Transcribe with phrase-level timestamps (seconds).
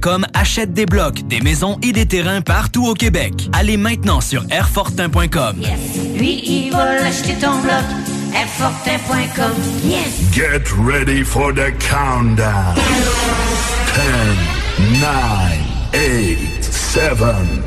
[0.00, 3.50] Comme achète des blocs, des maisons et des terrains partout au Québec.
[3.52, 5.56] Allez maintenant sur airfortin.com.
[6.16, 7.84] Lui, il va l'acheter ton bloc.
[8.34, 9.52] Airfortin.com.
[9.84, 10.32] Yes!
[10.32, 12.76] Get ready for the countdown.
[13.94, 15.10] 10, 9,
[15.92, 17.12] 8, 7,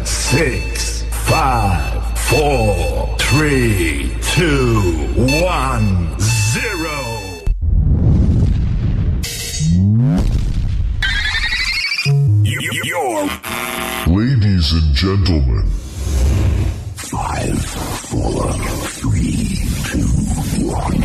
[0.03, 1.73] 6, 5,
[2.29, 4.81] 4, 3, 2,
[5.17, 5.81] 1,
[6.17, 6.82] 0.
[13.23, 15.63] Ladies and gentlemen,
[16.97, 18.51] five, four,
[18.99, 20.03] three, two,
[20.67, 21.01] one.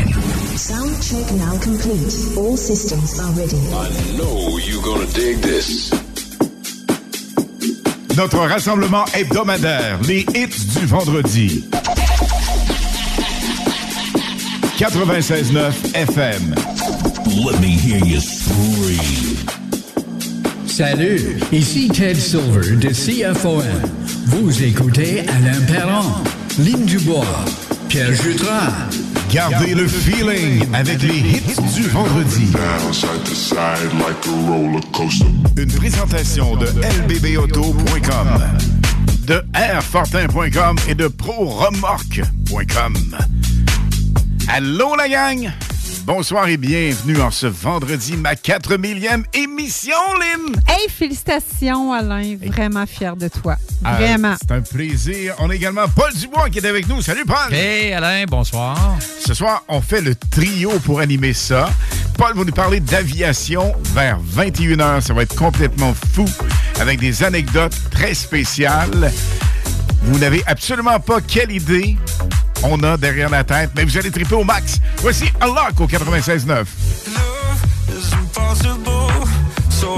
[0.56, 2.36] Sound check now complete.
[2.36, 3.56] All systems are ready.
[3.72, 5.92] I know you're gonna dig this.
[8.16, 11.68] Notre rassemblement hebdomadaire, les hits du vendredi.
[14.76, 16.54] 96.9 FM.
[17.44, 19.67] Let me hear you scream.
[20.78, 23.64] Salut, ici Ted Silver de CFOM.
[24.26, 26.04] Vous écoutez Alain Perron,
[26.56, 27.26] Lynn Dubois,
[27.88, 28.70] Pierre Jutras.
[29.28, 32.52] Gardez le feeling avec les hits du vendredi.
[35.56, 38.40] Une présentation de lbbauto.com,
[39.26, 43.16] de airfortin.com et de proremorque.com.
[44.46, 45.50] Allô la gang!
[46.08, 50.56] Bonsoir et bienvenue en ce vendredi, ma 4 millième émission, Lynn!
[50.66, 52.34] Hey, félicitations, Alain.
[52.46, 53.56] Vraiment fier de toi.
[53.84, 54.34] Euh, Vraiment.
[54.40, 55.34] c'est un plaisir.
[55.38, 57.02] On a également Paul Dubois qui est avec nous.
[57.02, 57.52] Salut Paul!
[57.52, 58.96] Hey Alain, bonsoir.
[59.20, 61.68] Ce soir, on fait le trio pour animer ça.
[62.16, 65.02] Paul va nous parler d'aviation vers 21h.
[65.02, 66.24] Ça va être complètement fou
[66.80, 69.12] avec des anecdotes très spéciales.
[70.04, 71.98] Vous n'avez absolument pas quelle idée
[72.62, 74.80] on a derrière la tête, mais vous allez triper au max.
[74.98, 76.66] Voici Unlock au 96.9.
[77.90, 79.26] is impossible,
[79.70, 79.96] so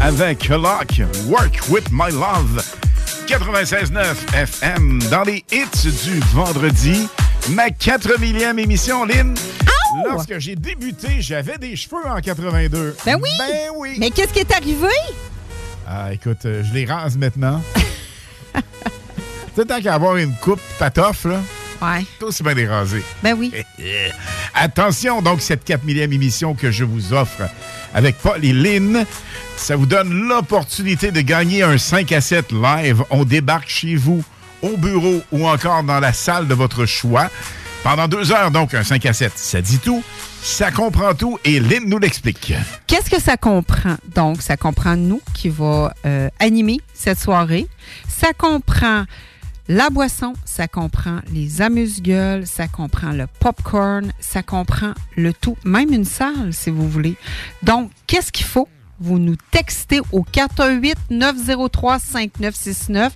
[0.00, 2.62] Avec Lock, Work with My Love.
[3.26, 7.08] 96.9 FM dans les hits du vendredi.
[7.48, 9.34] Ma 4 millième émission, Lynn.
[10.04, 12.96] Lorsque j'ai débuté, j'avais des cheveux en 82.
[13.06, 13.30] Ben oui!
[13.38, 13.96] Ben oui!
[13.98, 14.88] Mais qu'est-ce qui est arrivé?
[15.88, 17.62] Ah, écoute, euh, je les rase maintenant.
[18.54, 18.60] tu
[19.56, 21.40] sais, tant qu'à avoir une coupe patoff, là,
[21.80, 22.04] Ouais.
[22.18, 23.02] c'est aussi bien les raser.
[23.22, 23.52] Ben oui.
[24.58, 27.42] Attention, donc, cette 4 millième émission que je vous offre
[27.92, 29.04] avec Paul et Lynn,
[29.58, 33.04] ça vous donne l'opportunité de gagner un 5 à 7 live.
[33.10, 34.24] On débarque chez vous,
[34.62, 37.30] au bureau ou encore dans la salle de votre choix.
[37.84, 39.32] Pendant deux heures, donc, un 5 à 7.
[39.36, 40.02] Ça dit tout,
[40.42, 42.54] ça comprend tout et Lynn nous l'explique.
[42.86, 43.96] Qu'est-ce que ça comprend?
[44.14, 47.66] Donc, ça comprend nous qui va euh, animer cette soirée.
[48.08, 49.04] Ça comprend
[49.68, 55.92] la boisson, ça comprend les amuse-gueules, ça comprend le popcorn, ça comprend le tout, même
[55.92, 57.16] une salle si vous voulez.
[57.62, 58.68] Donc, qu'est-ce qu'il faut?
[59.00, 60.24] Vous nous textez au
[61.10, 63.10] 418-903-5969,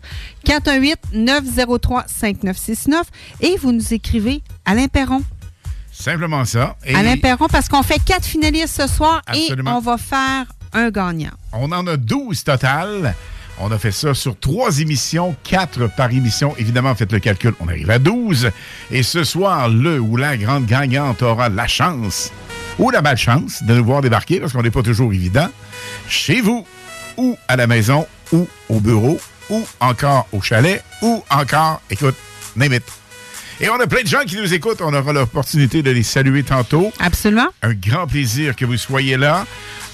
[0.44, 3.02] 418-903-5969
[3.40, 5.22] et vous nous écrivez Alain Perron.
[5.92, 6.76] Simplement ça.
[6.84, 9.70] Et Alain Perron, parce qu'on fait quatre finalistes ce soir Absolument.
[9.70, 11.30] et on va faire un gagnant.
[11.52, 13.14] On en a 12 total.
[13.62, 16.54] On a fait ça sur trois émissions, quatre par émission.
[16.56, 18.50] Évidemment, faites le calcul, on arrive à 12.
[18.90, 22.32] Et ce soir, le ou la grande gagnante aura la chance
[22.78, 25.48] ou la malchance de nous voir débarquer, parce qu'on n'est pas toujours évident,
[26.08, 26.66] chez vous,
[27.18, 29.20] ou à la maison, ou au bureau,
[29.50, 32.16] ou encore au chalet, ou encore, écoute,
[32.56, 32.99] it.
[33.62, 34.80] Et on a plein de gens qui nous écoutent.
[34.80, 36.90] On aura l'opportunité de les saluer tantôt.
[36.98, 37.48] Absolument.
[37.60, 39.46] Un grand plaisir que vous soyez là.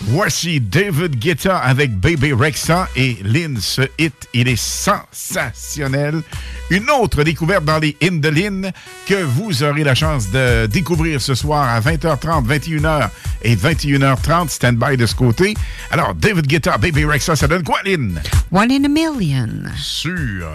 [0.03, 3.59] Voici David Guetta avec Baby Rexa et Lynn.
[3.61, 6.23] Ce hit, il est sensationnel.
[6.71, 8.73] Une autre découverte dans les hymnes de Lynn
[9.07, 13.09] que vous aurez la chance de découvrir ce soir à 20h30, 21h
[13.43, 14.49] et 21h30.
[14.49, 15.55] Stand by de ce côté.
[15.91, 18.21] Alors, David Guetta, Baby Rexa, ça donne quoi, Lynn?
[18.53, 19.49] One in a million.
[19.77, 20.47] Sûr.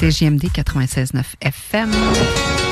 [0.00, 2.69] CGMD 96.9 FM.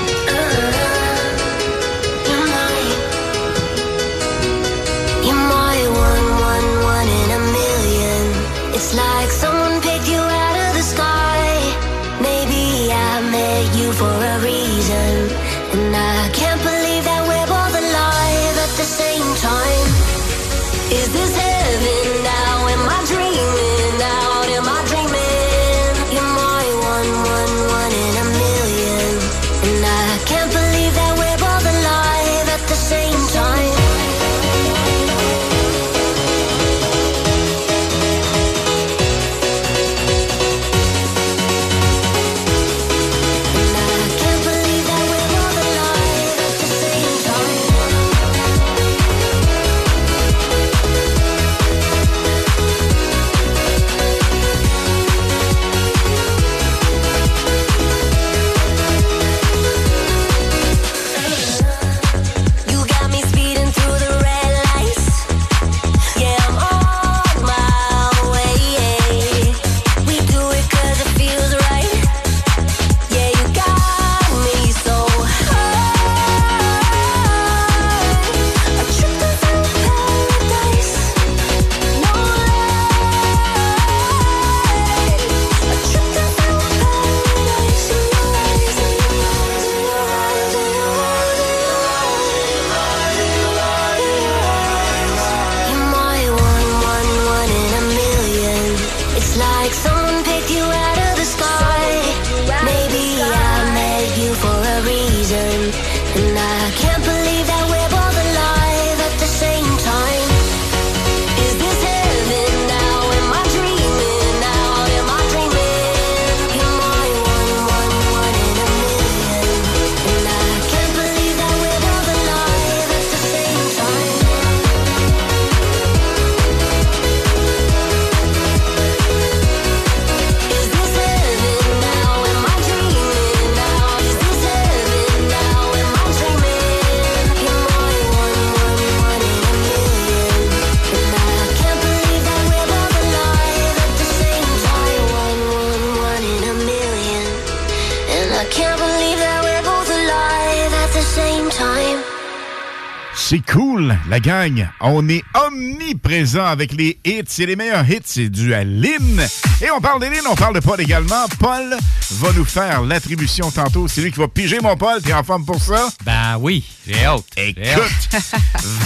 [153.39, 154.69] C'est cool, la gang.
[154.81, 157.23] On est omniprésent avec les hits.
[157.39, 159.21] Et les meilleurs hits, c'est dû à Lynn.
[159.63, 161.27] Et on parle Lynn, on parle de Paul également.
[161.39, 161.77] Paul
[162.11, 163.89] va nous faire l'attribution tantôt.
[163.89, 165.01] C'est lui qui va piger mon Paul.
[165.03, 165.89] T'es en forme pour ça?
[166.05, 167.25] Ben oui, j'ai hâte.
[167.37, 168.23] Écoute,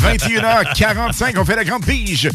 [0.02, 2.30] 21h45, on fait la grande pige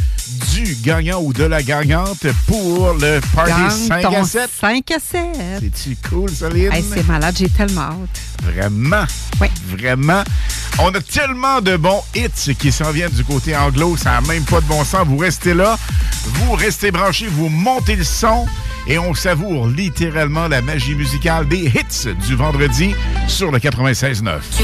[0.53, 4.50] du gagnant ou de la gagnante pour le party Gagne 5 ton à 7.
[4.62, 5.22] 5 à 7.
[5.60, 6.72] C'est-tu cool, ça, Lynn?
[6.72, 8.22] Hey, c'est malade, j'ai tellement hâte.
[8.44, 9.06] Vraiment?
[9.41, 9.48] Oui.
[9.67, 10.24] Vraiment?
[10.79, 14.44] On a tellement de bons hits qui s'en viennent du côté anglo, ça n'a même
[14.44, 15.08] pas de bon sens.
[15.08, 15.77] Vous restez là,
[16.25, 18.46] vous restez branchés, vous montez le son
[18.88, 22.96] et on savoure littéralement la magie musicale des hits du vendredi
[23.27, 24.41] sur le 96.9.
[24.51, 24.63] See,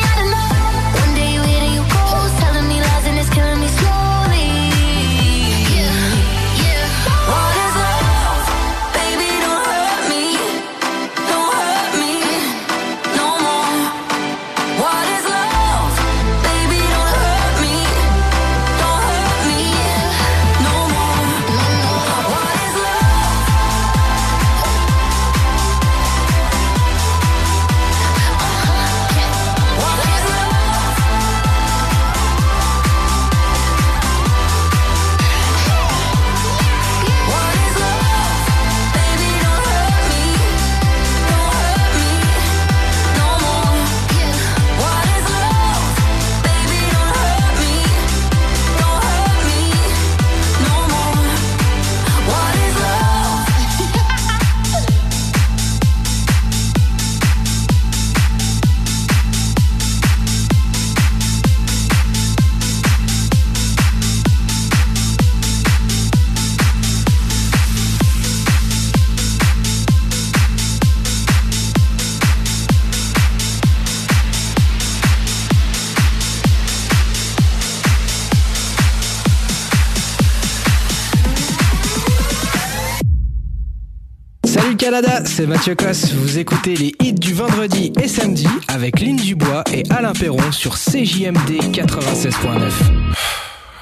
[84.81, 86.11] Canada, c'est Mathieu Cosse.
[86.11, 90.73] Vous écoutez les hits du vendredi et samedi avec Lynn Dubois et Alain Perron sur
[90.73, 92.71] CJMD 96.9.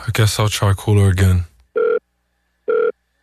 [0.09, 1.45] I guess I'll try cooler again.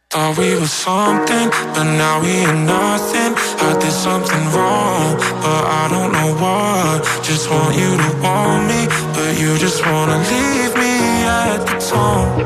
[0.09, 3.35] Thought we were something, but now we are nothing.
[3.61, 7.05] I did something wrong, but I don't know what.
[7.23, 12.41] Just want you to want me, but you just wanna leave me at the tone.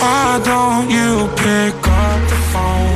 [0.00, 2.87] Why don't you pick up the phone?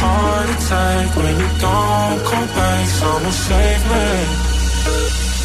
[0.00, 2.86] Heart attack when you don't come back.
[2.88, 4.08] Someone save me.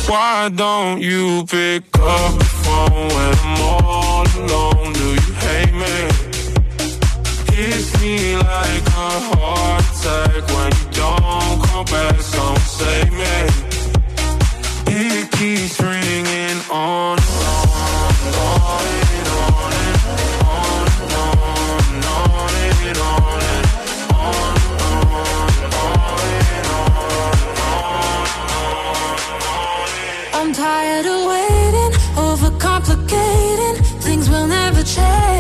[0.10, 4.94] Why don't you pick up the phone when I'm all alone?
[4.94, 5.98] Do you hate me?
[7.56, 12.20] Hits me like a heart attack when you don't come back.
[12.22, 13.38] Someone save me.
[14.94, 17.21] It keeps ringing on on,
[30.72, 31.92] tired of waiting,
[32.28, 33.76] overcomplicating.
[34.06, 35.31] Things will never change.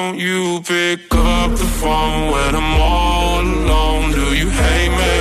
[0.00, 4.12] Don't you pick up the phone when I'm all alone?
[4.12, 5.16] Do you hate me?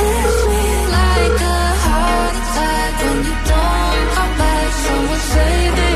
[0.00, 0.66] Hits me
[0.98, 4.68] like a heart attack when you don't come back.
[4.84, 5.94] Someone save me.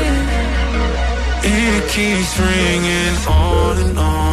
[1.57, 4.28] It keeps ringing on and on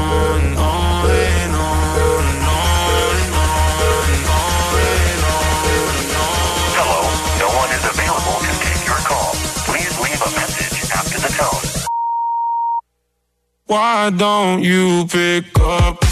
[13.68, 16.05] Why don't you pick up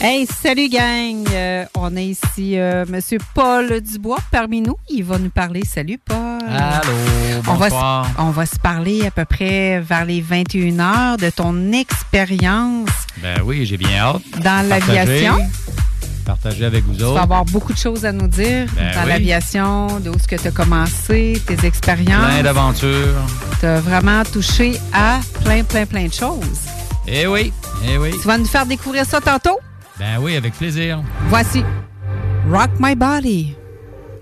[0.00, 1.24] Hey, salut gang!
[1.32, 4.76] Euh, on a ici euh, Monsieur Paul Dubois parmi nous.
[4.90, 5.62] Il va nous parler.
[5.64, 6.16] Salut Paul!
[6.48, 6.92] Allô,
[7.48, 8.06] On va, se- bonsoir.
[8.18, 12.88] on va se parler à peu près vers les 21 heures de ton expérience
[13.22, 14.22] Ben oui, j'ai bien hâte.
[14.44, 15.38] dans l'aviation.
[16.24, 17.22] Partager avec vous Tu vas autres.
[17.22, 19.08] avoir beaucoup de choses à nous dire Ben dans oui.
[19.08, 22.42] l'aviation, d'où ce que tu as commencé, tes Plein expériences.
[22.42, 23.14] d'aventures.
[23.60, 26.60] Tu as vraiment touché à plein, plein, plein de choses.
[27.08, 27.52] Eh oui,
[27.88, 28.10] eh oui.
[28.20, 29.58] Tu vas nous faire découvrir ça tantôt?
[29.98, 31.02] Ben oui, avec plaisir.
[31.28, 31.64] Voici
[32.48, 33.56] Rock My Body.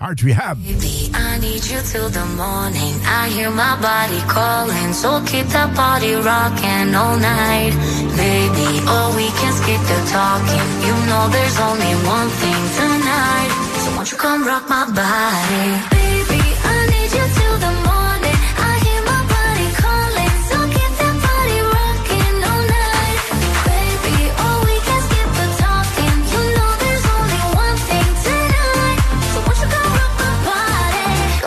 [0.01, 0.59] Art Rehab.
[0.59, 2.95] Baby, I need you till the morning.
[3.07, 7.73] I hear my body calling, so keep that body rocking all night.
[8.17, 10.67] Baby, oh, we can skip the talking.
[10.85, 13.51] You know there's only one thing tonight.
[13.81, 15.67] So won't you come rock my body?
[15.91, 16.24] Baby,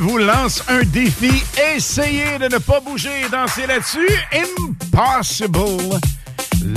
[0.00, 1.44] Vous lance un défi.
[1.74, 4.08] Essayez de ne pas bouger et danser là-dessus.
[4.32, 6.00] Impossible.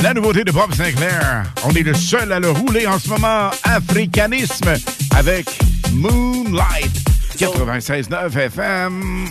[0.03, 1.43] La nouveauté de Bob Sinclair.
[1.63, 3.49] On est le seul à le rouler en ce moment.
[3.63, 4.73] Africanisme
[5.15, 5.47] avec
[5.93, 6.91] Moonlight.
[7.37, 9.27] 96.9 FM.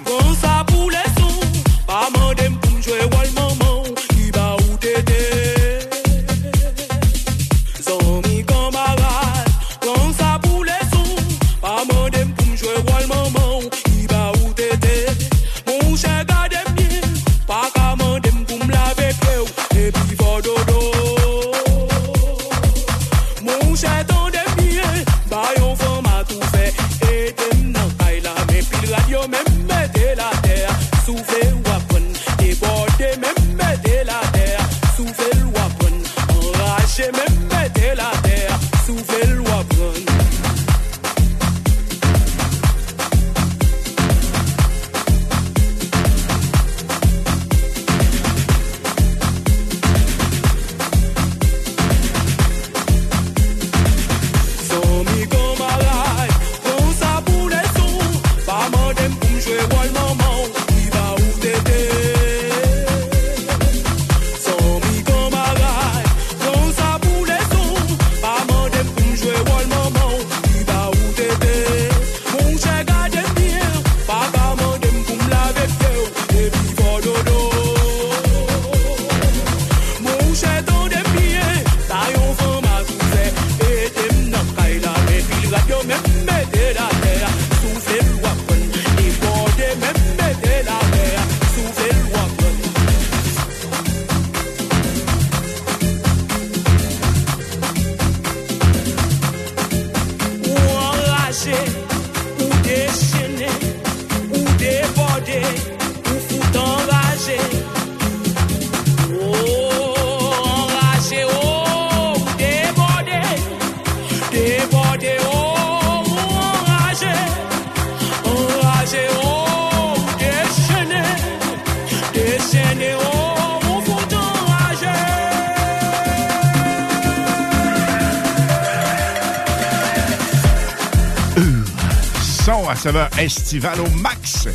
[132.76, 134.48] À saveur estivale au max.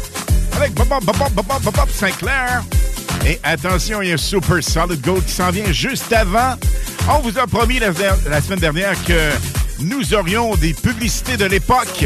[0.56, 2.64] Avec Bob Bob Bob Bob Bob Sinclair.
[3.26, 6.54] Et attention, il y a Super Solid Gold qui s'en vient juste avant.
[7.10, 9.32] On vous a promis la semaine dernière que
[9.80, 12.06] nous aurions des publicités de l'époque.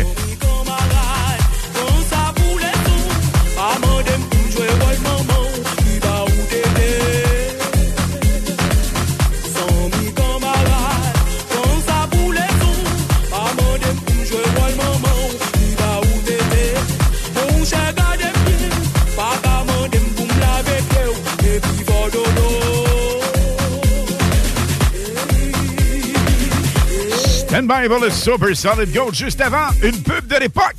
[27.66, 30.76] Stand by pour le Super Solid Gold juste avant une pub de l'époque.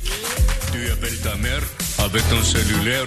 [0.71, 1.61] Tu appelles ta mère
[1.99, 3.05] avec ton cellulaire.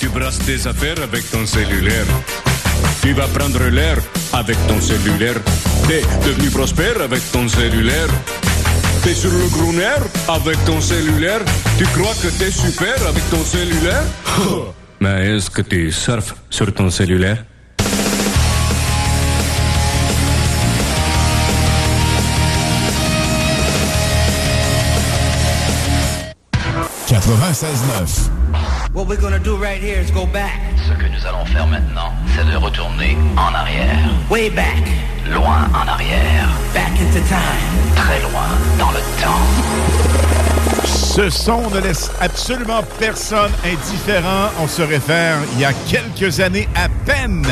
[0.00, 2.06] Tu brasses tes affaires avec ton cellulaire.
[3.02, 3.98] Tu vas prendre l'air
[4.32, 5.36] avec ton cellulaire.
[5.86, 8.08] T'es devenu prospère avec ton cellulaire.
[9.04, 11.42] T'es sur le grooner avec ton cellulaire.
[11.78, 14.04] Tu crois que t'es super avec ton cellulaire?
[15.00, 17.44] Mais est-ce que tu surfes sur ton cellulaire?
[27.22, 28.30] 96.9.
[28.94, 30.58] What we're gonna do right here is go back.
[30.88, 34.10] Ce que nous allons faire maintenant, c'est de retourner en arrière.
[34.28, 34.82] Way back.
[35.30, 36.48] Loin en arrière.
[36.74, 37.94] Back into time.
[37.94, 39.38] Très loin dans le temps.
[40.84, 44.50] Ce son ne laisse absolument personne indifférent.
[44.60, 47.46] On se réfère il y a quelques années à peine.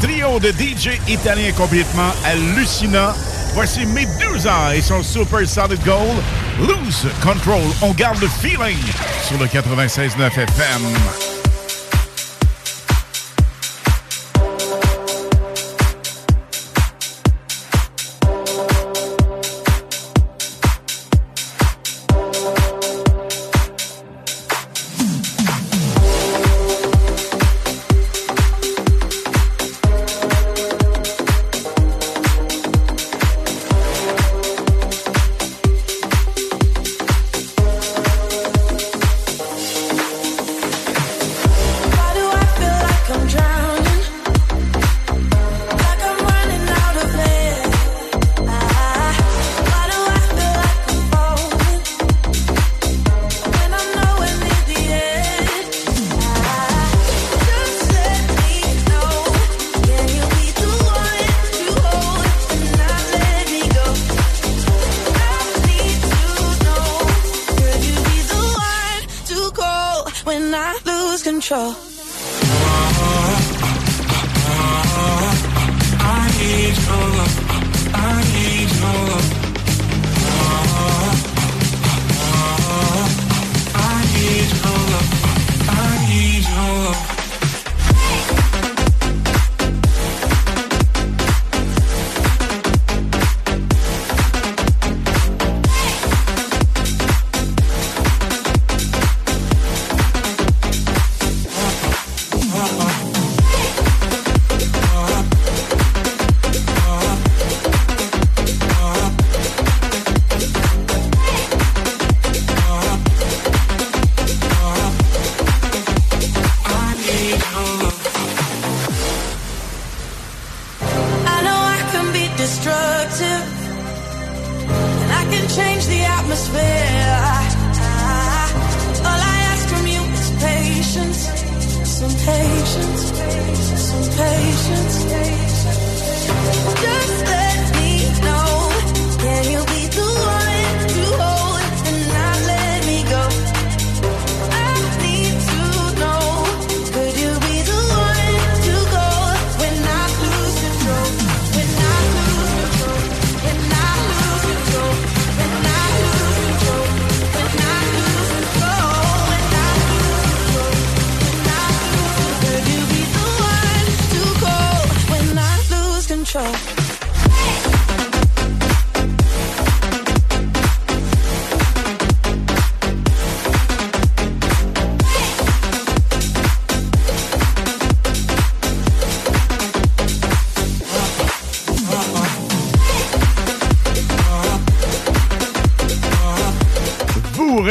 [0.00, 3.12] Trio de DJ italien complètement hallucinant.
[3.54, 6.22] Voici Medusa et son Super Solid Gold.
[6.60, 7.62] Lose Control.
[7.82, 8.78] On garde le feeling
[9.26, 11.41] sur le 96.9 FM.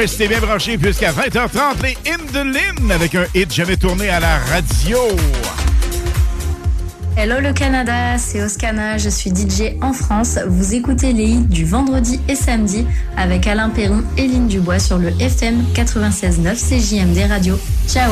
[0.02, 4.20] Restez bien branchés jusqu'à 20h30, les In the Lin, avec un hit jamais tourné à
[4.20, 4.98] la radio.
[7.16, 10.40] Hello le Canada, c'est Oscana, je suis DJ en France.
[10.48, 14.98] Vous écoutez les hits du vendredi et samedi avec Alain Perron et Lynn Dubois sur
[14.98, 17.60] le FM 96.9 CJMD Radio.
[17.88, 18.12] Ciao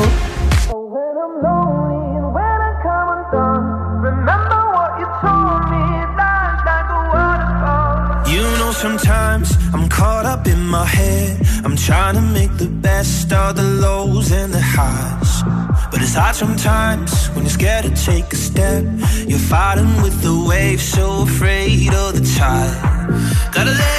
[16.39, 18.85] sometimes when you're scared to take a step.
[19.27, 23.51] You're fighting with the waves, so afraid of the tide.
[23.53, 23.98] Gotta let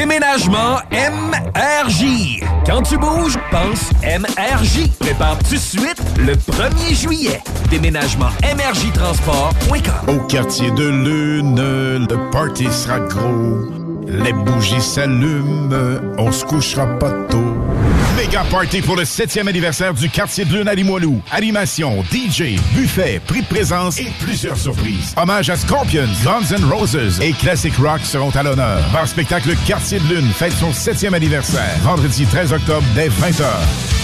[0.00, 2.42] Déménagement MRJ.
[2.64, 4.88] Quand tu bouges, pense MRJ.
[4.98, 7.42] Prépare tout de suite le 1er juillet.
[7.68, 10.08] Déménagement MRJtransport.com.
[10.08, 13.58] Au quartier de Lune, le party sera gros.
[14.06, 15.68] Les bougies s'allument,
[16.16, 17.54] on se couchera pas tôt.
[18.20, 21.22] Méga party pour le 7e anniversaire du quartier de Lune à Limoilou.
[21.30, 25.14] Animation, DJ, buffet, prix de présence et plusieurs surprises.
[25.16, 28.78] Hommage à Scorpions, Guns N' Roses et Classic Rock seront à l'honneur.
[28.92, 31.78] Bar spectacle Quartier de Lune fête son 7e anniversaire.
[31.82, 33.99] Vendredi 13 octobre dès 20h.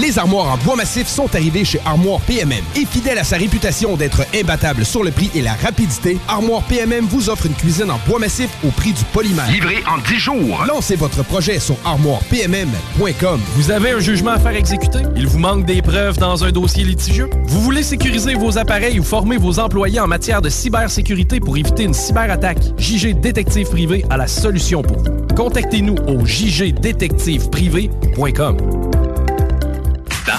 [0.00, 2.64] Les armoires en bois massif sont arrivées chez Armoire PMM.
[2.76, 7.06] Et fidèle à sa réputation d'être imbattable sur le prix et la rapidité, Armoire PMM
[7.06, 9.48] vous offre une cuisine en bois massif au prix du polymère.
[9.50, 10.64] Livré en 10 jours.
[10.66, 13.40] Lancez votre projet sur armoirepmm.com.
[13.54, 15.02] Vous avez un jugement à faire exécuter?
[15.16, 17.30] Il vous manque des preuves dans un dossier litigieux?
[17.46, 21.84] Vous voulez sécuriser vos appareils ou former vos employés en matière de cybersécurité pour éviter
[21.84, 22.58] une cyberattaque?
[22.78, 25.12] JG Détective Privé a la solution pour vous.
[25.36, 28.56] Contactez-nous au jgdétectiveprivé.com.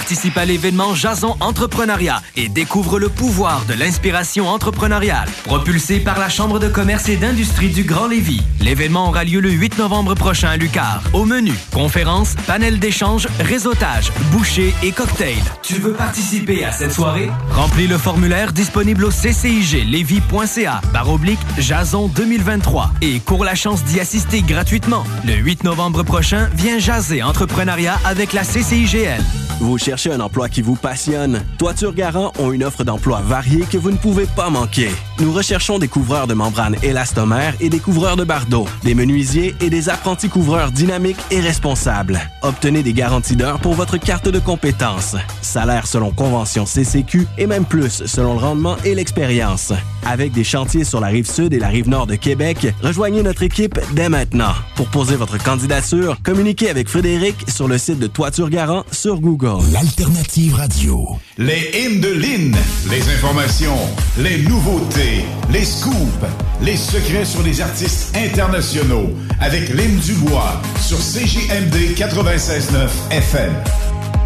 [0.06, 5.28] Participe à l'événement Jason Entrepreneuriat et découvre le pouvoir de l'inspiration entrepreneuriale.
[5.42, 8.40] Propulsé par la Chambre de commerce et d'industrie du Grand Lévis.
[8.60, 11.02] L'événement aura lieu le 8 novembre prochain à Lucar.
[11.12, 15.42] Au menu, conférences, panel d'échange, réseautage, bouchées et cocktails.
[15.64, 17.28] Tu veux participer à cette soirée?
[17.50, 23.98] Remplis le formulaire disponible au cciglevy.ca barre oblique Jason 2023 et cours la chance d'y
[23.98, 25.02] assister gratuitement.
[25.24, 29.45] Le 8 novembre prochain, viens jaser entrepreneuriat avec la CCIGL.
[29.58, 31.42] Vous cherchez un emploi qui vous passionne?
[31.58, 34.90] Toiture Garant ont une offre d'emploi variée que vous ne pouvez pas manquer.
[35.18, 39.70] Nous recherchons des couvreurs de membranes élastomères et des couvreurs de bardeaux, des menuisiers et
[39.70, 42.20] des apprentis couvreurs dynamiques et responsables.
[42.42, 45.16] Obtenez des garanties d'heures pour votre carte de compétences.
[45.40, 49.72] Salaire selon convention CCQ et même plus selon le rendement et l'expérience.
[50.04, 53.42] Avec des chantiers sur la rive sud et la rive nord de Québec, rejoignez notre
[53.42, 54.52] équipe dès maintenant.
[54.76, 59.45] Pour poser votre candidature, communiquez avec Frédéric sur le site de Toiture Garant sur Google.
[59.46, 61.06] L'alternative radio.
[61.38, 62.56] Les hymnes de Lynn,
[62.90, 63.78] les informations,
[64.18, 66.26] les nouveautés, les scoops,
[66.62, 69.08] les secrets sur les artistes internationaux
[69.40, 73.52] avec Lynn Dubois sur CJMD 96.9 FM.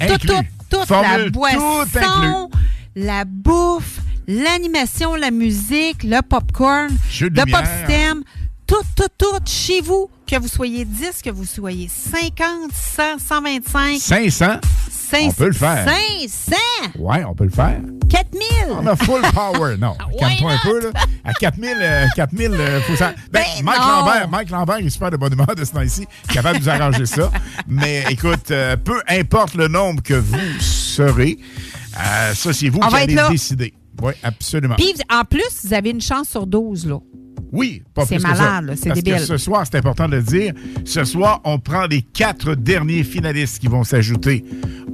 [0.00, 0.28] inclus.
[0.28, 0.34] tout,
[0.70, 0.78] tout.
[0.80, 2.50] La Formule, boisson, tout
[2.96, 7.62] la bouffe, l'animation, la musique, le popcorn, Jeu de le lumière.
[7.62, 8.22] pop system,
[8.66, 10.10] tout, tout, tout chez vous.
[10.26, 13.98] Que vous soyez 10, que vous soyez 50, 100, 125.
[14.00, 14.46] 500?
[15.10, 15.28] 500.
[15.28, 15.88] On peut le faire.
[16.28, 16.56] 500!
[16.98, 17.80] Ouais, on peut le faire.
[18.08, 18.42] 4000!
[18.70, 19.76] On a full power.
[19.76, 20.80] Non, calme-toi un peu.
[20.80, 20.90] Là.
[21.24, 23.14] À 4000, euh, 4000 euh, faut ça.
[23.30, 23.86] Ben, Mike, non.
[23.86, 27.06] Lambert, Mike Lambert est super de bonne humeur de ce temps-ci, capable de nous arranger
[27.06, 27.30] ça.
[27.68, 31.38] Mais écoute, euh, peu importe le nombre que vous serez,
[31.98, 33.74] euh, ça, c'est vous On qui allez décider.
[34.02, 34.74] Oui, absolument.
[34.74, 36.98] Puis, en plus, vous avez une chance sur 12, là.
[37.52, 39.20] Oui, pas C'est plus malade, c'est Parce débile.
[39.20, 40.52] que ce soir, c'est important de le dire,
[40.84, 44.44] ce soir, on prend les quatre derniers finalistes qui vont s'ajouter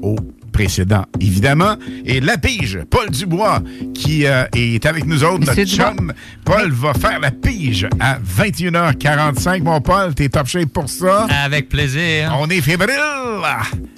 [0.02, 0.16] aux
[0.52, 1.76] précédents, évidemment.
[2.04, 3.60] Et la pige, Paul Dubois,
[3.94, 6.12] qui euh, est avec nous autres, notre chum.
[6.44, 9.62] Paul va faire la pige à 21h45.
[9.62, 11.26] Mon Paul, t'es top shape pour ça.
[11.44, 12.36] Avec plaisir.
[12.38, 12.90] On est fébrile.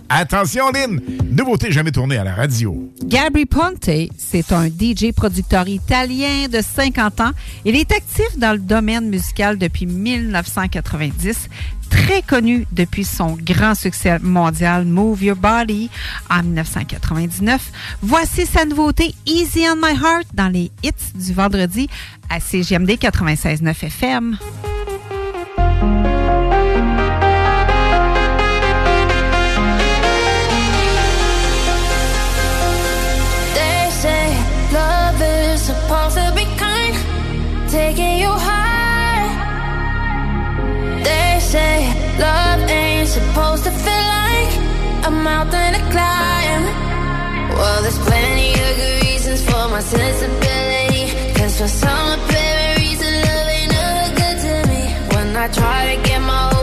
[0.08, 1.00] Attention, Lynn.
[1.30, 2.90] Nouveauté jamais tournée à la radio.
[3.04, 7.30] Gabri Ponte, c'est un DJ producteur italien de 50 ans.
[7.64, 11.48] Il est actif dans le domaine musical depuis 1990,
[11.94, 15.88] très connu depuis son grand succès mondial Move Your Body
[16.28, 17.70] en 1999.
[18.02, 21.88] Voici sa nouveauté Easy on My Heart dans les hits du vendredi
[22.28, 24.38] à CGMD 96.9 FM.
[43.14, 44.52] Supposed to feel like
[45.06, 46.64] a mountain to climb.
[47.56, 51.04] Well, there's plenty of good reasons for my sensibility.
[51.36, 54.82] Cause for some apparent reason, love ain't never good to me.
[55.14, 56.53] When I try to get my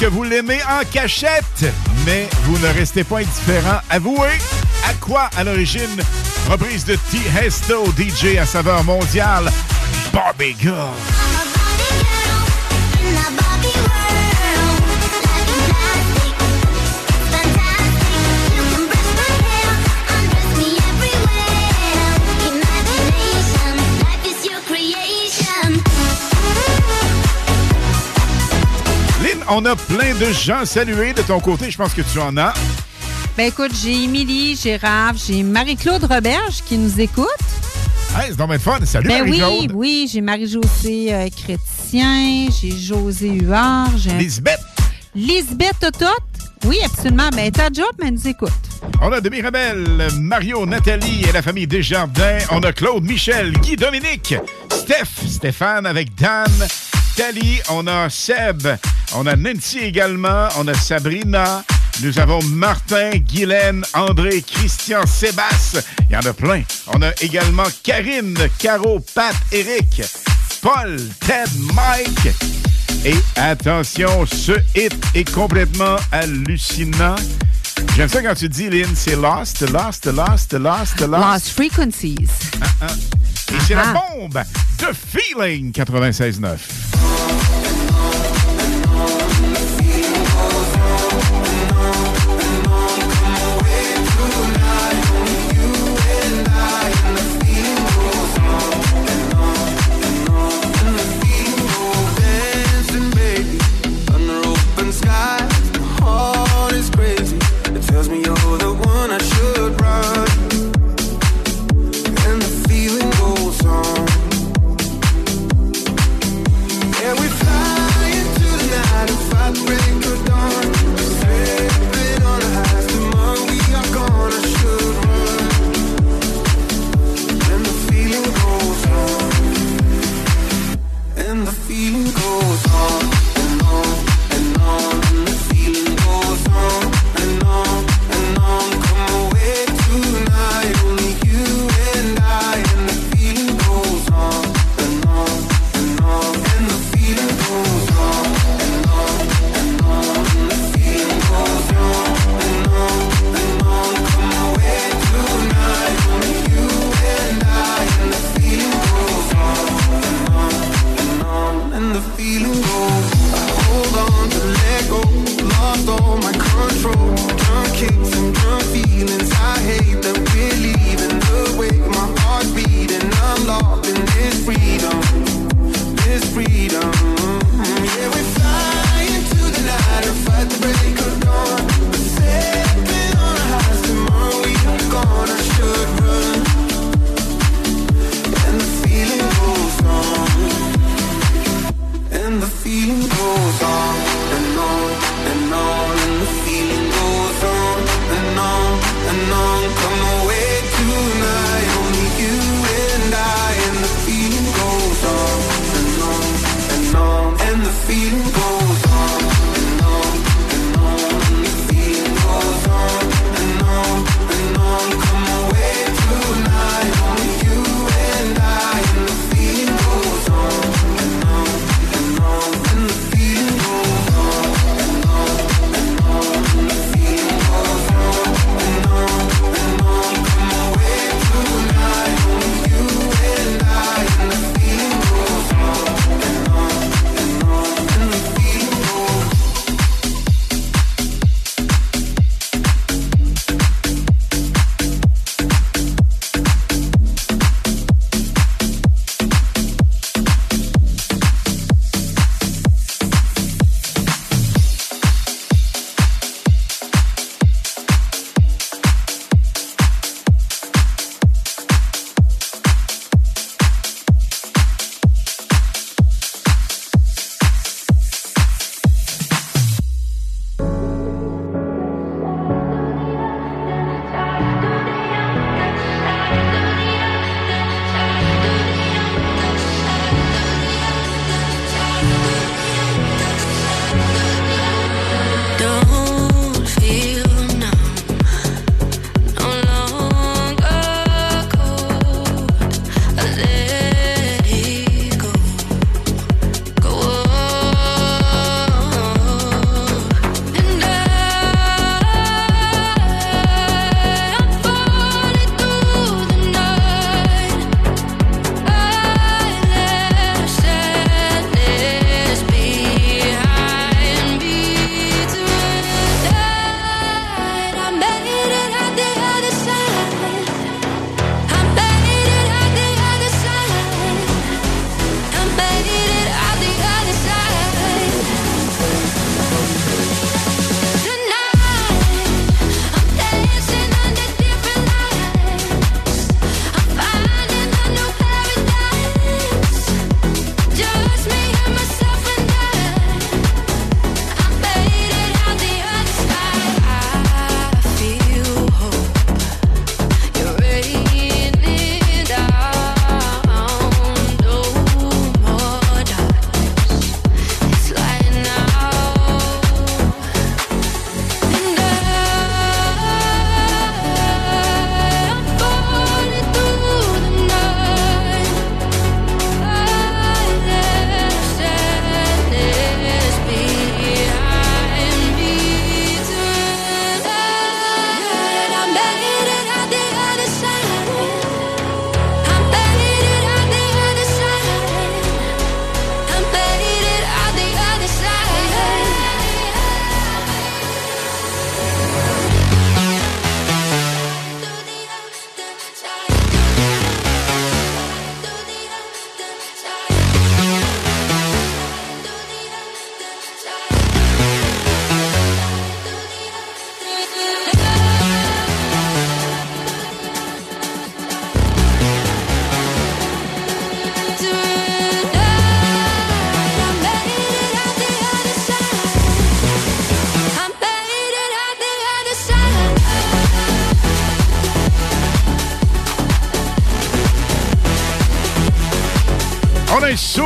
[0.00, 1.64] que vous l'aimez en cachette,
[2.06, 3.80] mais vous ne restez pas indifférent.
[3.90, 4.38] Avouez
[4.88, 6.00] à quoi à l'origine
[6.48, 7.18] reprise de T.
[7.38, 9.50] Hesto, DJ à saveur mondiale,
[10.12, 11.23] Barbie Girl.
[29.48, 31.70] On a plein de gens salués de ton côté.
[31.70, 32.54] Je pense que tu en as.
[33.36, 37.26] Ben écoute, j'ai Émilie, j'ai Raph, j'ai Marie-Claude Roberge qui nous écoute.
[38.16, 38.78] Hey, c'est le fun.
[38.84, 39.72] Salut, ben oui, Marie-Claude.
[39.74, 44.12] oui, j'ai Marie-Josée euh, Chrétien, j'ai José Huard, j'ai...
[44.12, 44.60] Lisbeth.
[45.16, 46.22] Lisbeth Tototte.
[46.66, 47.28] Oui, absolument.
[47.34, 48.52] Ben, ta job, mais nous écoute.
[49.02, 52.38] On a Demi Rebelle, Mario, Nathalie et la famille Desjardins.
[52.50, 54.34] On a Claude, Michel, Guy, Dominique,
[54.70, 56.46] Steph, Stéphane avec Dan,
[57.16, 57.60] Tali.
[57.70, 58.66] On a Seb.
[59.14, 60.48] On a Nancy également.
[60.58, 61.64] On a Sabrina.
[62.02, 65.80] Nous avons Martin, Guylaine, André, Christian, Sébastien.
[66.10, 66.62] Il y en a plein.
[66.88, 70.02] On a également Karine, Caro, Pat, Eric,
[70.60, 72.34] Paul, Ted, Mike.
[73.04, 77.16] Et attention, ce hit est complètement hallucinant.
[77.96, 81.00] J'aime ça quand tu dis, Lynn, c'est Lost, Lost, Lost, Lost, Lost.
[81.00, 82.28] Lost Frequencies.
[82.60, 82.86] Ah, ah.
[83.52, 84.42] Et c'est la bombe
[84.80, 87.13] de Feeling 96.9.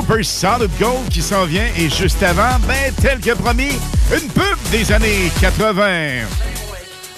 [0.09, 3.72] Super Solid Gold qui s'en vient et juste avant, ben, tel que promis,
[4.11, 6.24] une pub des années 80.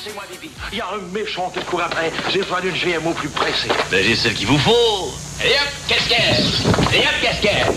[0.03, 0.51] C'est moi, Bibi.
[0.73, 2.11] Il y a un méchant qui court après.
[2.33, 3.69] J'ai besoin d'une GMO plus pressée.
[3.93, 5.15] Ben, j'ai celle qu'il vous faut.
[5.45, 6.45] Et hop, casquette.
[6.93, 7.73] Et hop, casquette.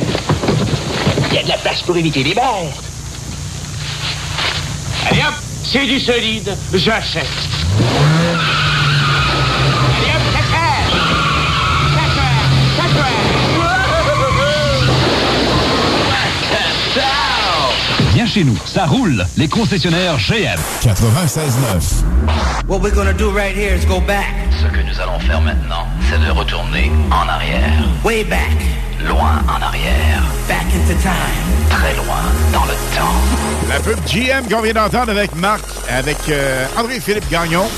[1.30, 2.74] Il y a de la place pour éviter les balles.
[5.11, 6.57] Allez hop, c'est du solide.
[6.74, 7.28] J'achète.
[18.34, 19.24] Chez nous, ça roule.
[19.38, 20.58] Les concessionnaires GM.
[20.82, 22.04] 96.9.
[22.68, 24.26] What we're gonna do right here is go back.
[24.60, 27.84] Ce que nous allons faire maintenant, c'est de retourner en arrière.
[28.04, 28.58] Way back.
[29.06, 30.24] Loin en arrière.
[30.48, 31.70] Back into time.
[31.70, 33.70] Très loin dans le temps.
[33.70, 37.70] La pub GM qu'on vient d'entendre avec Marc, avec euh, André-Philippe Gagnon.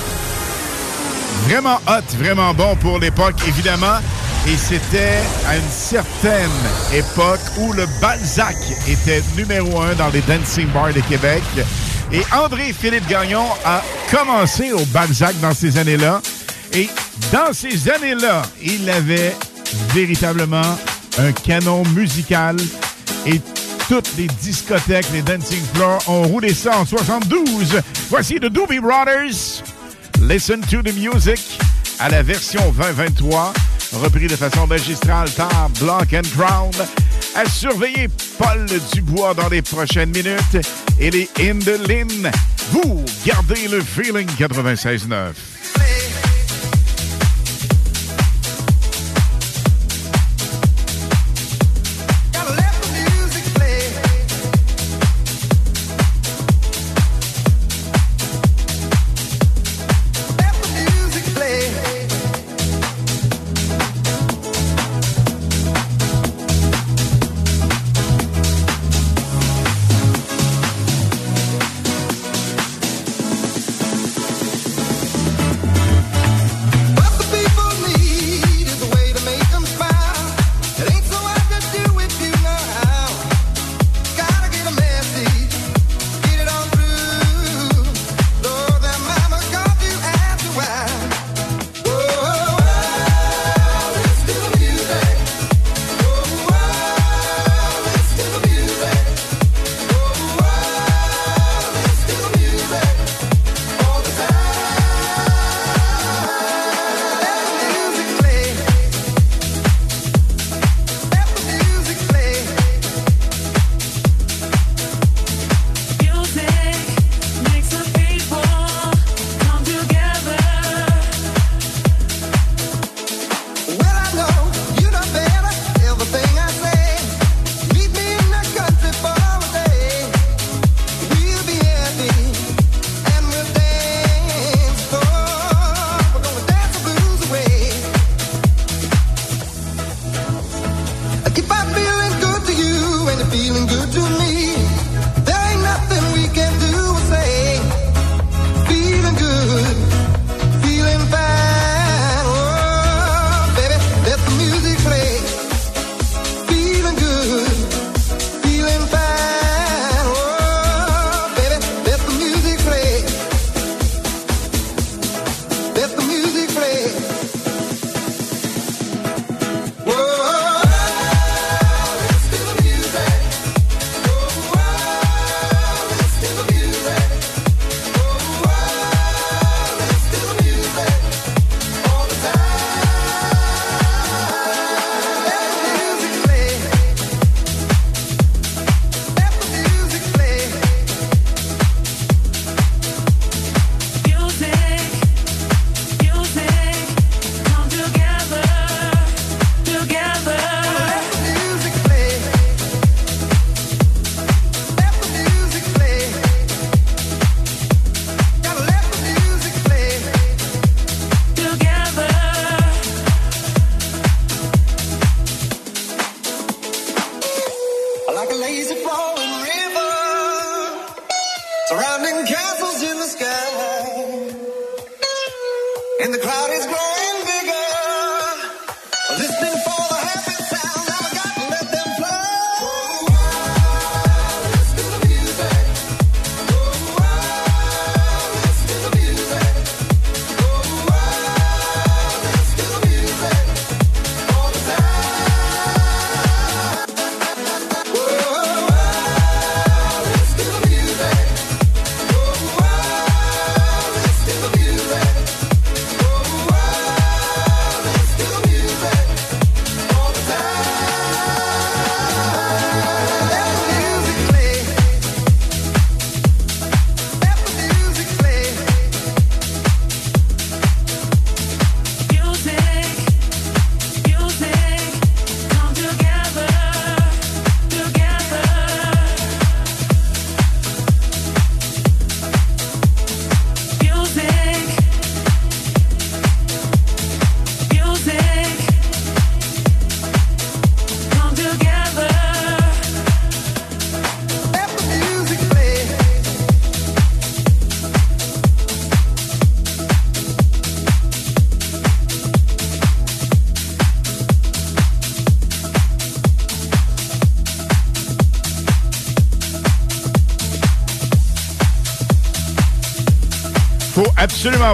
[1.50, 3.98] Vraiment hot, vraiment bon pour l'époque, évidemment.
[4.48, 6.52] Et c'était à une certaine
[6.94, 8.56] époque où le Balzac
[8.88, 11.42] était numéro un dans les dancing bars de Québec.
[12.12, 13.82] Et André-Philippe Gagnon a
[14.12, 16.22] commencé au Balzac dans ces années-là.
[16.74, 16.88] Et
[17.32, 19.36] dans ces années-là, il avait
[19.94, 20.78] véritablement
[21.18, 22.56] un canon musical.
[23.26, 23.42] Et
[23.88, 27.82] toutes les discothèques, les dancing floors ont roulé ça en 72.
[28.10, 29.64] Voici The Doobie Brothers.
[30.22, 31.40] Listen to the music
[32.00, 33.54] à la version 2023,
[33.96, 36.72] repris de façon magistrale par Block and Crown.
[37.36, 40.66] À surveiller Paul Dubois dans les prochaines minutes
[41.00, 42.32] et les Indelin.
[42.72, 45.55] Vous gardez le feeling 96.9.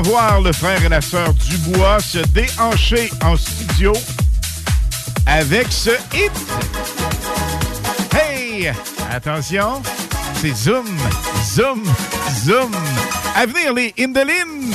[0.01, 3.93] voir le frère et la sœur Dubois se déhancher en studio
[5.25, 6.31] avec ce hit.
[8.13, 8.71] Hey!
[9.11, 9.81] Attention,
[10.41, 10.85] c'est Zoom,
[11.53, 11.83] Zoom,
[12.45, 12.71] Zoom.
[13.35, 14.73] À venir, les Indolines.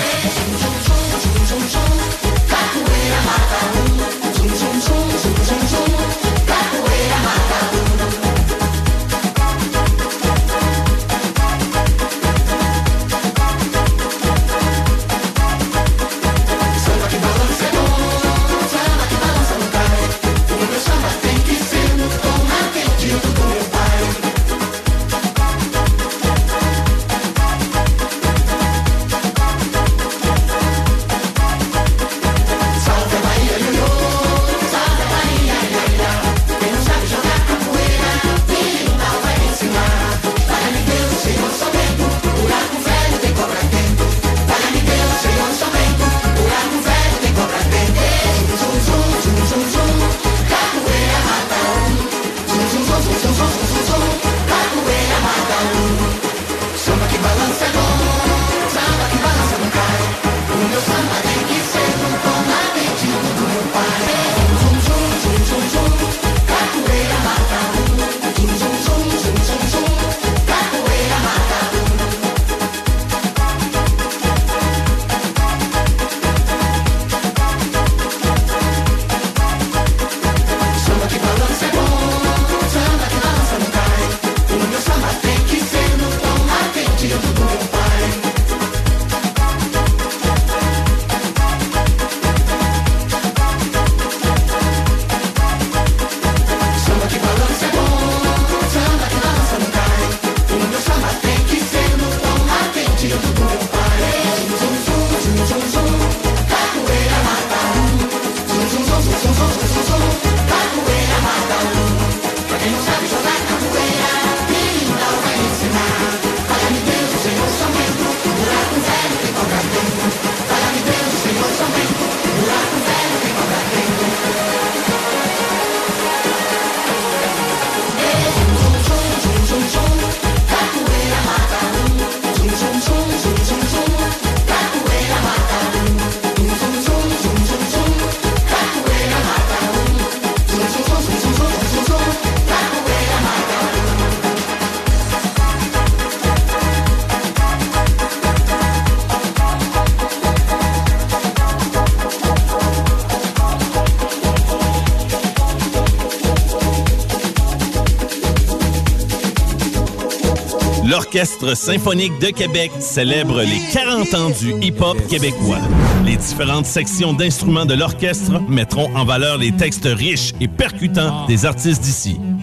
[161.16, 165.60] L'Orchestre symphonique de Québec célèbre les 40 ans du hip-hop québécois.
[166.04, 171.46] Les différentes sections d'instruments de l'orchestre mettront en valeur les textes riches et percutants des
[171.46, 172.20] artistes d'ici.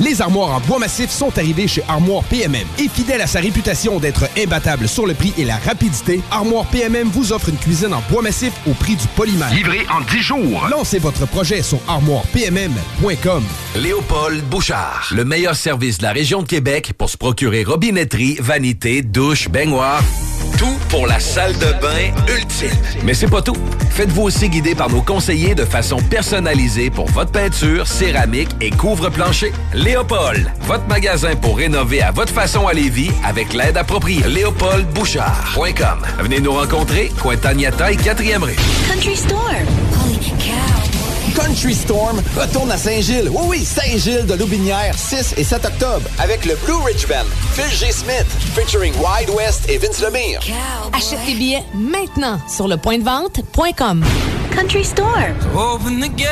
[0.00, 2.66] Les armoires en bois massif sont arrivées chez Armoire PMM.
[2.78, 7.08] Et fidèle à sa réputation d'être imbattable sur le prix et la rapidité, Armoire PMM
[7.08, 9.52] vous offre une cuisine en bois massif au prix du polymère.
[9.52, 10.68] Livré en 10 jours.
[10.70, 13.44] Lancez votre projet sur armoirepmm.com.
[13.76, 19.02] Léopold Bouchard, le meilleur service de la région de Québec pour se procurer robinetterie, vanité,
[19.02, 20.02] douche, baignoire.
[20.60, 22.68] Tout pour la salle de bain ultime.
[23.02, 23.56] Mais c'est pas tout.
[23.92, 29.54] Faites-vous aussi guider par nos conseillers de façon personnalisée pour votre peinture, céramique et couvre-plancher.
[29.72, 34.22] Léopold, votre magasin pour rénover à votre façon à Lévis avec l'aide appropriée.
[34.28, 36.02] LéopoldBouchard.com.
[36.18, 38.56] Venez nous rencontrer, Cointagnata et 4e rue.
[38.86, 39.54] Country Store.
[40.04, 40.80] Holy cow.
[41.34, 43.30] Country Storm retourne à Saint-Gilles.
[43.30, 47.70] Oui, oui, Saint-Gilles de Loubinière, 6 et 7 octobre, avec le Blue Ridge Band, Phil
[47.70, 47.92] G.
[47.92, 50.40] Smith, featuring Wide West et Vince Lemire.
[50.92, 54.04] Achète tes billets maintenant sur le point de vente.com.
[54.50, 55.28] Country Store.
[55.54, 56.28] Open the gate.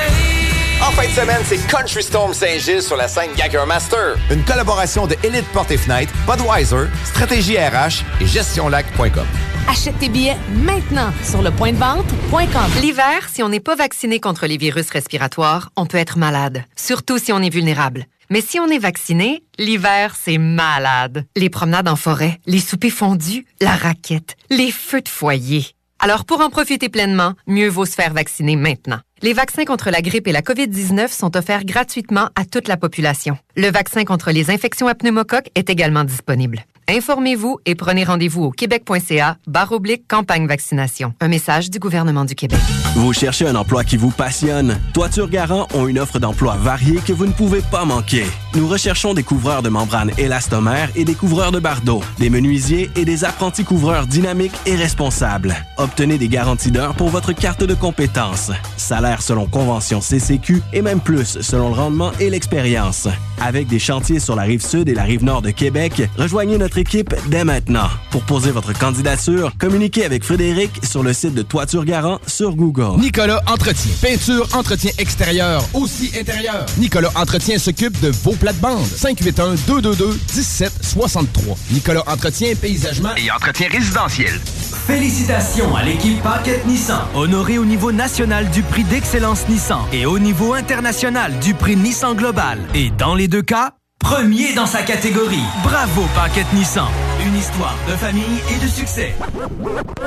[0.80, 4.16] En fin de semaine, c'est Country Storm Saint-Gilles sur la scène Gagger Master.
[4.30, 9.26] Une collaboration de Elite Porte et Fenêtre, Budweiser, Stratégie RH et GestionLac.com.
[9.68, 12.80] Achète tes billets maintenant sur le point de vente.com.
[12.80, 17.18] L'hiver, si on n'est pas vacciné contre les virus respiratoires, on peut être malade, surtout
[17.18, 18.06] si on est vulnérable.
[18.30, 21.24] Mais si on est vacciné, l'hiver, c'est malade.
[21.34, 25.66] Les promenades en forêt, les soupers fondus, la raquette, les feux de foyer.
[25.98, 29.00] Alors pour en profiter pleinement, mieux vaut se faire vacciner maintenant.
[29.22, 33.38] Les vaccins contre la grippe et la COVID-19 sont offerts gratuitement à toute la population.
[33.60, 36.64] Le vaccin contre les infections à pneumocoques est également disponible.
[36.90, 41.12] Informez-vous et prenez rendez-vous au québec.ca barre oblique campagne vaccination.
[41.20, 42.60] Un message du gouvernement du Québec.
[42.94, 44.80] Vous cherchez un emploi qui vous passionne?
[44.94, 48.24] Toiture Garant ont une offre d'emploi variée que vous ne pouvez pas manquer.
[48.54, 53.04] Nous recherchons des couvreurs de membranes élastomères et des couvreurs de bardeaux, des menuisiers et
[53.04, 55.56] des apprentis couvreurs dynamiques et responsables.
[55.76, 58.50] Obtenez des garanties d'heures pour votre carte de compétences.
[58.78, 63.08] Salaire selon convention CCQ et même plus selon le rendement et l'expérience.
[63.48, 66.76] Avec des chantiers sur la rive sud et la rive nord de Québec, rejoignez notre
[66.76, 67.88] équipe dès maintenant.
[68.10, 73.00] Pour poser votre candidature, communiquez avec Frédéric sur le site de Toiture Garant sur Google.
[73.00, 73.90] Nicolas Entretien.
[74.02, 76.66] Peinture, entretien extérieur, aussi intérieur.
[76.76, 78.84] Nicolas Entretien s'occupe de vos plates-bandes.
[78.84, 81.56] 581-222-1763.
[81.72, 84.38] Nicolas Entretien, paysagement et entretien résidentiel.
[84.86, 90.18] Félicitations à l'équipe Paquette Nissan, honorée au niveau national du prix d'excellence Nissan et au
[90.18, 92.58] niveau international du prix Nissan Global.
[92.74, 95.42] Et dans les deux cas, premier dans sa catégorie.
[95.62, 96.88] Bravo Paquette Nissan,
[97.26, 99.14] une histoire de famille et de succès.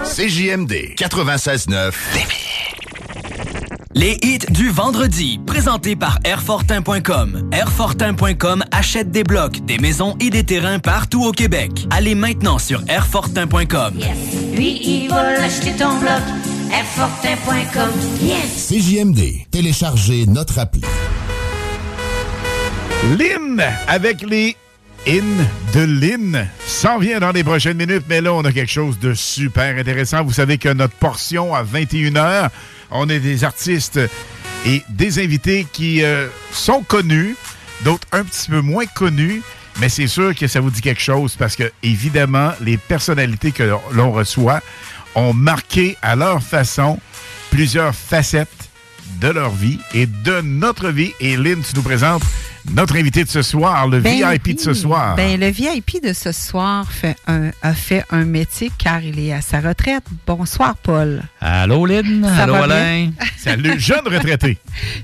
[0.04, 1.94] CJMD 96.9.
[3.94, 7.50] Les hits du vendredi, présentés par Airfortin.com.
[7.52, 11.88] Airfortin.com achète des blocs, des maisons et des terrains partout au Québec.
[11.90, 14.00] Allez maintenant sur Airfortin.com.
[14.54, 16.22] Lui, il va l'acheter ton bloc.
[16.72, 17.92] Airfortin.com.
[18.22, 18.70] Yes!
[18.70, 19.52] CJMD.
[19.52, 20.82] Téléchargez notre appli.
[23.04, 24.56] Lynn avec les
[25.08, 25.24] In
[25.74, 29.16] de Lynn s'en vient dans les prochaines minutes, mais là, on a quelque chose de
[29.16, 30.24] super intéressant.
[30.24, 32.50] Vous savez que notre portion à 21h,
[32.92, 34.00] on a des artistes
[34.68, 37.36] et des invités qui euh, sont connus,
[37.84, 39.42] d'autres un petit peu moins connus,
[39.80, 43.76] mais c'est sûr que ça vous dit quelque chose parce que, évidemment, les personnalités que
[43.94, 44.62] l'on reçoit
[45.16, 47.00] ont marqué à leur façon
[47.50, 48.70] plusieurs facettes
[49.20, 51.14] de leur vie et de notre vie.
[51.20, 52.24] Et Lynn, tu nous présentes
[52.70, 55.16] notre invité de ce soir, le Ben VIP de ce soir.
[55.16, 59.34] Ben, le VIP de ce soir fait un, a fait un métier car il est
[59.34, 60.04] à sa retraite.
[60.28, 61.24] Bonsoir, Paul.
[61.40, 62.24] Allô, Lynn?
[62.24, 63.12] Ça Allô, Alain?
[63.38, 64.58] Salut, jeune retraité.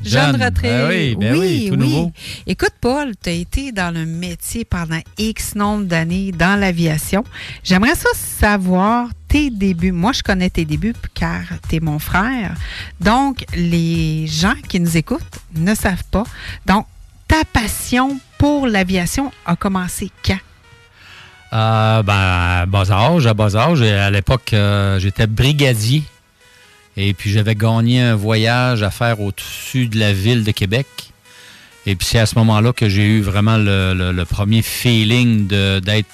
[0.04, 0.44] Jeune Jeune.
[0.44, 0.70] retraité.
[0.70, 2.12] Ben oui, ben oui, tout nouveau.
[2.46, 7.24] Écoute, Paul, tu as été dans le métier pendant X nombre d'années dans l'aviation.
[7.64, 9.92] J'aimerais ça savoir tes débuts.
[9.92, 12.54] Moi, je connais tes débuts car tu es mon frère.
[13.02, 16.24] Donc, les gens qui nous écoutent ne savent pas.
[16.66, 16.86] Donc,
[17.28, 20.38] ta passion pour l'aviation a commencé quand?
[21.54, 23.82] Euh, ben, à bas âge, à bas âge.
[23.82, 26.04] Et À l'époque, euh, j'étais brigadier.
[26.98, 30.88] Et puis, j'avais gagné un voyage à faire au-dessus de la ville de Québec.
[31.86, 35.48] Et puis, c'est à ce moment-là que j'ai eu vraiment le, le- le premier feeling
[35.48, 36.10] de- d'être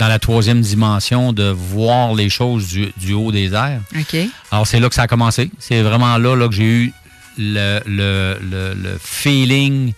[0.00, 3.80] dans la troisième dimension, de voir les choses du, du haut des airs.
[3.96, 4.16] OK.
[4.50, 5.50] Alors, c'est là que ça a commencé.
[5.60, 6.92] C'est vraiment là, là que j'ai eu
[7.38, 9.92] le, le- le- le feeling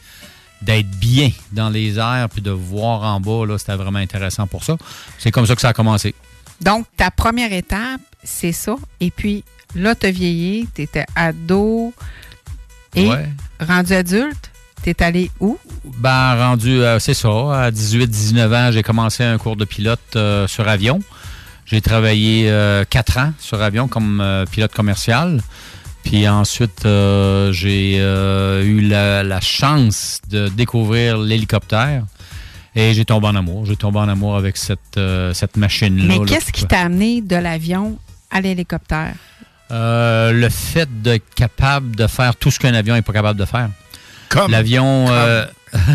[0.66, 4.64] d'être bien dans les airs, puis de voir en bas, là, c'était vraiment intéressant pour
[4.64, 4.76] ça.
[5.18, 6.14] C'est comme ça que ça a commencé.
[6.60, 8.74] Donc, ta première étape, c'est ça.
[9.00, 9.44] Et puis,
[9.74, 11.94] là, tu as vieilli, tu étais ado
[12.94, 13.28] et Ouais.
[13.60, 14.50] rendu adulte,
[14.82, 15.58] tu es allé où?
[15.98, 17.28] Ben, rendu, euh, c'est ça,
[17.64, 21.00] à 18-19 ans, j'ai commencé un cours de pilote euh, sur avion.
[21.66, 25.40] J'ai travaillé euh, quatre ans sur avion comme pilote commercial.
[26.08, 32.04] Puis ensuite, euh, j'ai euh, eu la, la chance de découvrir l'hélicoptère.
[32.76, 33.64] Et j'ai tombé en amour.
[33.66, 36.04] J'ai tombé en amour avec cette, euh, cette machine-là.
[36.06, 37.98] Mais qu'est-ce qui t'a amené de l'avion
[38.30, 39.14] à l'hélicoptère?
[39.72, 43.44] Euh, le fait d'être capable de faire tout ce qu'un avion n'est pas capable de
[43.46, 43.70] faire.
[44.28, 44.50] Comme.
[44.50, 45.44] L'avion, euh,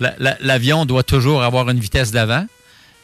[0.00, 2.46] la- la- l'avion doit toujours avoir une vitesse d'avant.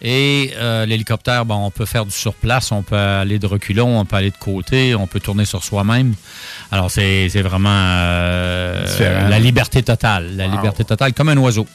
[0.03, 4.05] Et euh, l'hélicoptère, bon, on peut faire du surplace, on peut aller de reculons, on
[4.05, 6.15] peut aller de côté, on peut tourner sur soi-même.
[6.71, 10.37] Alors, c'est c'est vraiment euh, la liberté totale.
[10.37, 10.53] La Wow.
[10.57, 11.67] liberté totale, comme un oiseau.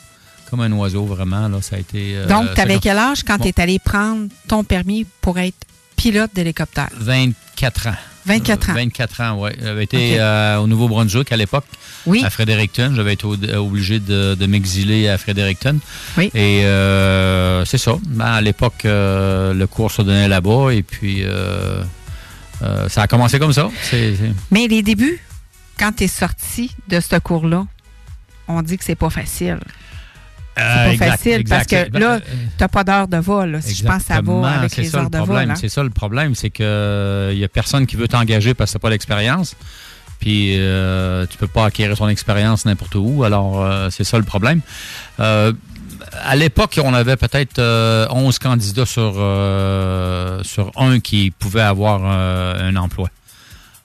[0.50, 2.16] Comme un oiseau, vraiment, là, ça a été...
[2.18, 3.44] euh, Donc, tu avais quel âge quand Bon.
[3.44, 5.58] tu es allé prendre ton permis pour être
[5.96, 6.90] pilote d'hélicoptère?
[7.00, 7.92] 24 ans.
[8.26, 8.74] 24 ans.
[8.74, 9.52] 24 ans, oui.
[9.62, 11.66] J'avais été euh, au Nouveau-Brunswick à l'époque,
[12.06, 12.24] Oui.
[12.24, 12.92] à Fredericton.
[12.96, 15.80] J'avais été euh, obligé de, de m'exiler à Fredericton.
[16.18, 16.30] Oui.
[16.36, 17.94] Et euh, c'est ça.
[18.08, 21.24] Ben, à l'époque, euh, le cours se donnait là-bas et puis
[22.90, 23.70] ça a commencé comme ça.
[24.52, 25.20] Mais les débuts,
[25.78, 27.66] quand tu es sorti de ce cours-là,
[28.48, 29.60] on dit que c'est pas facile.
[30.58, 31.70] C'est Euh, pas exact, facile exact.
[31.72, 33.52] parce que là, euh, tu n'as pas d'heure de vol.
[33.52, 33.62] là.
[33.62, 35.38] Si je pense Exactement, va avec c'est les ça, heures le de problème.
[35.44, 35.52] vol.
[35.52, 35.58] hein.
[35.60, 38.78] C'est ça le problème, c'est que il y a personne qui veut t'engager parce que
[38.78, 39.56] t'as pas d'expérience.
[40.20, 43.24] Puis euh, tu peux pas acquérir ton expérience n'importe où.
[43.24, 44.60] Alors euh, c'est ça le problème.
[45.22, 45.54] Euh,
[46.24, 52.02] à l'époque, on avait peut-être euh, 11 candidats sur euh, sur un qui pouvait avoir
[52.04, 53.10] euh, un emploi.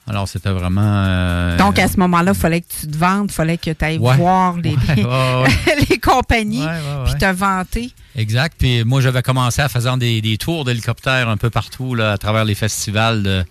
[0.07, 0.81] Alors, c'était vraiment...
[1.07, 3.83] euh, Donc, à ce moment-là, il fallait que tu te vendes, il fallait que tu
[3.85, 4.15] ailles Ouais.
[4.17, 5.03] voir les, Ouais, ouais,
[5.43, 5.85] ouais.
[5.89, 6.65] les compagnies,
[7.05, 7.91] puis te vanter.
[8.15, 8.55] Exact.
[8.57, 12.17] Puis moi, j'avais commencé à faire des, des tours d'hélicoptère un peu partout là, à
[12.19, 13.43] travers les festivals de,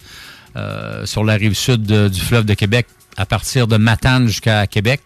[0.57, 2.87] euh, sur la rive sud de- du fleuve de Québec,
[3.17, 5.01] à partir de Matane jusqu'à Québec.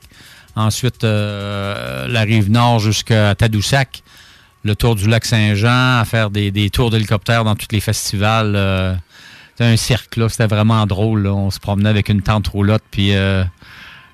[0.55, 4.03] Ensuite, euh, la rive nord jusqu'à Tadoussac.
[4.65, 8.53] Le tour du lac Saint-Jean, à faire des, des tours d'hélicoptère dans tous les festivals.
[9.59, 10.29] C'était un cirque, là.
[10.29, 11.23] C'était vraiment drôle.
[11.25, 11.35] là.
[11.35, 13.43] On se promenait avec une tente roulotte, puis euh,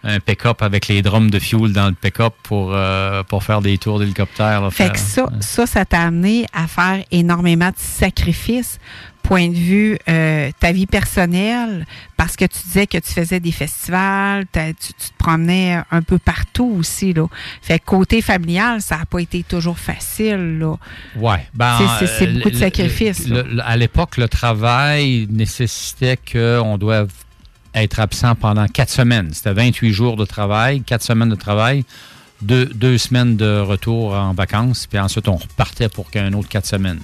[0.03, 3.77] un pick-up avec les drums de fuel dans le pick-up pour, euh, pour faire des
[3.77, 4.67] tours d'hélicoptère.
[4.73, 8.79] Fait faire- que ça, ça, ça t'a amené à faire énormément de sacrifices,
[9.25, 13.51] point de vue euh, ta vie personnelle, parce que tu disais que tu faisais des
[13.53, 17.13] festivals, tu, tu te promenais un peu partout aussi.
[17.15, 17.27] Là.
[17.63, 20.59] Fait que côté familial, ça n'a pas été toujours facile.
[20.59, 20.77] Là.
[21.17, 26.19] Ouais, ben, C'est- euh, beaucoup de le- sacrifices, le- le- à l'époque, le travail nécessitait
[26.31, 27.09] qu'on doive
[27.75, 29.31] être absent pendant quatre semaines.
[29.33, 31.85] C'était 28 jours de travail, quatre semaines de travail,
[32.43, 36.67] deux, deux semaines de retour en vacances, puis ensuite on repartait pour qu'un autre quatre
[36.67, 37.01] semaines.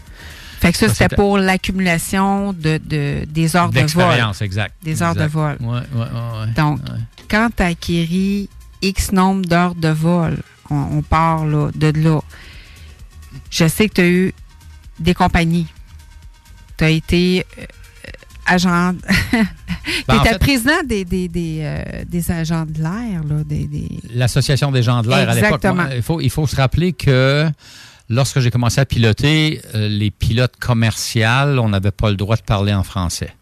[0.61, 4.15] Fait que ça, Ça, c'était pour l'accumulation de, de- des heures de vol.
[4.43, 4.75] Exact.
[4.83, 5.57] Des heures de vol.
[5.61, 6.53] Ouais, ouais, ouais, ouais.
[6.57, 6.81] Donc,
[7.31, 8.49] quand tu as acquéri
[8.83, 10.37] X nombre d'heures de vol,
[10.69, 12.21] on, on part là, de là.
[13.51, 14.35] Je sais que tu as eu
[14.99, 15.67] des compagnies.
[16.77, 17.65] Tu as été euh,
[18.47, 18.95] agent.
[19.31, 19.37] tu
[20.09, 23.23] Ben, en étais président des, des, des, euh, des agents de l'air.
[23.27, 25.65] là, Des, des- L'Association des gens de l'air à l'époque.
[25.97, 27.49] Il faut, il faut se rappeler que
[28.11, 32.43] lorsque j'ai commencé à piloter, euh, les pilotes commerciaux, on n'avait pas le droit de
[32.43, 33.33] parler en français.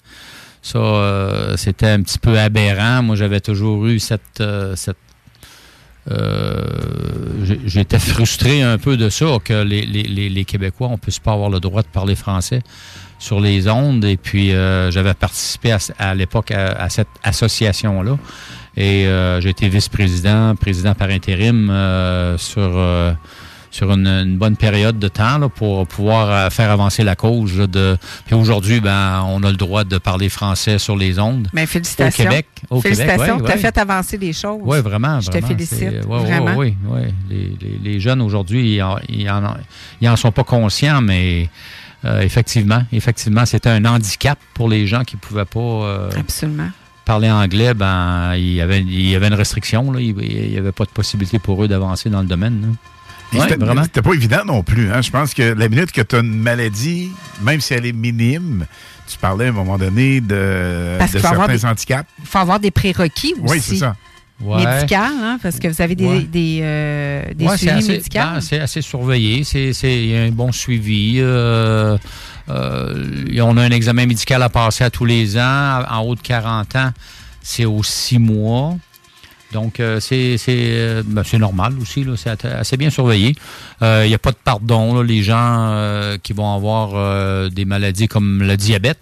[0.62, 3.02] Ça, euh, c'était un petit peu aberrant.
[3.02, 4.40] Moi, j'avais toujours eu cette...
[4.40, 4.76] euh,
[7.66, 11.60] J'étais frustré un peu de ça, que les, Québécois, on ne puisse pas avoir le
[11.60, 12.62] droit de parler français
[13.18, 14.04] sur les ondes.
[14.04, 18.16] Et puis, j'avais participé à, l'époque à, cette association-là.
[18.78, 19.06] Et
[19.40, 21.66] j'ai été vice-président, président par intérim
[22.38, 22.70] sur,
[23.70, 27.56] sur une, une bonne période de temps là, pour pouvoir euh, faire avancer la cause.
[27.56, 27.96] de...
[28.26, 31.48] Puis aujourd'hui, ben, on a le droit de parler français sur les ondes.
[31.52, 32.24] Mais félicitations.
[32.24, 32.46] Au Québec.
[32.70, 33.38] Au félicitations.
[33.40, 33.58] Tu as ouais.
[33.58, 34.60] fait avancer les choses.
[34.62, 35.20] Oui, vraiment.
[35.20, 36.06] Je te félicite.
[36.08, 37.00] Oui, oui.
[37.28, 39.54] Les, les- les jeunes aujourd'hui, ils, en- ils en,
[40.00, 41.48] ils en sont pas conscients, mais
[42.04, 46.70] euh, effectivement, effectivement, c'était un handicap pour les gens qui ne pouvaient pas euh, Absolument.
[47.04, 47.74] parler anglais.
[47.74, 49.90] Ben, il y avait, il y avait une restriction.
[49.92, 50.00] Là.
[50.00, 52.60] Il n'y avait pas de possibilité pour eux d'avancer dans le domaine.
[52.62, 52.68] là.
[53.32, 53.82] Ouais, c'était- vraiment.
[53.82, 54.90] C'était pas évident non plus.
[54.90, 55.02] Hein?
[55.02, 57.10] Je pense que la minute que tu as une maladie,
[57.42, 58.66] même si elle est minime,
[59.06, 62.08] tu parlais à un moment donné de, Parce de qu'il faut avoir certains des- handicaps.
[62.20, 63.52] Il faut avoir des prérequis aussi.
[63.54, 63.96] Oui, c'est ça.
[64.40, 64.64] Ouais.
[64.64, 66.20] Médical, hein, parce que vous avez des, Ouais.
[66.22, 68.18] des, euh, des Ouais, c'est suivis assez, médicaux.
[68.20, 69.42] ben, c'est assez surveillé.
[69.42, 71.16] C'est, c'est- il y a un bon suivi.
[71.18, 71.98] euh,
[72.48, 75.82] euh, on a un examen médical à passer à tous les ans.
[75.90, 76.92] En haut de 40 ans,
[77.42, 78.76] c'est aux six mois.
[79.52, 82.04] Donc, euh, c'est, euh, ben, normal aussi.
[82.16, 83.34] C'est assez bien surveillé.
[83.82, 84.94] Euh, Il n'y a pas de pardon.
[84.94, 88.98] là, les gens euh, qui vont avoir euh, des maladies comme le diabète,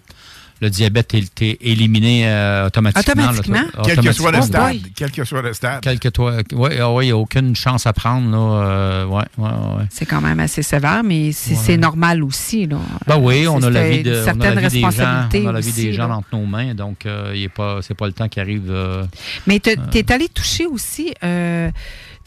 [0.61, 3.13] le diabète est, est éliminé euh, automatiquement.
[3.15, 3.71] là, Automatiquement?
[3.75, 4.77] ça- Quel que soit le stade.
[4.95, 5.79] Quel que soit le stade.
[5.81, 8.29] Quel que toi, ouais, ouais, il n'y a aucune chance à prendre.
[8.31, 9.83] Là, euh, ouais, ouais, ouais.
[9.89, 12.65] C'est quand même assez sévère, mais c'est normal aussi.
[12.67, 12.77] Là.
[13.05, 15.45] Ben oui, on a, la vie de, on a certaines la vie des gens, responsabilités
[15.45, 16.15] on a la vie aussi, des gens là.
[16.17, 18.65] entre nos mains, donc euh, il est pas, c'est pas le temps qui arrive.
[18.69, 19.03] euh,
[19.45, 21.69] Mais tu es allé toucher aussi, euh,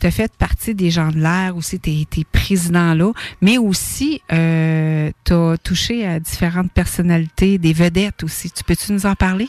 [0.01, 4.23] tu as fait partie des gens de l'air aussi, tu es, président là, mais aussi
[4.33, 8.51] euh, tu as touché à différentes personnalités, des vedettes aussi.
[8.51, 9.49] Tu peux-tu nous en parler?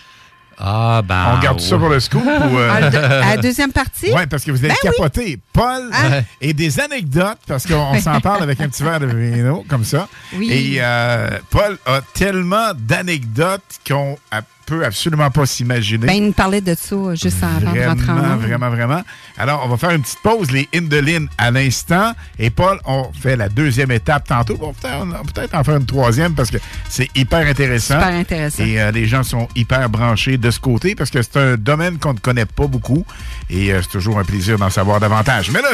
[0.64, 1.34] Ah, ben.
[1.36, 2.58] On garde tout ça pour le scoop ou.
[2.58, 2.72] euh?
[2.72, 4.12] À la deux- à la deuxième partie?
[4.14, 4.90] Oui, parce que vous allez Ben oui.
[4.96, 5.40] capoter.
[5.54, 6.22] Paul Hein?
[6.40, 10.08] et des anecdotes, parce qu'on s'en parle avec un petit verre de vino, comme ça.
[10.36, 10.52] Oui.
[10.52, 14.42] Et euh, Paul a tellement d'anecdotes qu'on a-
[14.72, 16.08] peut absolument pas s'imaginer.
[16.08, 19.02] Ben, il nous parlait de ça juste avant de rentrer en Vraiment, vraiment, vraiment.
[19.38, 22.14] Alors, on va faire une petite pause, les Indelines à l'instant.
[22.40, 24.58] Et Paul, on fait la deuxième étape tantôt.
[24.62, 24.72] On
[25.06, 26.58] va peut-être en faire une troisième parce que
[26.90, 28.00] c'est hyper intéressant.
[28.00, 28.64] Super intéressant.
[28.64, 31.98] Et euh, les gens sont hyper branchés de ce côté parce que c'est un domaine
[31.98, 33.06] qu'on ne connaît pas beaucoup.
[33.50, 35.52] Et euh, c'est toujours un plaisir d'en savoir davantage.
[35.52, 35.70] Mais là,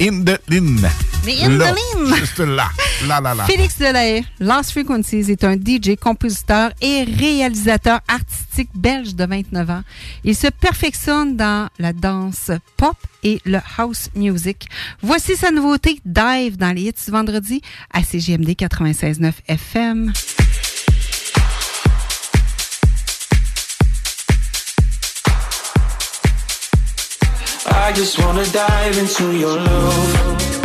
[0.00, 0.18] in.
[0.18, 0.88] Indeline.
[1.24, 2.10] Les Indelines.
[2.10, 2.68] Là, Juste là.
[3.06, 3.44] Là, là, là.
[3.44, 9.82] Félix Delahaye, Lost Frequencies, est un DJ, compositeur et réalisateur artistique belge de 29 ans.
[10.24, 14.68] Il se perfectionne dans la danse pop et le house music.
[15.02, 17.60] Voici sa nouveauté, Dive, dans les hits du vendredi
[17.92, 20.12] à CGMD 96.9 FM.
[27.88, 30.57] I just wanna dive into your love.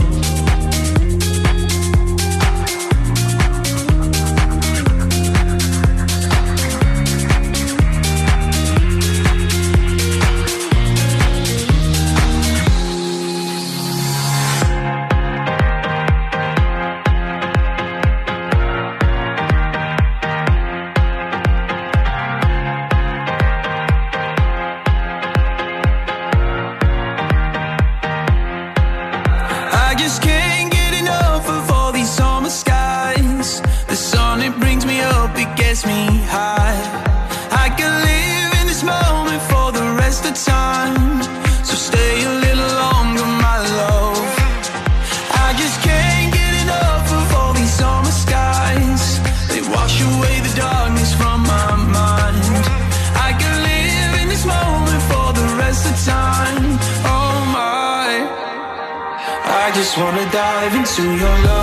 [59.96, 61.63] Just wanna dive into your love,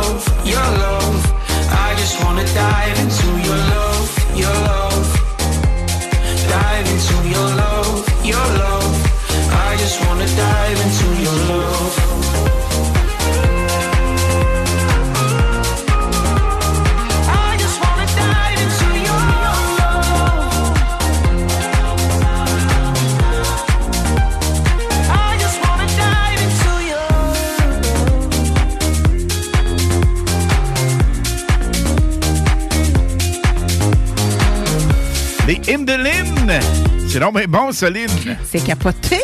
[35.81, 36.59] Les Indolines.
[37.07, 38.37] C'est donc bien bon, Soline.
[38.49, 39.19] C'est capoté!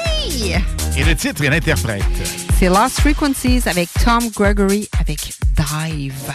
[0.97, 2.03] Et le titre et l'interprète.
[2.57, 6.33] C'est Lost Frequencies avec Tom Gregory avec Dive.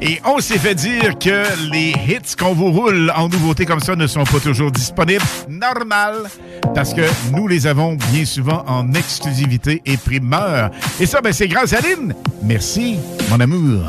[0.00, 3.96] Et on s'est fait dire que les hits qu'on vous roule en nouveauté comme ça
[3.96, 5.24] ne sont pas toujours disponibles.
[5.48, 6.14] Normal,
[6.74, 10.70] parce que nous les avons bien souvent en exclusivité et primeur.
[10.98, 12.14] Et ça, ben, c'est grâce à Lynn.
[12.42, 12.96] Merci,
[13.28, 13.82] mon amour.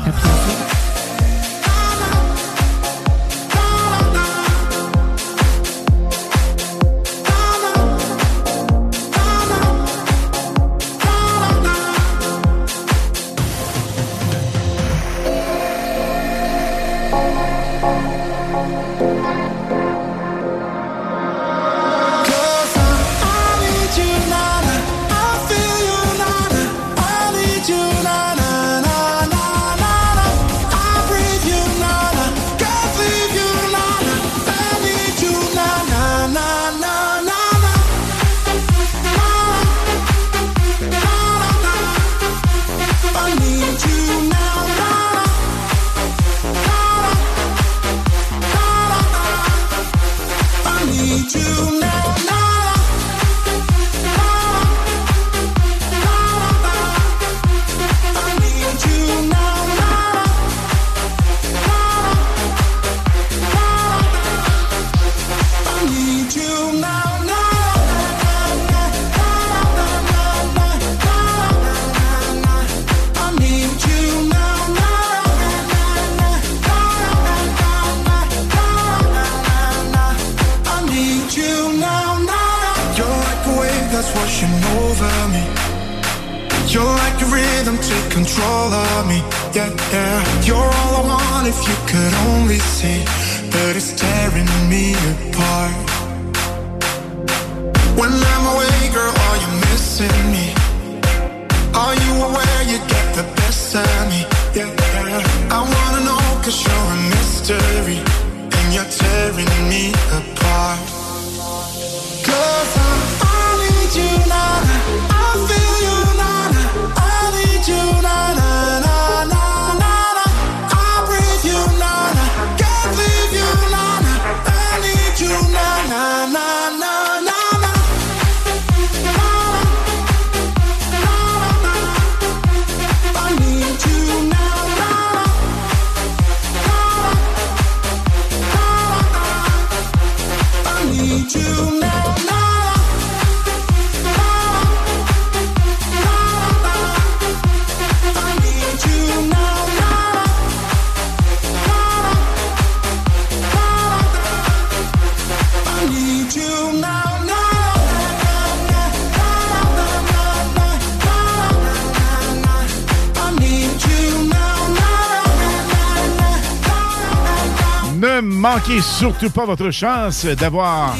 [169.02, 170.96] Surtout pas votre chance d'avoir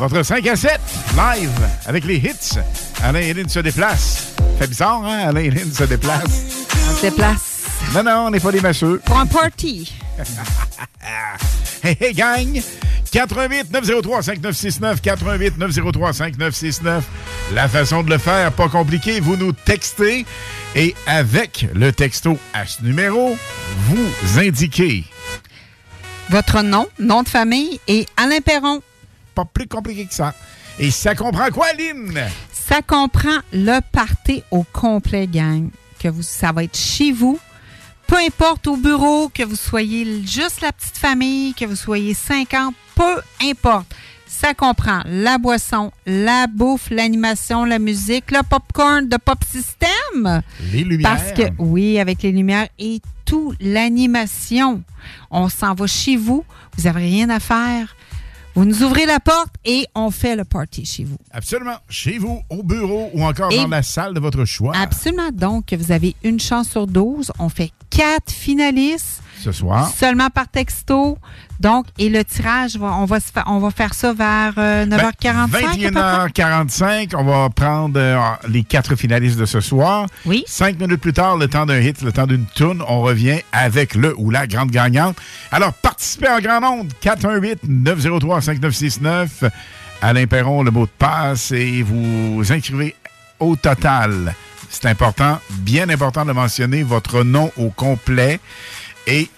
[0.00, 0.80] votre 5 à 7
[1.16, 1.50] live
[1.86, 2.58] avec les hits.
[3.00, 4.34] Alain et Lynn se déplacent.
[4.58, 5.28] Fait bizarre, hein?
[5.28, 6.66] Alain et Lynn se déplacent.
[6.90, 7.62] On se déplace.
[7.94, 9.00] Non, non, on n'est pas des masseux.
[9.04, 9.92] Pour un party.
[11.82, 12.60] Hey, hey, gang!
[13.10, 17.04] 88 903 5969 88 903 5969
[17.54, 20.26] La façon de le faire, pas compliqué, vous nous textez
[20.76, 23.34] et avec le texto à ce numéro,
[23.86, 25.04] vous indiquez
[26.30, 28.80] Votre nom, nom de famille et Alain Perron.
[29.34, 30.32] Pas plus compliqué que ça.
[30.78, 32.16] Et ça comprend quoi, Lynn?
[32.52, 35.70] Ça comprend le party au complet, gang.
[35.98, 37.40] Que vous, ça va être chez vous.
[38.06, 42.76] Peu importe au bureau, que vous soyez juste la petite famille, que vous soyez 50,
[42.94, 43.92] peu importe.
[44.28, 50.42] Ça comprend la boisson, la bouffe, l'animation, la musique, le popcorn de Pop System.
[50.72, 51.10] Les lumières.
[51.10, 54.82] Parce que, oui, avec les lumières et tout, l'animation.
[55.30, 56.44] On s'en va chez vous,
[56.76, 57.94] vous n'avez rien à faire.
[58.56, 61.16] Vous nous ouvrez la porte et on fait le party chez vous.
[61.30, 61.76] Absolument.
[61.88, 64.74] Chez vous, au bureau ou encore Et- dans la salle de votre choix.
[64.76, 65.30] Absolument.
[65.32, 67.30] Donc, vous avez une chance sur 12.
[67.38, 69.22] On fait quatre finalistes.
[69.42, 69.90] Ce soir.
[69.96, 71.16] Seulement par texto.
[71.60, 74.86] Donc, et le tirage, va- on va, se fa- on va faire ça vers euh,
[74.86, 75.28] 9h45.
[75.28, 75.62] à peu près?
[75.66, 78.18] 21h45, on va prendre euh,
[78.48, 80.06] les quatre finalistes de ce soir.
[80.26, 80.42] Oui.
[80.46, 83.94] Cinq minutes plus tard, le temps d'un hit, le temps d'une tune, on revient avec
[83.94, 85.16] le ou la grande gagnante.
[85.52, 86.90] Alors, participez en grand nombre.
[87.02, 89.50] 418-903-5969.
[90.02, 92.94] Alain Perron, le mot de passe, et vous inscrivez
[93.38, 94.34] au total.
[94.70, 98.38] C'est important, bien important de mentionner votre nom au complet.
[99.06, 99.28] Et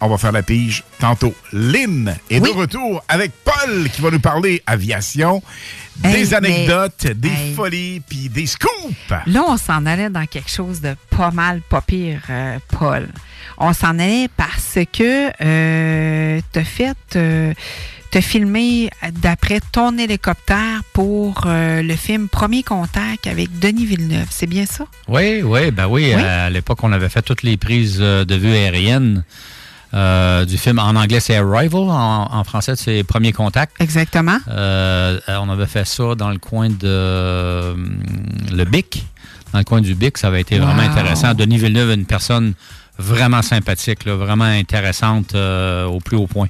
[0.00, 1.34] on va faire la pige tantôt.
[1.52, 5.42] Lynn est de retour avec Paul qui va nous parler aviation,
[6.02, 7.54] Hey, des anecdotes, mais- des hey.
[7.54, 9.12] folies, puis des scoops.
[9.26, 13.08] Là, on s'en allait dans quelque chose de pas mal, pas pire, euh, Paul.
[13.58, 17.52] On s'en allait parce que euh, t'as fait, euh,
[18.12, 18.90] t'as filmé
[19.22, 24.26] d'après ton hélicoptère pour euh, le film Premier Contact avec Denis Villeneuve.
[24.30, 24.84] C'est bien ça?
[25.08, 26.12] Oui, oui, ben oui.
[26.12, 29.24] À l'époque, on avait fait toutes les prises euh, de vue aériennes
[29.94, 30.78] euh, du film.
[30.78, 31.88] En anglais, c'est Arrival.
[31.88, 33.74] En, en français, c'est Premier Contact.
[33.80, 34.36] Exactement.
[34.46, 37.74] Euh, on avait fait ça dans le coin de euh,
[38.52, 39.06] le Bic.
[39.54, 41.32] Dans le coin du Bic, ça avait été vraiment intéressant.
[41.32, 42.52] Denis Villeneuve, une personne
[42.98, 46.48] vraiment sympathique, là, vraiment intéressante au plus haut point.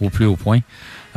[0.00, 0.60] Au plus haut point.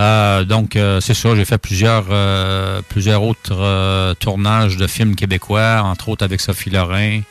[0.01, 5.81] Euh, donc, euh, c'est ça, j'ai fait plusieurs, euh, plusieurs autres tournages de films québécois,
[5.83, 7.21] entre autres avec Sophie Lorrain.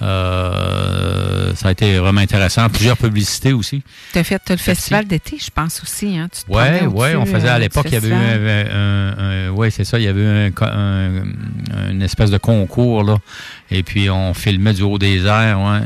[0.00, 2.68] Ça a été vraiment intéressant.
[2.68, 3.82] Plusieurs publicités aussi.
[4.12, 6.16] T'as fait le festival d'été, je pense aussi.
[6.18, 6.28] Hein?
[6.32, 9.50] Tu Oui, promenais ouais, on faisait à l'époque, il y avait eu un, un- un-
[9.50, 13.16] ouais, c'est ça, il y avait eu un, une espèce de concours, là.
[13.70, 15.80] Et puis, on filmait du haut des airs, ouais.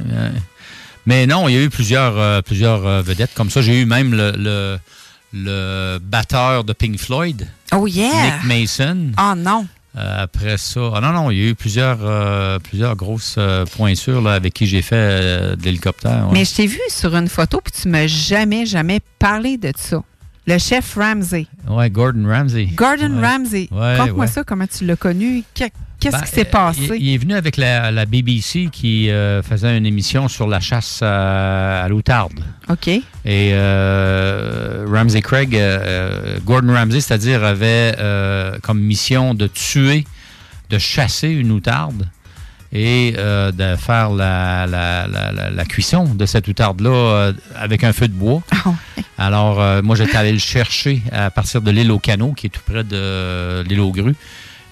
[1.06, 3.62] Mais non, il y a eu plusieurs, plusieurs vedettes comme ça.
[3.62, 4.78] J'ai eu même le, le,
[5.32, 8.38] le batteur de Pink Floyd, Oh yeah!
[8.40, 9.12] Nick Mason.
[9.18, 9.66] Oh non!
[9.96, 13.64] Euh, après ça, ah non, non, il y a eu plusieurs, euh, plusieurs grosses euh,
[13.66, 16.26] pointures là, avec qui j'ai fait de l'hélicoptère.
[16.26, 16.32] ouais.
[16.32, 20.02] Mais je t'ai vu sur une photo, puis tu m'as jamais, jamais parlé de ça.
[20.46, 21.46] Le chef Ramsey.
[21.68, 22.66] Ouais, Gordon Ramsay.
[22.74, 23.26] Gordon Ouais.
[23.26, 23.68] Ramsay.
[23.70, 25.42] Ouais, Conte-moi ça, comment tu l'as connu?
[26.00, 26.88] Que- Qu'est-ce Ben, qui s'est euh, passé?
[26.96, 30.60] Il, il est venu avec la, la BBC qui euh, faisait une émission sur la
[30.60, 32.40] chasse à, à l'outarde.
[32.68, 32.88] OK.
[32.88, 40.04] Et euh, Ramsey Craig, euh, euh, Gordon Ramsay, c'est-à-dire, avait euh, comme mission de tuer,
[40.70, 42.06] de chasser une outarde
[42.70, 44.66] et euh, de faire la,
[45.68, 48.42] cuisson de cette outarde-là euh, avec un feu de bois.
[49.16, 52.50] Alors, euh, moi, j'étais allé le chercher à partir de l'île au canot, qui est
[52.50, 54.14] tout près de l'île aux grues,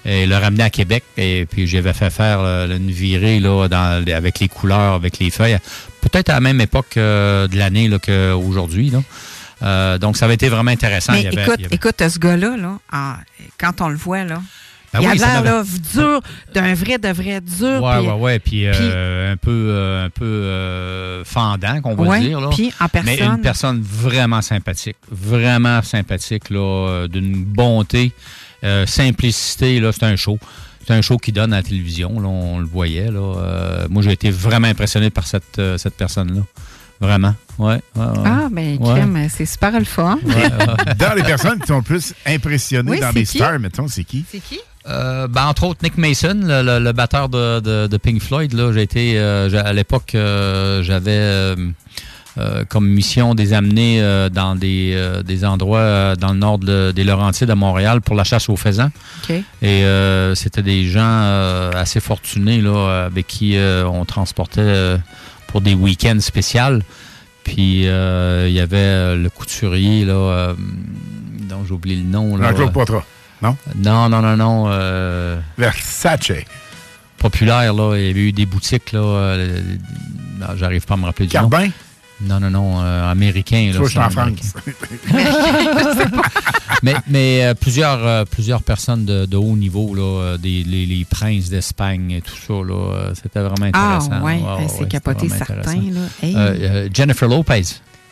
[0.07, 1.03] et le ramener à Québec.
[1.17, 5.31] Et puis, j'avais fait faire euh, une virée là, dans, avec les couleurs, avec les
[5.31, 5.59] feuilles,
[6.01, 8.93] peut-être à la même époque euh, de l'année qu'aujourd'hui.
[9.63, 11.13] Euh, donc, ça avait été vraiment intéressant.
[11.13, 13.19] Mais Il y avait- écoute, il y avait- écoute, ce gars-là, là, ah,
[13.59, 14.41] quand on le voit, là,
[14.93, 15.63] Ben il oui, a l'air m'avait- là,
[15.95, 16.21] dur,
[16.55, 17.81] d'un vrai, de vrai dur.
[17.99, 18.39] Puis- ouais, ouais.
[18.39, 22.41] Puis, un peu, euh, un peu euh, fendant, qu'on va Ouais, dire.
[22.41, 22.49] Là.
[22.55, 23.35] puis en Mais personne.
[23.35, 24.97] une personne vraiment sympathique.
[25.11, 28.13] Vraiment sympathique, là, d'une bonté,
[28.67, 29.81] euh, simplicité.
[29.81, 30.39] Là, c'est un show.
[30.87, 32.21] C'est un show qui donne à la télévision.
[32.21, 33.11] Là, on le voyait.
[33.11, 33.21] Là.
[33.21, 36.43] Euh, moi, j'ai été vraiment impressionné par cette, euh, cette personne-là.
[37.01, 37.35] Vraiment.
[37.59, 38.23] Ouais, ouais, ouais.
[38.25, 40.19] Ah, ben, c'est super le fun.
[40.99, 43.37] Dans les personnes qui sont le plus impressionnées Oui, dans les qui?
[43.39, 44.25] stars, mettons, c'est qui?
[44.31, 44.59] C'est qui?
[44.89, 48.53] Euh, ben, entre autres, Nick Mason, le, le- le batteur de, de- de Pink Floyd.
[48.55, 51.11] Là, j'ai été, euh, j'ai- à l'époque, euh, j'avais
[52.39, 56.39] euh, comme mission de les amener euh, dans des, euh, des endroits euh, dans le
[56.39, 58.91] nord de- des Laurentides à Montréal pour la chasse aux faisans.
[59.63, 64.99] Et euh, c'était des gens euh, assez fortunés là, avec qui euh, on transportait euh,
[65.47, 66.81] pour des week-ends spéciaux.
[67.45, 70.55] Puis euh, il y avait euh, le couturier, là, euh,
[71.49, 72.37] dont j'ai oublié le nom.
[72.37, 72.49] là.
[72.51, 73.05] Jean-Claude Poitras,
[73.41, 73.57] non?
[73.77, 74.65] Non, non, non, non.
[74.69, 76.33] euh, Versace.
[77.19, 77.97] populaire, là.
[77.97, 78.99] Il y avait eu des boutiques, là.
[79.01, 79.61] euh,
[80.57, 81.67] J'arrive pas à me rappeler du Carbin?
[81.67, 81.73] nom.
[82.21, 82.81] Non, non, non.
[82.83, 83.81] euh, américain, là.
[83.83, 84.09] Je suis en.
[84.11, 84.55] France.
[86.83, 90.87] mais mais euh, plusieurs, euh, plusieurs personnes de, de haut niveau, là, euh, des, les,
[90.87, 94.25] les princes d'Espagne et tout ça, là, euh, c'était vraiment Ah, intéressant.
[94.25, 96.01] ouais, Ouais, c'est ouais, capoté certain, là.
[96.23, 96.35] Hey.
[96.37, 97.63] Euh, euh, Jennifer Lopez.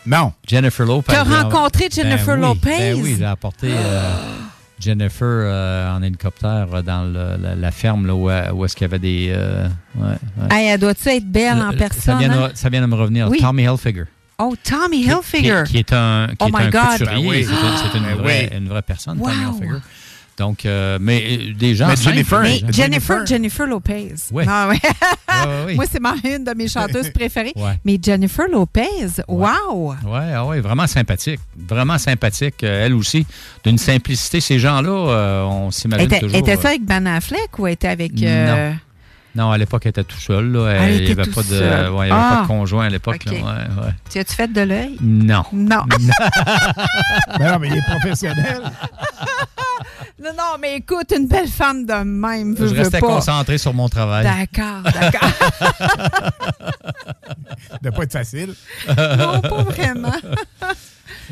[0.07, 0.33] Non.
[0.47, 1.13] Jennifer Lopez.
[1.15, 2.77] T'as j'ai- rencontré Jennifer Ben oui, Lopez?
[2.79, 4.13] Ben oui, j'ai apporté euh,
[4.85, 8.77] Jennifer euh, en hélicoptère euh, dans le- la, la ferme là, où, euh, où est-ce
[8.77, 9.33] qu'il y avait des...
[9.35, 9.67] euh,
[9.97, 10.07] ouais,
[10.39, 10.49] ouais.
[10.57, 12.01] Hey, elle doit-tu être belle en personne?
[12.01, 12.49] Ça vient, hein?
[12.53, 13.29] de, ça vient de me revenir.
[13.29, 13.39] Oui.
[13.41, 14.05] Tommy Hilfiger.
[14.39, 15.63] Oh, Tommy Hilfiger.
[15.67, 16.83] Qui, qui est un, qui Oh est my un God.
[16.99, 17.23] couturier.
[17.23, 17.47] Ben oui.
[17.47, 19.29] C'est une, Ben vraie, une vraie personne, Wow.
[19.31, 19.79] Tommy Hilfiger.
[20.37, 24.15] Donc, euh, mais euh, des gens Mais Jennifer- Mais Jennifer, Jennifer Lopez.
[24.33, 24.45] Ouais.
[24.45, 24.81] Non, ouais.
[24.83, 25.75] Ouais, ouais, ouais.
[25.77, 27.53] Moi, c'est ma, une de mes chanteuses préférées.
[27.55, 27.79] Ouais.
[27.85, 28.89] Mais Jennifer Lopez,
[29.29, 29.93] wow!
[30.05, 31.39] Ouais, ah ouais, vraiment sympathique.
[31.57, 32.65] Vraiment sympathique.
[32.65, 33.25] euh, elle aussi,
[33.63, 34.41] d'une simplicité.
[34.41, 36.37] Ces gens-là, euh, on s'imagine Était, toujours.
[36.39, 38.21] était euh, ça avec Ben Affleck ou était avec.
[38.21, 38.73] euh,
[39.37, 40.51] Non, à l'époque, elle était tout seule.
[40.51, 40.67] Là.
[40.69, 41.91] Elle Elle- Il n'y était avait, pas de, seule.
[41.93, 42.43] ouais, il y avait pas Ah.
[42.43, 43.21] de conjoint à l'époque.
[43.31, 43.93] Ouais, ouais.
[44.11, 44.97] Tu as-tu fait de l'œil?
[45.01, 45.45] Non.
[45.53, 45.83] Non.
[47.39, 48.61] Ben non, mais il est professionnel.
[50.23, 53.07] Non, non, mais écoute, une belle femme de même, Je restais pas.
[53.07, 54.25] concentré sur mon travail.
[54.25, 55.31] D'accord, d'accord.
[57.83, 58.55] De pas être facile.
[58.89, 60.13] non, pas vraiment.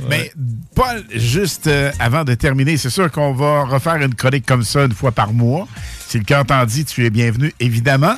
[0.09, 0.33] Mais
[0.75, 4.85] Paul, juste euh, avant de terminer, c'est sûr qu'on va refaire une chronique comme ça
[4.85, 5.67] une fois par mois.
[6.09, 8.15] Si le cœur t'en dit, tu es bienvenu, évidemment.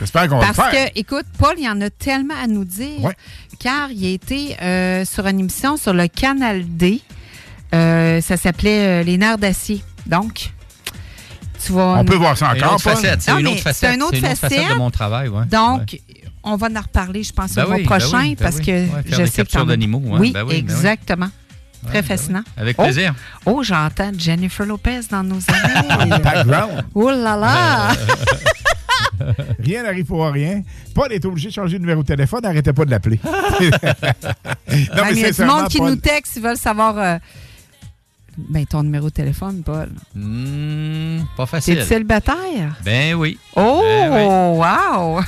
[0.00, 0.86] J'espère qu'on va le Parce faire.
[0.92, 3.10] que, écoute, Paul, il y en a tellement à nous dire,
[3.58, 7.00] car il a été euh, sur une émission sur le Canal D.
[7.74, 9.82] Euh, ça s'appelait euh, Les nerfs d'acier.
[10.08, 10.50] Donc,
[11.64, 11.96] tu vas.
[11.98, 13.22] On peut voir ça encore, facette.
[13.22, 13.90] C'est une autre facette.
[13.90, 14.76] c'est une autre C'est une autre facette de facette.
[14.78, 15.28] mon travail.
[15.28, 15.44] Ouais.
[15.46, 16.00] Donc,
[16.42, 18.58] on va en reparler, je pense, Ben au mois oui, ben prochain, oui, ben parce
[18.58, 20.18] que je des sais que d'animaux, hein.
[20.20, 21.28] Oui, Ben oui, exactement.
[21.86, 22.42] Très fascinant.
[22.56, 23.14] Avec Oh, plaisir.
[23.46, 26.08] Oh, j'entends Jennifer Lopez dans nos oreilles.
[26.22, 26.84] Background.
[26.94, 27.88] oh là là!
[29.60, 30.62] Rien n'arrive pour rien.
[30.94, 32.40] Paul est obligé de changer de numéro de téléphone.
[32.42, 33.18] N'arrêtez pas de l'appeler.
[33.24, 33.42] non,
[34.68, 37.18] mais il y a du monde qui Paul, nous texte, ils veulent savoir euh,
[38.38, 39.90] ben, ton numéro de téléphone, Paul.
[40.14, 41.78] Hmm, pas facile.
[41.78, 42.76] T'es célibataire?
[42.84, 43.36] Ben oui.
[43.56, 44.22] Oh, Ben oui.
[44.58, 45.20] wow!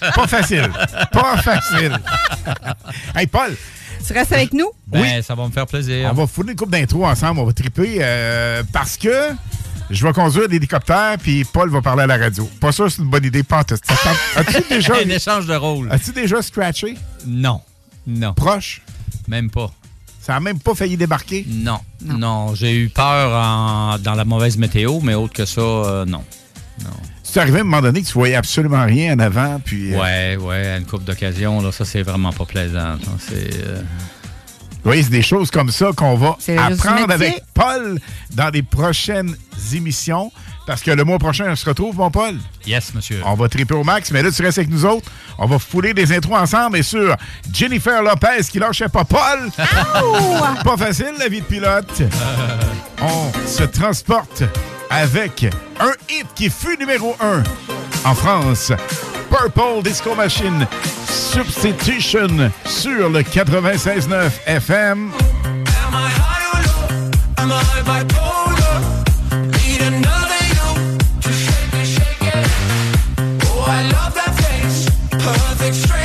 [0.14, 0.70] Pas facile.
[1.12, 1.98] Pas facile.
[3.14, 3.54] hey, Paul.
[4.06, 4.70] Tu restes avec nous?
[4.86, 6.08] Ben, ça va me faire plaisir.
[6.10, 7.40] On va foutre une coupe d'intro ensemble.
[7.40, 9.10] On va triper euh, parce que
[9.90, 12.48] je vais conduire l'hélicoptère puis Paul va parler à la radio.
[12.60, 13.42] Pas sûr que c'est une bonne idée.
[13.42, 15.90] Pas As-tu déjà, Un échange de rôle.
[15.92, 16.96] as-tu déjà scratché?
[17.26, 17.60] Non.
[18.06, 18.32] Non.
[18.34, 18.82] Proche?
[19.28, 19.70] Même pas.
[20.26, 21.46] Ça a même pas failli débarquer?
[21.48, 21.78] Non.
[22.04, 22.52] Non.
[22.56, 26.22] J'ai eu peur en- dans la mauvaise météo, mais autre que ça, euh, non.
[27.22, 29.94] C'est arrivé à un moment donné que tu voyais absolument rien en avant, puis...
[29.94, 32.96] euh, Ouais, ouais, à une coupe d'occasion, là, ça, c'est vraiment pas plaisant.
[33.20, 33.50] C'est.
[33.66, 33.82] euh,
[34.84, 38.00] Oui, c'est des choses comme ça qu'on va apprendre avec Paul
[38.34, 39.36] dans les prochaines
[39.74, 40.32] émissions.
[40.66, 42.34] Parce que le mois prochain, on se retrouve, mon Paul.
[42.66, 43.20] Yes, monsieur.
[43.24, 45.08] On va triper au max, mais là, tu restes avec nous autres.
[45.38, 47.14] On va fouler des intros ensemble et sur
[47.52, 49.50] Jennifer Lopez qui lâchait pas Paul.
[50.64, 52.02] pas facile, la vie de pilote.
[53.00, 54.42] On se transporte
[54.90, 55.46] avec
[55.78, 57.42] un hit qui fut numéro un
[58.04, 58.72] en France.
[59.30, 60.66] Purple Disco Machine
[61.08, 65.10] Substitution sur le 96.9 FM.
[67.38, 68.26] Am I bipolar?
[68.26, 68.35] Need
[75.68, 75.95] It's true.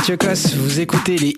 [0.00, 1.29] Mathieu Cosse, vous écoutez les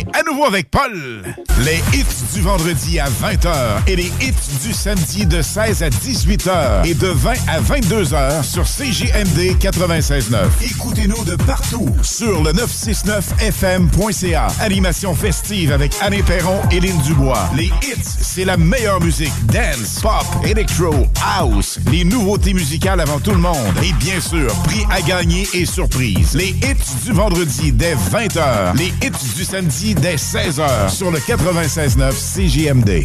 [0.00, 1.22] à nouveau avec Paul.
[1.64, 3.52] Les hits du vendredi à 20h
[3.86, 4.32] et les hits
[4.62, 10.46] du samedi de 16 à 18h et de 20 à 22h sur CGMD 96.9.
[10.62, 14.46] Écoutez-nous de partout sur le 969fm.ca.
[14.60, 17.50] Animation festive avec Anne Perron et Lynn Dubois.
[17.54, 19.32] Les hits, c'est la meilleure musique.
[19.46, 24.84] Dance, pop, electro, house, les nouveautés musicales avant tout le monde et bien sûr, prix
[24.90, 26.34] à gagner et surprise.
[26.34, 32.12] Les hits du vendredi dès 20h, les hits du samedi dès 16h sur le 96.9
[32.12, 33.04] CGMD.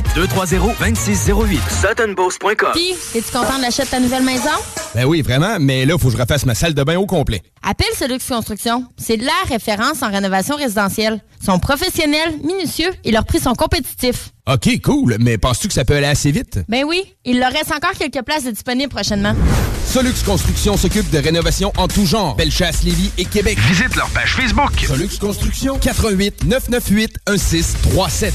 [0.15, 1.59] 230 2608.
[1.81, 2.69] SuttonBeauce.com.
[2.73, 4.49] Puis, es-tu content de l'achat de ta nouvelle maison?
[4.93, 7.41] Ben oui, vraiment, mais là, faut que je refasse ma salle de bain au complet.
[7.63, 8.85] Appelle Solux Construction.
[8.97, 11.21] C'est la référence en rénovation résidentielle.
[11.41, 14.29] Ils sont professionnels, minutieux et leurs prix sont compétitifs.
[14.51, 16.59] OK, cool, mais penses-tu que ça peut aller assez vite?
[16.67, 19.33] Ben oui, il leur reste encore quelques places disponibles prochainement.
[19.85, 22.35] Solux Construction s'occupe de rénovation en tout genre.
[22.35, 23.57] Bellechasse, Lévis et Québec.
[23.59, 24.71] Visite leur page Facebook.
[24.87, 28.33] Solux Construction, 88 998 1637.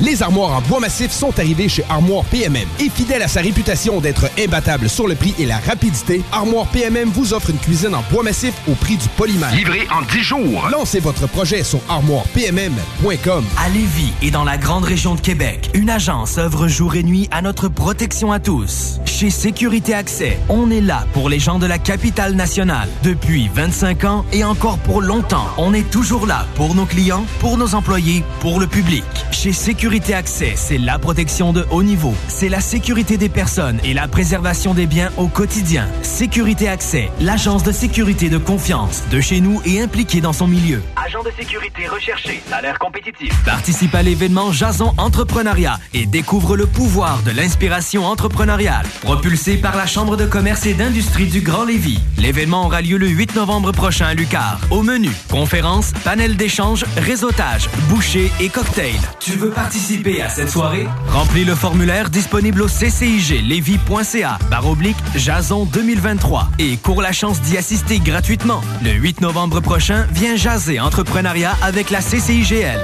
[0.00, 2.68] Les armoires en bois massif sont arrivées chez Armoire PMM.
[2.78, 7.08] Et fidèle à sa réputation d'être imbattable sur le prix et la rapidité, Armoire PMM
[7.08, 9.52] vous offre une cuisine en bois massif au prix du polymère.
[9.56, 10.68] Livré en 10 jours.
[10.70, 13.44] Lancez votre projet sur armoirepmm.com.
[13.58, 17.28] À Lévis et dans la grande région de Québec, une agence œuvre jour et nuit
[17.32, 19.00] à notre protection à tous.
[19.04, 22.88] Chez Sécurité Accès, on est là pour les gens de la capitale nationale.
[23.02, 27.58] Depuis 25 ans et encore pour longtemps, on est toujours là pour nos clients, pour
[27.58, 29.02] nos employés, pour le public.
[29.32, 32.14] Chez Sécurité Accès, c'est la protection de haut niveau.
[32.28, 35.88] C'est la sécurité des personnes et la préservation des biens au quotidien.
[36.02, 40.82] Sécurité Accès, l'agence de sécurité de confiance de chez nous et impliquée dans son milieu.
[41.02, 43.32] Agent de sécurité recherché, salaire compétitif.
[43.44, 48.84] Participe à l'événement Jason Entrepreneuriat et découvre le pouvoir de l'inspiration entrepreneuriale.
[49.00, 52.00] Propulsé par la Chambre de commerce et d'industrie du Grand Lévis.
[52.18, 54.60] L'événement aura lieu le 8 novembre prochain à Lucar.
[54.70, 59.00] Au menu, conférences, panel d'échange, réseautage, bouchées et cocktails.
[59.18, 59.77] Tu veux participer
[60.22, 60.88] à cette soirée?
[61.06, 67.56] Remplis le formulaire disponible au cciglevy.ca barre oblique Jason 2023 et cours la chance d'y
[67.56, 68.60] assister gratuitement.
[68.82, 72.80] Le 8 novembre prochain, viens jaser entrepreneuriat avec la CCIGL.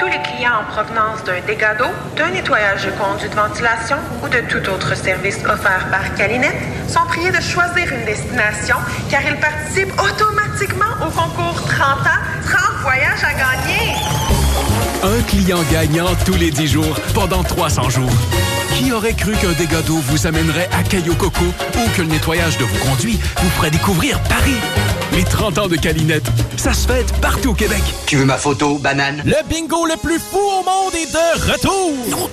[0.00, 4.28] Tous les clients en provenance d'un dégât d'eau, d'un nettoyage de conduits de ventilation ou
[4.28, 8.76] de tout autre service offert par Calinette sont priés de choisir une destination
[9.08, 14.37] car ils participent automatiquement au concours 30 ans, 30 voyages à gagner.
[15.02, 18.10] Un client gagnant tous les 10 jours pendant 300 jours.
[18.76, 22.58] Qui aurait cru qu'un dégât d'eau vous amènerait à Caillou Coco ou que le nettoyage
[22.58, 24.56] de vos conduits vous ferait découvrir Paris?
[25.12, 26.26] Les 30 ans de Calinette,
[26.56, 27.82] ça se fête partout au Québec.
[28.06, 29.22] Tu veux ma photo, banane?
[29.24, 32.30] Le bingo le plus fou au monde est de retour!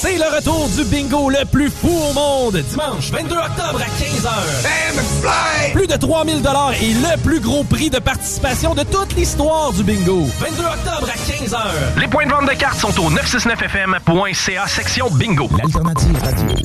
[0.00, 5.72] C'est le retour du bingo le plus fou au monde, dimanche 22 octobre à 15h.
[5.72, 6.42] Plus de 3000
[6.80, 10.26] et le plus gros prix de participation de toute l'histoire du bingo.
[10.38, 11.37] 22 octobre à 15h.
[11.40, 15.48] Les points de vente de cartes sont au 969fm.ca section bingo.
[15.56, 16.56] L'alternative radio.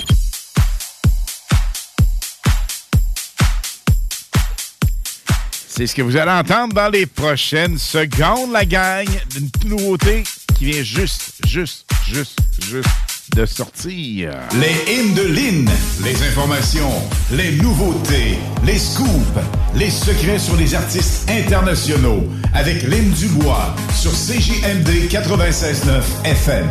[5.68, 9.08] C'est ce que vous allez entendre dans les prochaines secondes, la gang.
[9.38, 10.24] Une nouveauté
[10.56, 12.90] qui vient juste, juste, juste, juste
[13.36, 14.32] de sortir.
[14.60, 15.70] Les hymnes de Lynn,
[16.04, 16.92] les informations,
[17.32, 19.40] les nouveautés, les scoops,
[19.76, 26.68] les secrets sur les artistes internationaux avec Lynn Dubois sur CJMD 96.9 FM.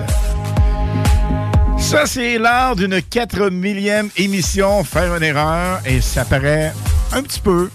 [1.78, 4.84] Ça, c'est l'heure d'une 4 millième émission.
[4.84, 6.72] Faire une erreur et ça paraît
[7.12, 7.70] un petit peu,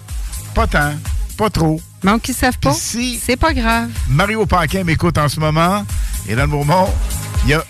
[0.54, 0.94] pas tant,
[1.36, 1.80] pas trop.
[2.02, 2.72] Donc, ils savent pas.
[2.72, 3.90] c'est pas grave.
[4.08, 5.84] Mario Paquin m'écoute en ce moment.
[6.28, 6.92] Et dans le moment,
[7.44, 7.64] il y a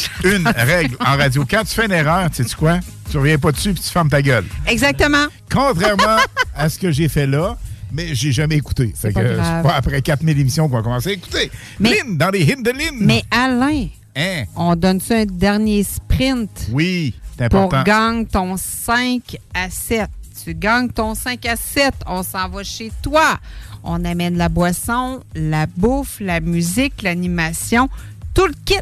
[0.24, 1.44] une règle en radio.
[1.48, 2.78] Quand tu fais une erreur, tu sais quoi?
[3.10, 4.44] Tu reviens pas dessus puis tu fermes ta gueule.
[4.66, 5.26] Exactement.
[5.50, 6.16] Contrairement
[6.56, 7.56] à ce que j'ai fait là,
[7.92, 8.86] mais j'ai jamais écouté.
[8.88, 11.50] Pas c'est pas après 4000 émissions qu'on va commencer à écouter.
[11.78, 12.96] Lynn, dans les hymnes de Lynn.
[13.00, 13.86] Mais Alain,
[14.16, 14.44] Hein?
[14.56, 17.82] on donne-tu un dernier sprint Oui, c'est pour important.
[17.84, 20.08] gagner ton 5 à 7?
[20.44, 23.38] Tu gagnes ton 5 à 7, on s'en va chez toi.
[23.84, 27.88] On amène la boisson, la bouffe, la musique, l'animation,
[28.34, 28.74] tout le kit.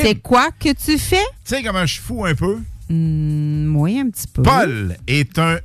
[0.00, 1.16] C'est quoi que tu fais?
[1.44, 2.58] Tu sais comment je suis fou un peu?
[2.88, 4.42] Hmm, oui, un petit peu.
[4.42, 5.58] Paul est un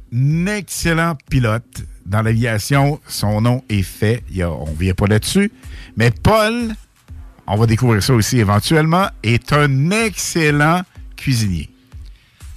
[0.48, 2.99] excellent pilote dans l'aviation.
[3.08, 4.24] Son nom est fait.
[4.30, 5.52] Il y a- on ne vient pas là-dessus.
[5.98, 6.74] Mais Paul,
[7.48, 10.82] on va découvrir ça aussi éventuellement, est un excellent
[11.16, 11.70] cuisinier.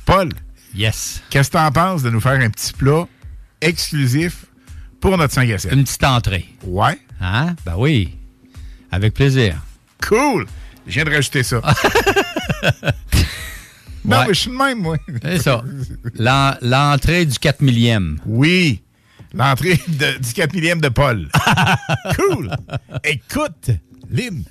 [0.07, 0.29] Paul.
[0.75, 1.23] Yes.
[1.31, 3.07] Qu'est-ce que tu en penses de nous faire un petit plat
[3.61, 4.47] exclusif
[5.01, 5.73] pour notre 5 à 7?
[5.73, 6.47] Une petite entrée.
[6.65, 6.99] Ouais.
[7.21, 7.55] Hein?
[7.67, 8.17] Ben oui.
[8.93, 9.57] Avec plaisir.
[10.07, 10.47] Cool.
[10.91, 11.61] Je viens de rajouter ça.
[14.05, 14.25] non, Ouais.
[14.29, 14.97] mais je suis de même, moi.
[15.23, 15.63] C'est ça.
[16.19, 18.19] L'en- L'entrée du 4 millième.
[18.27, 18.83] Oui.
[19.35, 21.29] L'entrée de- du 4 millième de Paul.
[22.17, 22.51] cool.
[23.05, 23.71] Écoute,
[24.11, 24.43] Lynn.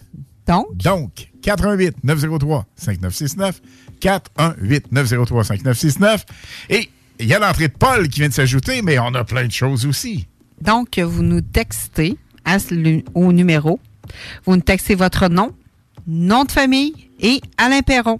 [0.48, 0.78] Donc?
[0.78, 3.61] Donc, 418 903 5969
[3.99, 6.26] 418 903 5969
[6.70, 6.90] Et
[7.20, 9.52] il y a l'entrée de Paul qui vient de s'ajouter, mais on a plein de
[9.52, 10.28] choses aussi.
[10.61, 13.80] Donc, vous nous textez à ce- au numéro.
[14.45, 15.53] Vous nous textez votre nom,
[16.10, 18.19] nom de famille et Alain Perron.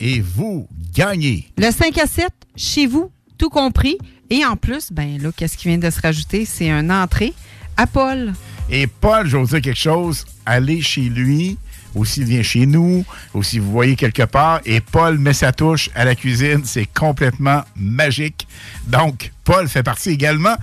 [0.00, 1.48] Et vous gagnez.
[1.58, 3.98] Le 5 à 7, chez vous, tout compris.
[4.30, 6.44] Et en plus, ben là, qu'est-ce qui vient de se rajouter?
[6.44, 7.34] C'est une entrée
[7.76, 8.32] à Paul.
[8.70, 11.58] Et Paul, je vais vous dire quelque chose, allez chez lui,
[11.94, 13.04] ou s'il vient chez nous,
[13.34, 16.86] ou si vous voyez quelque part, et Paul met sa touche à la cuisine, c'est
[16.86, 18.46] complètement magique.
[18.86, 20.54] Donc, Paul fait partie également,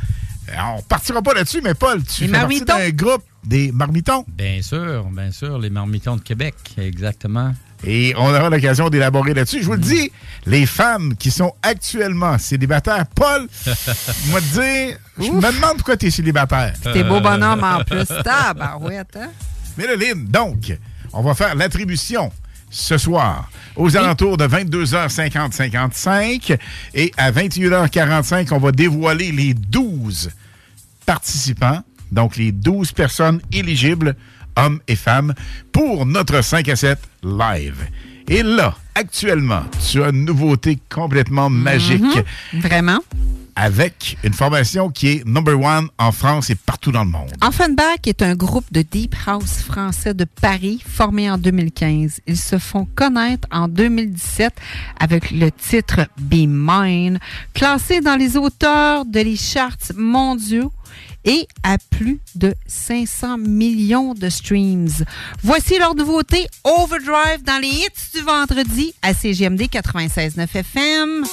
[0.58, 4.26] on partira pas là-dessus, mais Paul, tu Les fais partie d'un groupe des marmitons.
[4.28, 7.54] Bien sûr, bien sûr, les marmitons de Québec, exactement.
[7.84, 9.62] Et on aura l'occasion d'élaborer là-dessus.
[9.62, 10.12] Je vous le dis,
[10.46, 13.48] les femmes qui sont actuellement célibataires, Paul,
[14.28, 16.76] moi te dire, je me demande pourquoi tu es célibataire.
[16.82, 18.06] T'es beau bonhomme en plus.
[18.24, 19.32] Tabarouette, hein?
[19.78, 20.78] Mais là, Lynn, donc,
[21.14, 22.32] on va faire l'attribution
[22.70, 26.58] ce soir aux alentours de 22h50-55
[26.94, 30.30] et à 21h45, on va dévoiler les 12
[31.06, 34.16] participants, donc les 12 personnes éligibles,
[34.56, 35.34] hommes et femmes,
[35.72, 37.88] pour notre 5 à 7 live.
[38.28, 42.02] Et là, actuellement, tu as une nouveauté complètement magique.
[42.54, 42.62] Mhm.
[42.62, 43.00] Vraiment?
[43.58, 47.32] Avec une formation qui est number one en France et partout dans le monde.
[47.42, 52.22] Offenbach est un groupe de deep house français de Paris formé en 2015.
[52.26, 54.54] Ils se font connaître en 2017
[54.98, 57.20] avec le titre Be Mine,
[57.54, 60.72] classé dans les auteurs de les charts mondiaux
[61.26, 65.06] et à plus de 500 millions de streams.
[65.44, 71.24] Voici leur nouveauté Overdrive dans les hits du vendredi à CGMD 96.9 FM.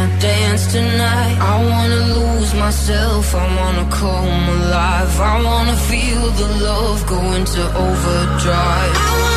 [0.00, 1.36] Wanna dance tonight.
[1.40, 5.20] I wanna lose myself, I wanna come alive.
[5.20, 9.29] I wanna feel the love go into overdrive.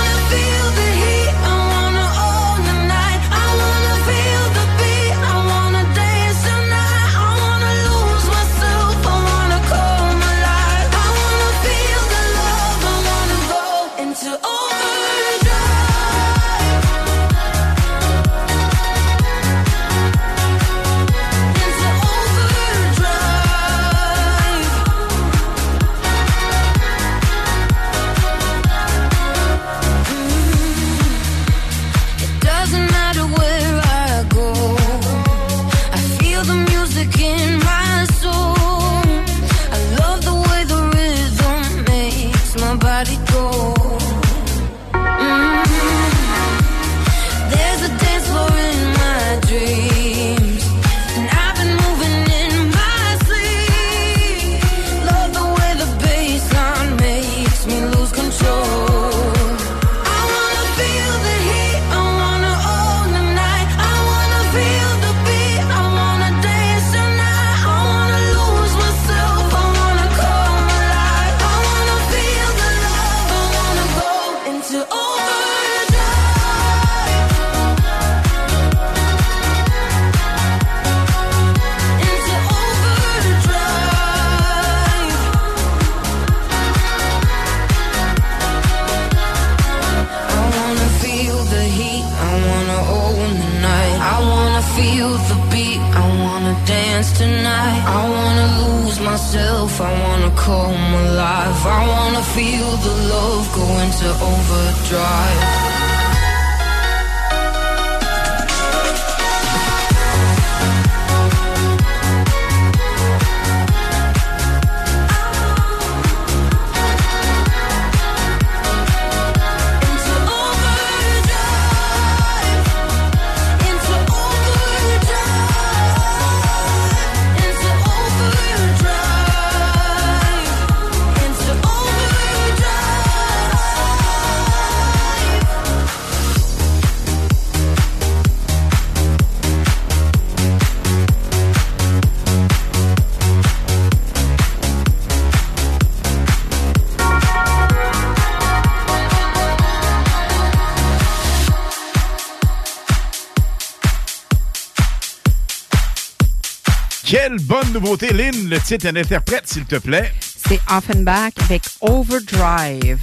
[157.74, 158.50] Nouveauté, Lynn.
[158.50, 160.12] Le titre et l'interprète, s'il te plaît.
[160.48, 162.98] C'est Offenbach avec Overdrive.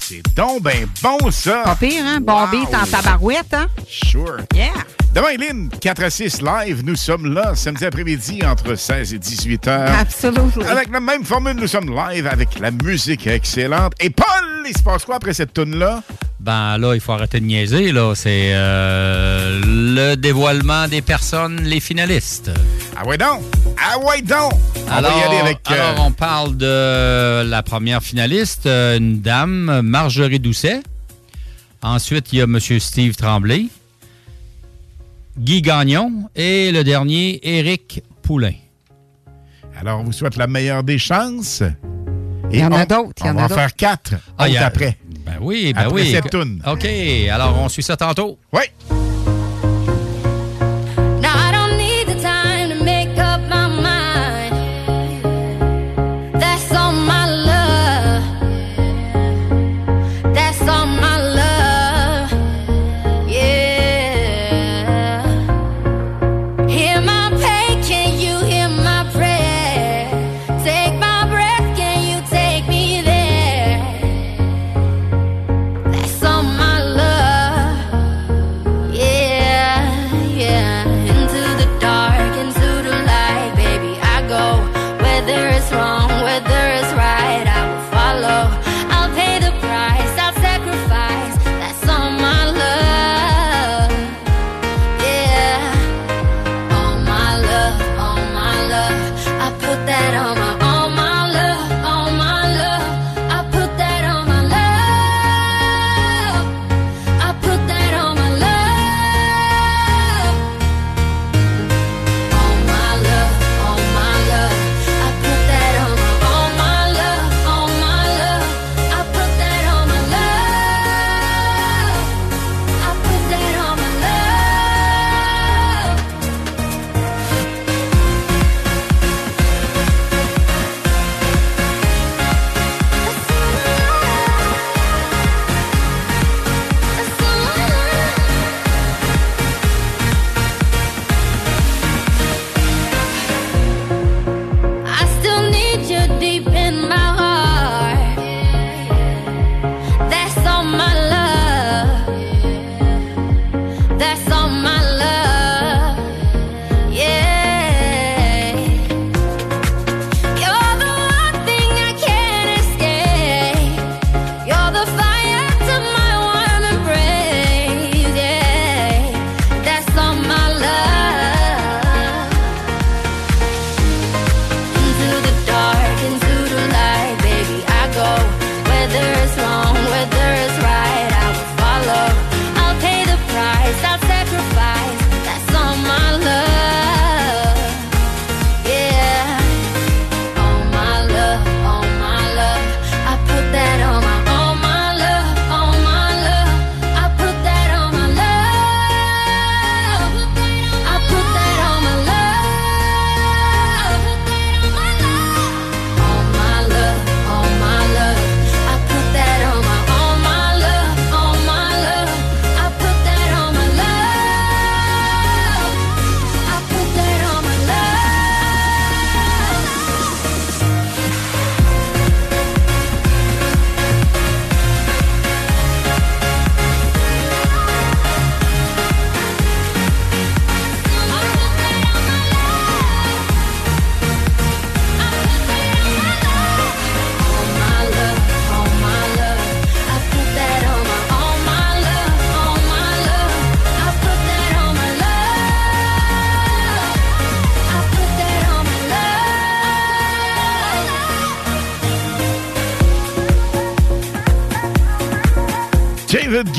[0.00, 1.62] C'est donc ben bon, ça.
[1.64, 2.18] Pas pire, hein?
[2.20, 2.46] Bon Wow.
[2.50, 3.66] beat en tabarouette, hein?
[3.88, 4.38] Sure.
[4.54, 4.72] Yeah.
[5.14, 6.82] Demain, Lynn, 4 à 6 live.
[6.84, 9.90] Nous sommes là samedi après-midi entre 16 et 18 heures.
[9.98, 10.50] Absolument.
[10.68, 13.92] Avec la même formule, nous sommes live avec la musique excellente.
[14.00, 14.26] Et Paul,
[14.66, 16.02] il se passe quoi après cette tune-là?
[16.40, 18.14] Ben là, il faut arrêter de niaiser, là.
[18.16, 22.50] C'est euh, le dévoilement des personnes, les finalistes.
[22.96, 23.42] Ah ouais donc!
[23.84, 24.52] Ah ouais donc!
[24.86, 25.58] On alors, va y aller avec...
[25.70, 30.80] euh, alors, on parle de la première finaliste, euh, une dame, Marjorie Doucet.
[31.82, 32.58] Ensuite, il y a M.
[32.60, 33.66] Steve Tremblay,
[35.38, 38.52] Guy Gagnon et le dernier, Éric Poulain.
[39.80, 41.62] Alors, on vous souhaite la meilleure des chances.
[42.52, 44.14] Il y en a on- d'autres, il y On en va a en faire quatre
[44.38, 44.98] Ah, il y autres a- après.
[45.24, 46.10] Ben oui, ben Après oui.
[46.12, 46.62] cette toune.
[46.66, 46.86] OK,
[47.32, 48.38] alors on suit ça tantôt.
[48.52, 48.62] Oui.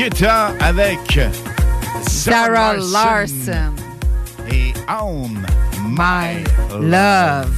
[0.03, 1.17] Guetta avec
[2.09, 3.73] Sarah Larson.
[4.51, 5.29] et On
[5.87, 6.43] My
[6.77, 7.53] Love.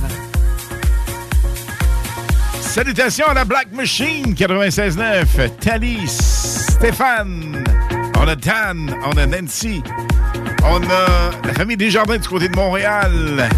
[2.61, 6.07] Salutations à la Black Machine 96.9, Thalys,
[6.69, 7.63] Stéphane,
[8.19, 9.81] on a Dan, on a Nancy,
[10.63, 13.49] on a la famille Desjardins du côté de Montréal.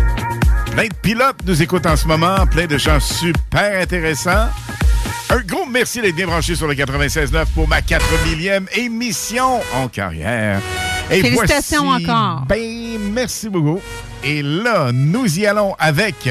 [0.71, 4.47] Plein de pilotes nous écoutent en ce moment, plein de gens super intéressants.
[5.77, 10.59] Merci d'être bien branché sur le 96.9 pour ma 4 millième émission en carrière.
[11.11, 12.45] Et Félicitations voici- encore.
[12.47, 13.79] Ben, merci beaucoup.
[14.23, 16.29] Et là, nous y allons avec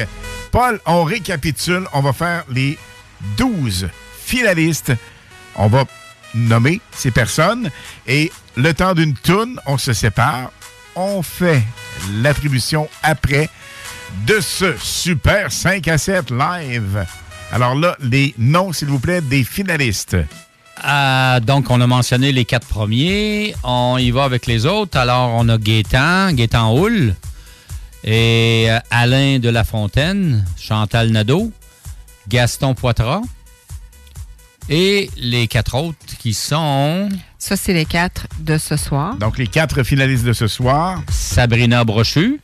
[0.51, 0.81] Paul.
[0.85, 1.85] On récapitule.
[1.93, 2.77] On va faire les
[3.37, 3.87] 12
[4.21, 4.91] finalistes.
[5.55, 5.85] On va
[6.35, 7.69] nommer ces personnes.
[8.05, 10.51] Et le temps d'une toune, on se sépare.
[10.97, 11.63] On fait
[12.21, 13.49] l'attribution après
[14.25, 17.05] de ce super 5 à 7 live.
[17.51, 20.17] Alors là, les noms, s'il vous plaît, des finalistes.
[20.83, 23.55] Ah, donc, on a mentionné les quatre premiers.
[23.63, 24.97] On y va avec les autres.
[24.97, 27.15] Alors, on a Gaétan, Gaétan Houle,
[28.03, 31.51] et euh, Alain de la Fontaine, Chantal Nadeau,
[32.27, 33.21] Gaston Poitras,
[34.69, 37.09] et les quatre autres qui sont...
[37.39, 39.15] Ça, c'est les quatre de ce soir.
[39.15, 41.01] Donc, les quatre finalistes de ce soir.
[41.09, 42.39] Sabrina Brochu,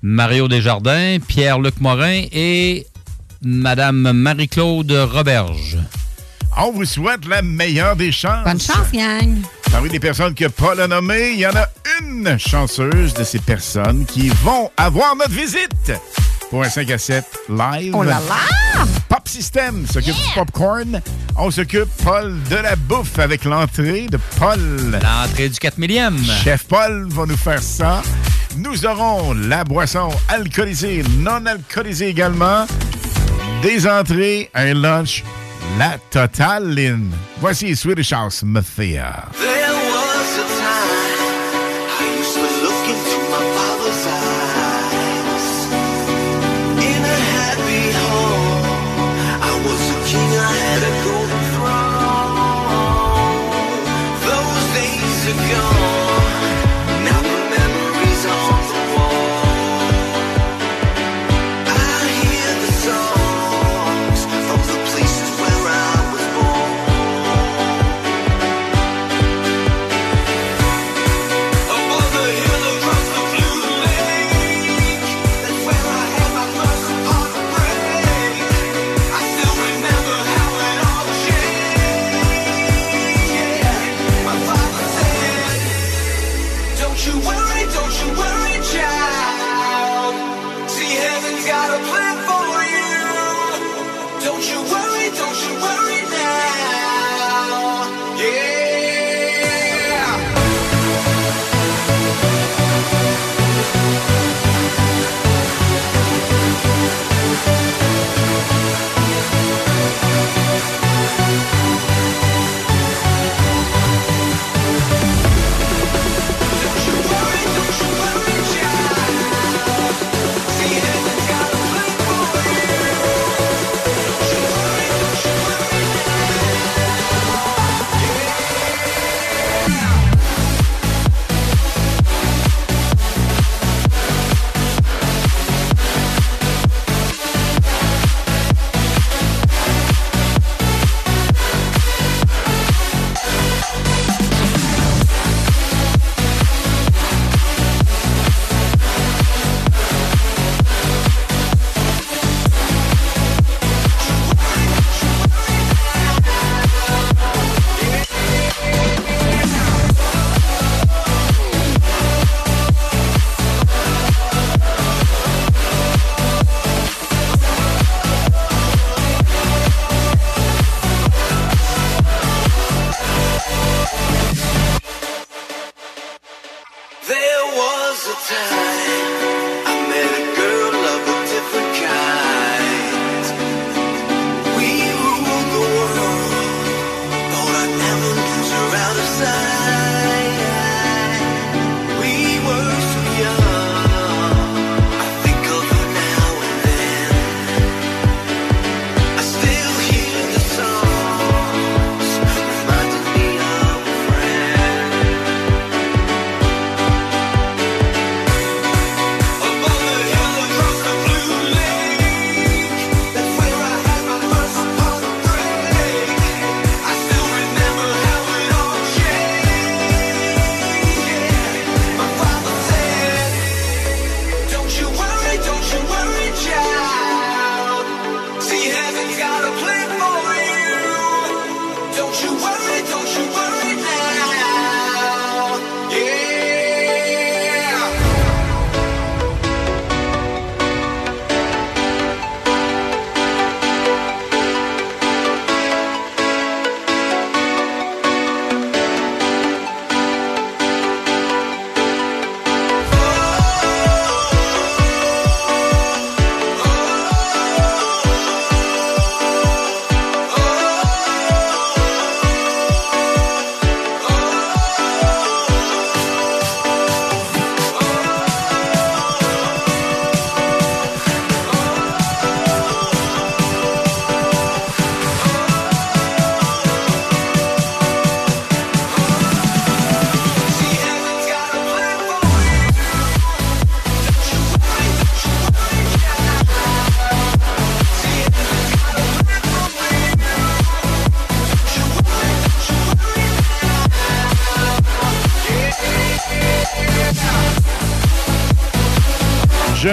[0.00, 2.86] Mario Desjardins, Pierre-Luc Morin et
[3.44, 5.78] Madame Marie-Claude Roberge.
[6.56, 8.44] On vous souhaite la meilleure des chances.
[8.44, 9.38] Bonne chance, gang.
[9.70, 11.66] Parmi les personnes que Paul a nommées, il y en a
[12.00, 15.92] une chanceuse de ces personnes qui vont avoir notre visite
[16.50, 17.94] pour un 5 à 7 live.
[17.96, 18.84] Oh là là!
[19.08, 21.00] Pop System s'occupe du popcorn.
[21.36, 24.60] On s'occupe, Paul, de la bouffe avec l'entrée de Paul.
[25.02, 26.16] L'entrée du 4 millième.
[26.44, 28.02] Chef Paul va nous faire ça.
[28.56, 32.66] Nous aurons la boisson alcoolisée, non alcoolisée également.
[33.62, 35.22] Des entrées, un lunch,
[35.78, 36.98] la totale.
[37.40, 39.28] Voici Swedish House Mafia.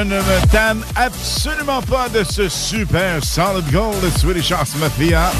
[0.04, 5.32] Ne me tanne absolument pas de ce super solid gold de Swedish House Mafia.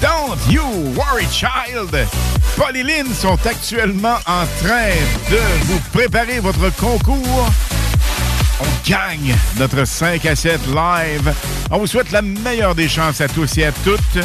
[0.00, 0.62] Don't you
[0.94, 1.94] worry, child!
[2.56, 4.94] Paul Lynn sont actuellement en train
[5.30, 7.50] de vous préparer votre concours.
[8.60, 11.34] On gagne notre 5 à 7 live.
[11.70, 14.24] On vous souhaite la meilleure des chances à tous et à toutes.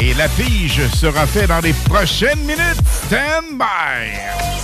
[0.00, 2.80] Et la pige sera faite dans les prochaines minutes.
[3.06, 4.55] Stand by!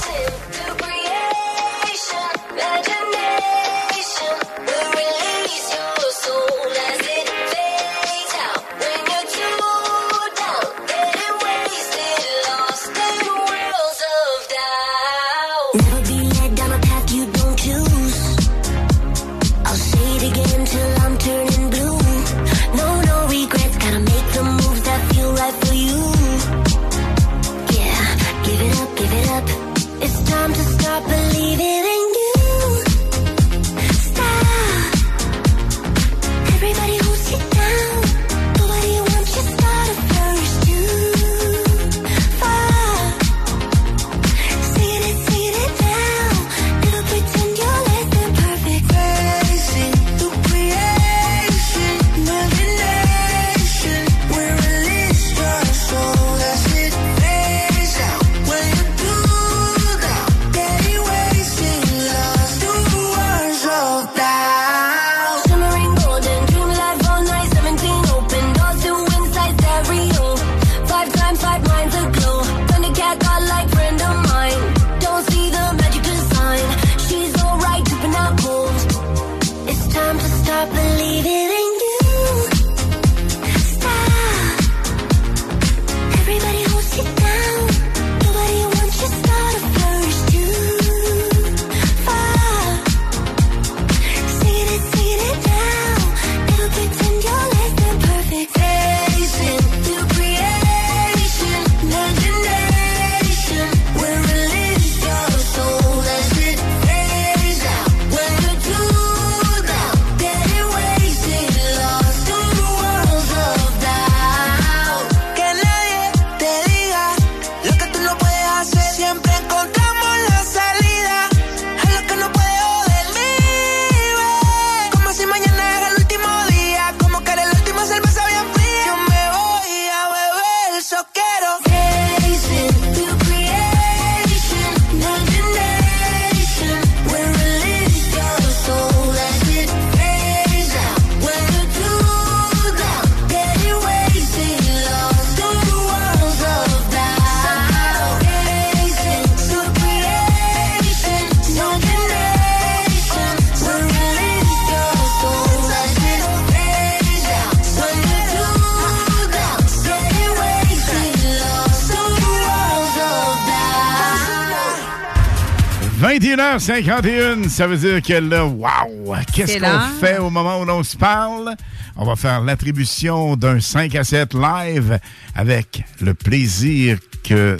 [166.63, 169.17] 51, ça veut dire que là, wow!
[169.35, 171.57] Qu'est-ce qu'on fait au moment où l'on se parle?
[171.97, 175.01] On va faire l'attribution d'un 5 à 7 live
[175.35, 177.57] avec le plaisir que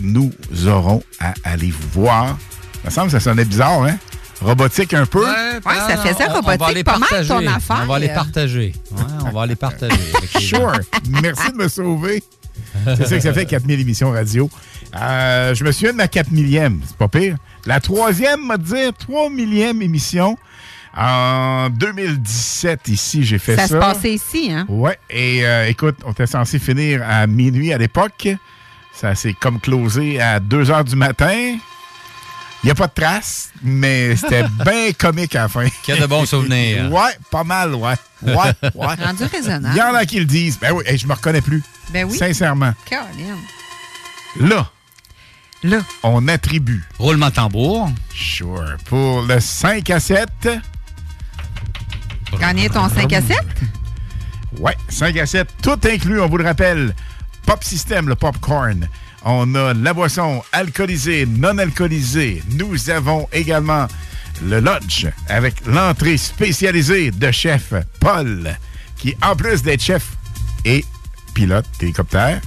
[0.00, 0.30] nous
[0.68, 2.38] aurons à aller voir.
[2.84, 3.96] Ça semble que ça sonnait bizarre, hein?
[4.40, 5.24] Robotique un peu?
[5.24, 6.62] Ouais, ouais ça fait ça, robotique.
[6.62, 7.80] On les pas mal ton affaire.
[7.82, 8.72] On va les partager.
[9.26, 9.96] On va les partager.
[10.38, 10.72] sure.
[11.08, 12.22] Merci de me sauver.
[12.84, 14.48] C'est ça que ça fait 4000 émissions radio.
[14.94, 16.78] Euh, je me souviens de ma 4000e.
[16.86, 17.36] C'est pas pire.
[17.66, 20.36] La troisième, m'a dire, 3 millième émission.
[20.96, 23.62] En 2017, ici, j'ai fait ça.
[23.62, 24.64] Ça se passait ici, hein?
[24.68, 28.28] Ouais, et euh, écoute, on était censé finir à minuit à l'époque.
[28.92, 31.56] Ça s'est comme closé à 2 heures du matin.
[32.62, 35.66] Il n'y a pas de traces, mais c'était bien comique à la fin.
[35.66, 36.90] A de bons souvenirs.
[36.92, 37.94] Ouais, pas mal, ouais.
[38.22, 38.94] Ouais, ouais.
[39.04, 39.74] Rendu raisonnable.
[39.74, 40.58] Il y en a qui le disent.
[40.60, 41.62] Ben oui, hey, je me reconnais plus.
[41.90, 42.16] Ben oui.
[42.16, 42.72] Sincèrement.
[42.86, 43.36] Caroline.
[44.40, 44.70] Là,
[45.64, 46.84] là, on attribue.
[46.98, 47.90] Roulement tambour.
[48.14, 48.76] Sure.
[48.84, 50.28] Pour le 5 à 7.
[52.38, 53.36] Gagner ton 5 à 7?
[54.58, 56.94] Ouais, 5 à 7, tout inclus, on vous le rappelle.
[57.46, 58.88] Pop System, le popcorn.
[59.24, 62.42] On a la boisson alcoolisée, non alcoolisée.
[62.50, 63.86] Nous avons également
[64.44, 68.56] le lunch avec l'entrée spécialisée de chef Paul,
[68.96, 70.12] qui en plus d'être chef
[70.64, 70.84] et
[71.34, 72.40] pilote d'hélicoptère,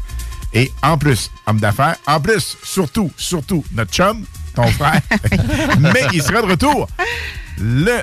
[0.54, 4.26] et en plus homme d'affaires, en plus, surtout, surtout, notre chum,
[4.56, 5.02] ton frère,
[5.80, 6.88] mais il sera de retour.
[7.60, 8.00] Le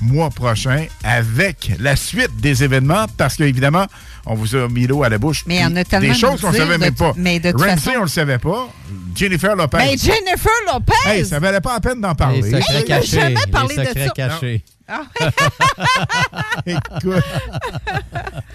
[0.00, 3.86] mois prochain avec la suite des événements parce qu'évidemment,
[4.26, 5.44] on vous a mis l'eau à la bouche.
[5.46, 7.12] Mais on a tellement Des de choses qu'on ne savait de même pas.
[7.16, 8.68] mais de toute Ramsey, façon- on le savait pas.
[9.14, 9.76] Jennifer Lopez.
[9.78, 10.92] Ben, Jennifer Lopez!
[11.06, 12.40] Hey, ça valait pas la peine d'en parler.
[12.42, 14.10] Les Hey, il jamais parlé les de secrets ça.
[14.14, 14.64] cachés.
[14.88, 15.02] Ah
[16.66, 17.22] Écoute,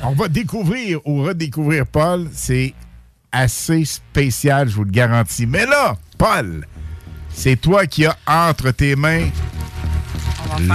[0.04, 2.28] on va découvrir ou redécouvrir Paul.
[2.34, 2.74] C'est
[3.38, 5.46] assez spécial, je vous le garantis.
[5.46, 6.66] Mais là, Paul,
[7.34, 9.30] c'est toi qui as entre tes mains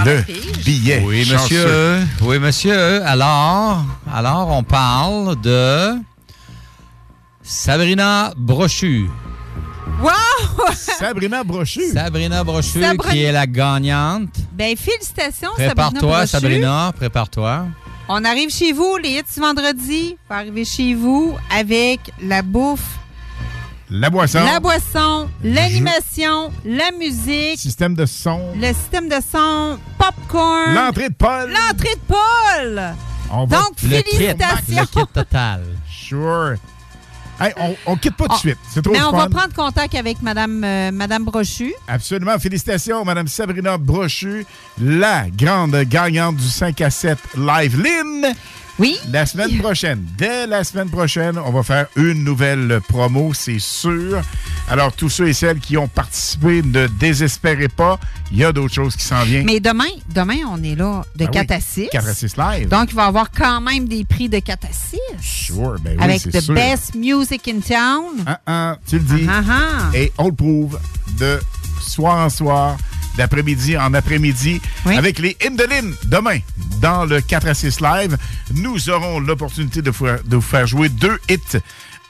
[0.05, 0.23] le
[0.63, 1.03] billet.
[1.05, 1.41] Oui, Chanceux.
[1.43, 2.07] monsieur.
[2.21, 3.03] Oui, monsieur.
[3.05, 3.83] Alors,
[4.13, 5.95] alors, on parle de
[7.41, 9.09] Sabrina Brochu.
[10.01, 10.11] Wow!
[10.73, 11.91] Sabrina Brochu.
[11.91, 14.29] Sabrina Brochu, Sabrina- qui est la gagnante.
[14.53, 16.27] Ben, félicitations, Sabrina Prépare-toi.
[16.27, 16.93] Sabrina.
[16.95, 17.67] Prépare-toi.
[18.09, 20.17] On arrive chez vous, les hits du vendredi.
[20.29, 22.97] On va arriver chez vous avec la bouffe,
[23.89, 24.43] La boisson.
[24.43, 28.53] la boisson, l'animation, la musique, Système de son.
[28.55, 30.73] le système de son, popcorn.
[30.73, 31.49] L'entrée de Paul.
[31.51, 32.93] L'entrée de Paul.
[33.31, 34.81] On va- Donc, félicitations.
[34.81, 35.61] Le kit total.
[35.89, 36.55] Sure.
[37.43, 38.57] Hey, on, on quitte pas tout de suite.
[38.69, 41.73] C'est trop Mais on va prendre contact avec Madame, euh, Madame Brochu.
[41.89, 42.39] Absolument.
[42.39, 44.45] Félicitations, Madame Sabrina Brochu,
[44.81, 48.33] la grande gagnante du 5 à 7 Live Lynn.
[48.79, 48.97] Oui.
[49.11, 54.21] La semaine prochaine, dès la semaine prochaine, on va faire une nouvelle promo, c'est sûr.
[54.69, 57.99] Alors, tous ceux et celles qui ont participé, ne désespérez pas.
[58.31, 59.45] Il y a d'autres choses qui s'en viennent.
[59.45, 61.89] Mais demain, demain, on est là de Ah oui, 4 à 6.
[61.91, 62.67] 4 à 6 live.
[62.69, 64.97] Donc, il va y avoir quand même des prix de 4 à 6.
[65.21, 66.55] Sure, ben oui, avec The sûr.
[66.55, 68.23] Best Music in Town.
[68.25, 69.27] Ah, ah, tu le dis.
[69.29, 69.91] Ah, ah.
[69.93, 70.79] Et on le prouve
[71.19, 71.39] de
[71.81, 72.77] soir en soir,
[73.17, 74.61] d'après-midi en après-midi,
[74.97, 75.93] avec les Indolines.
[76.05, 76.39] Demain,
[76.81, 78.17] dans le 4 à 6 live,
[78.53, 81.59] nous aurons l'opportunité de, vous- de vous faire jouer deux hits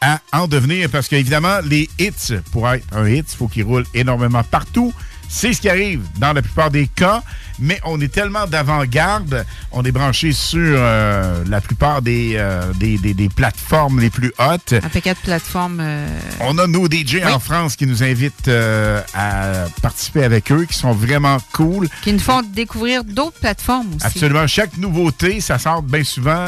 [0.01, 3.85] à en devenir parce qu'évidemment, les hits, pour être un hit, il faut qu'ils roulent
[3.93, 4.93] énormément partout.
[5.35, 7.23] C'est ce qui arrive dans la plupart des cas,
[7.57, 12.99] mais on est tellement d'avant-garde, on est branché sur euh, la plupart des, euh, des,
[12.99, 14.73] des- des plateformes les plus hautes.
[14.73, 15.80] Un paquet de plateformes.
[15.81, 16.07] euh,
[16.39, 17.26] On a nos DJ Oui.
[17.26, 21.89] en France qui nous invitent à participer avec eux, qui sont vraiment cool.
[22.03, 24.05] qui nous font découvrir d'autres plateformes aussi.
[24.05, 24.45] Absolument.
[24.45, 26.45] Chaque nouveauté, ça sort bien souvent.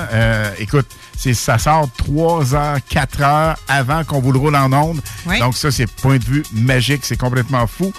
[0.59, 0.87] écoute,
[1.17, 5.01] c'est, ça sort 3 heures, 4 heures avant qu'on vous le roule en ondes.
[5.25, 5.39] Oui.
[5.39, 7.01] Donc, ça, c'est point de vue magique.
[7.03, 7.91] C'est complètement fou.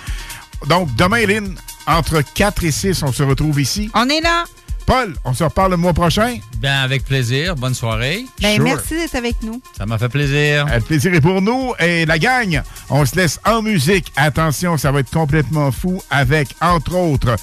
[0.69, 1.55] Donc, demain, Lynn,
[1.87, 3.91] entre 4 et 6, on se retrouve ici.
[3.95, 4.45] On est là.
[4.87, 6.39] Paul, on se reparle le mois prochain?
[6.59, 7.57] Ben, avec plaisir.
[7.57, 8.25] Bonne soirée.
[8.41, 8.65] Ben, Sure.
[8.65, 9.61] merci d'être avec nous.
[9.77, 10.65] Ça m'a fait plaisir.
[10.71, 11.75] Euh, Le plaisir est pour nous.
[11.81, 14.13] Et la gang, on se laisse en musique.
[14.15, 17.35] Attention, ça va être complètement fou avec, entre autres,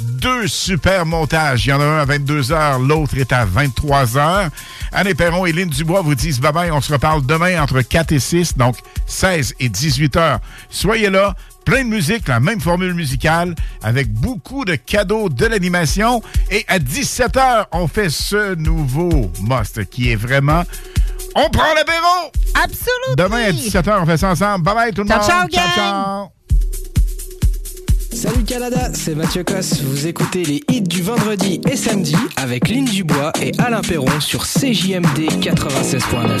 [0.00, 1.66] deux super montages.
[1.66, 4.48] Il y en a un à 22h, l'autre est à 23h.
[4.90, 6.72] Anne Perron et Lynn Dubois vous disent bye-bye.
[6.72, 8.76] On se reparle demain entre 4 et 6, donc
[9.06, 10.38] 16 et 18h.
[10.68, 11.36] Soyez là.
[11.68, 16.22] Plein de musique, la même formule musicale, avec beaucoup de cadeaux de l'animation.
[16.50, 20.62] Et à 17h, on fait ce nouveau must qui est vraiment...
[21.34, 22.32] On prend l'apéro!
[22.54, 23.14] Absolument!
[23.18, 24.64] Demain à 17h, on fait ça ensemble.
[24.64, 25.28] Bye bye tout le Ciao, monde.
[25.28, 25.74] ciao, gang!
[25.74, 26.28] ciao.
[28.14, 29.82] Salut Canada, c'est Mathieu Cosse.
[29.82, 34.46] Vous écoutez les hits du vendredi et samedi avec Lynn Dubois et Alain Perron sur
[34.46, 36.40] CJMD 96.9.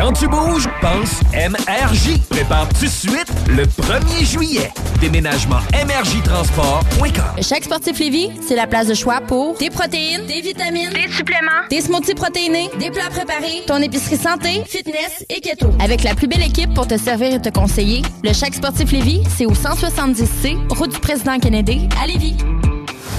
[0.00, 2.20] Quand tu bouges, pense MRJ.
[2.30, 4.72] Prépare tout de suite le 1er juillet.
[4.98, 7.24] Déménagement MRJtransport.com.
[7.36, 11.12] Le Chaque Sportif Lévis, c'est la place de choix pour des protéines, des vitamines, des
[11.12, 15.68] suppléments, des smoothies protéinés, des plats préparés, ton épicerie santé, fitness et keto.
[15.78, 19.22] Avec la plus belle équipe pour te servir et te conseiller, le Chaque Sportif Lévis,
[19.36, 22.36] c'est au 170C, route du président Kennedy, à Lévis.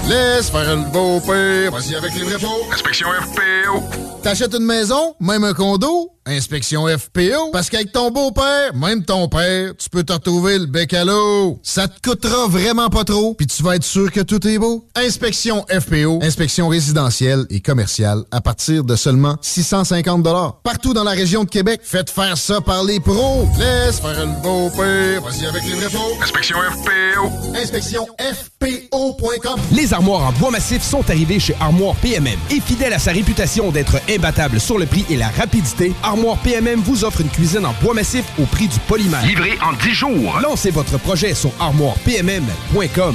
[0.08, 1.70] Laisse faire le beau père.
[1.70, 2.66] Vas-y avec les vrais pots.
[2.72, 3.82] Inspection FPO.
[4.20, 7.50] T'achètes une maison, même un condo, inspection FPO.
[7.52, 11.60] Parce qu'avec ton beau-père, même ton père, tu peux te retrouver le bec à l'eau.
[11.62, 14.86] Ça te coûtera vraiment pas trop, puis tu vas être sûr que tout est beau.
[14.94, 16.20] Inspection FPO.
[16.22, 20.22] Inspection résidentielle et commerciale à partir de seulement 650
[20.62, 23.48] Partout dans la région de Québec, faites faire ça par les pros.
[23.58, 25.22] Laisse faire le beau père.
[25.22, 26.22] Vas-y avec les vrais.
[26.22, 27.56] Inspection FPO.
[27.56, 29.60] Inspection FPO.com.
[29.72, 32.38] Les armoires en bois massif sont arrivées chez Armoire PMM.
[32.50, 36.11] Et fidèle à sa réputation d'être imbattable sur le prix et la rapidité, Armoire
[36.42, 39.24] PMM vous offre une cuisine en bois massif au prix du polymère.
[39.24, 40.38] Livré en 10 jours.
[40.42, 43.14] Lancez votre projet sur armoirepmm.com.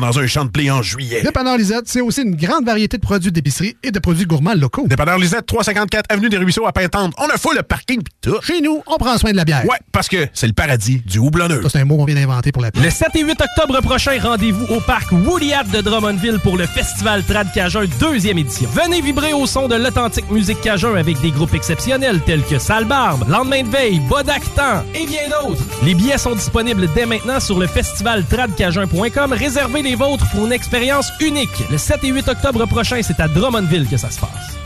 [0.00, 1.22] dans un champ de blé en juillet.
[1.22, 4.86] Dépanneur Lisette, c'est aussi une grande variété de produits d'épicerie et de produits gourmands locaux.
[4.86, 7.14] Dépanneur Lisette, 354 Avenue des Ruisseaux à Pintante.
[7.18, 8.40] On a full le parking pis tout.
[8.42, 9.64] Chez nous, on prend soin de la bière.
[9.64, 11.62] Ouais, parce que c'est le paradis du houblonneux.
[11.62, 14.18] Ça, c'est un mot qu'on vient d'inventer pour la Le 7 et 8 octobre prochain,
[14.22, 18.68] rendez-vous au parc Woody Hat de Drummondville pour le Festival Trad Cajun deuxième édition.
[18.72, 22.84] Venez vibrer au son de l'authentique musique Cajun avec des groupes exceptionnels tels que Sale
[22.84, 25.62] Barbe, Lendemain de veille, Bodactan et bien d'autres.
[25.84, 29.32] Les billets sont disponibles dès maintenant sur le festivaltradcajun.com.
[29.32, 31.62] Réservez les vôtres pour une expérience unique.
[31.70, 34.65] Le 7 et 8 octobre prochain, c'est à Drummondville que ça se passe.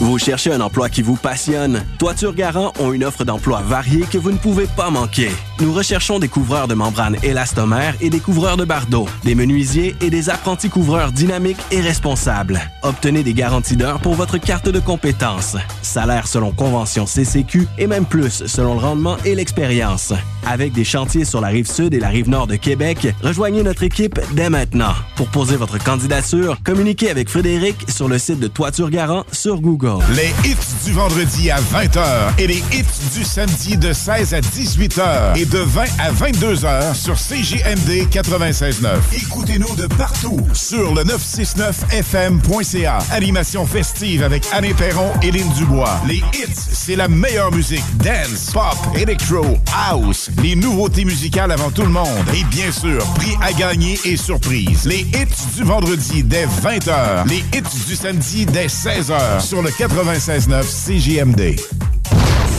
[0.00, 1.84] Vous cherchez un emploi qui vous passionne?
[1.98, 5.28] Toiture Garant ont une offre d'emploi variée que vous ne pouvez pas manquer.
[5.60, 10.08] Nous recherchons des couvreurs de membranes élastomères et des couvreurs de bardeaux, des menuisiers et
[10.08, 12.58] des apprentis couvreurs dynamiques et responsables.
[12.82, 15.58] Obtenez des garanties d'heures pour votre carte de compétences.
[15.82, 20.14] Salaire selon convention CCQ et même plus selon le rendement et l'expérience.
[20.46, 23.82] Avec des chantiers sur la rive sud et la rive nord de Québec, rejoignez notre
[23.82, 24.94] équipe dès maintenant.
[25.16, 30.02] Pour poser votre candidature, communiquez avec Frédéric sur le site de Toiture Garant sur Google.
[30.16, 30.56] Les hits
[30.86, 35.58] du vendredi à 20h et les hits du samedi de 16 à 18h et de
[35.58, 38.98] 20 à 22h sur CJMD 96.9.
[39.12, 42.98] Écoutez-nous de partout sur le 969fm.ca.
[43.10, 46.00] Animation festive avec Anne Perron et Lynn Dubois.
[46.06, 47.82] Les hits, c'est la meilleure musique.
[47.98, 50.30] Dance, pop, electro, house.
[50.42, 52.06] Les nouveautés musicales avant tout le monde.
[52.34, 54.86] Et bien sûr, prix à gagner et surprise.
[54.86, 57.26] Les hits du vendredi dès 20h.
[57.28, 61.56] Les hits du samedi dès 16h sur le 96.9 CJMD.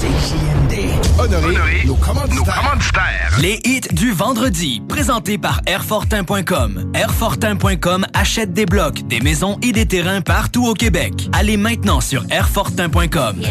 [0.02, 1.19] CJMD.
[1.19, 3.38] Honoré, nos commanditaires.
[3.40, 6.91] Les hits du vendredi, présentés par Airfortin.com.
[6.95, 11.30] Airfortin.com achète des blocs, des maisons et des terrains partout au Québec.
[11.34, 13.41] Allez maintenant sur Airfortin.com.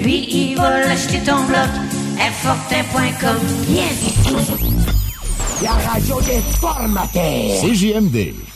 [0.00, 1.70] Lui, il va l'acheter ton bloc.
[2.20, 3.38] Airfortin.com.
[3.68, 4.14] Yes!
[5.60, 7.62] La radio des formateurs.
[7.62, 8.55] CJMD.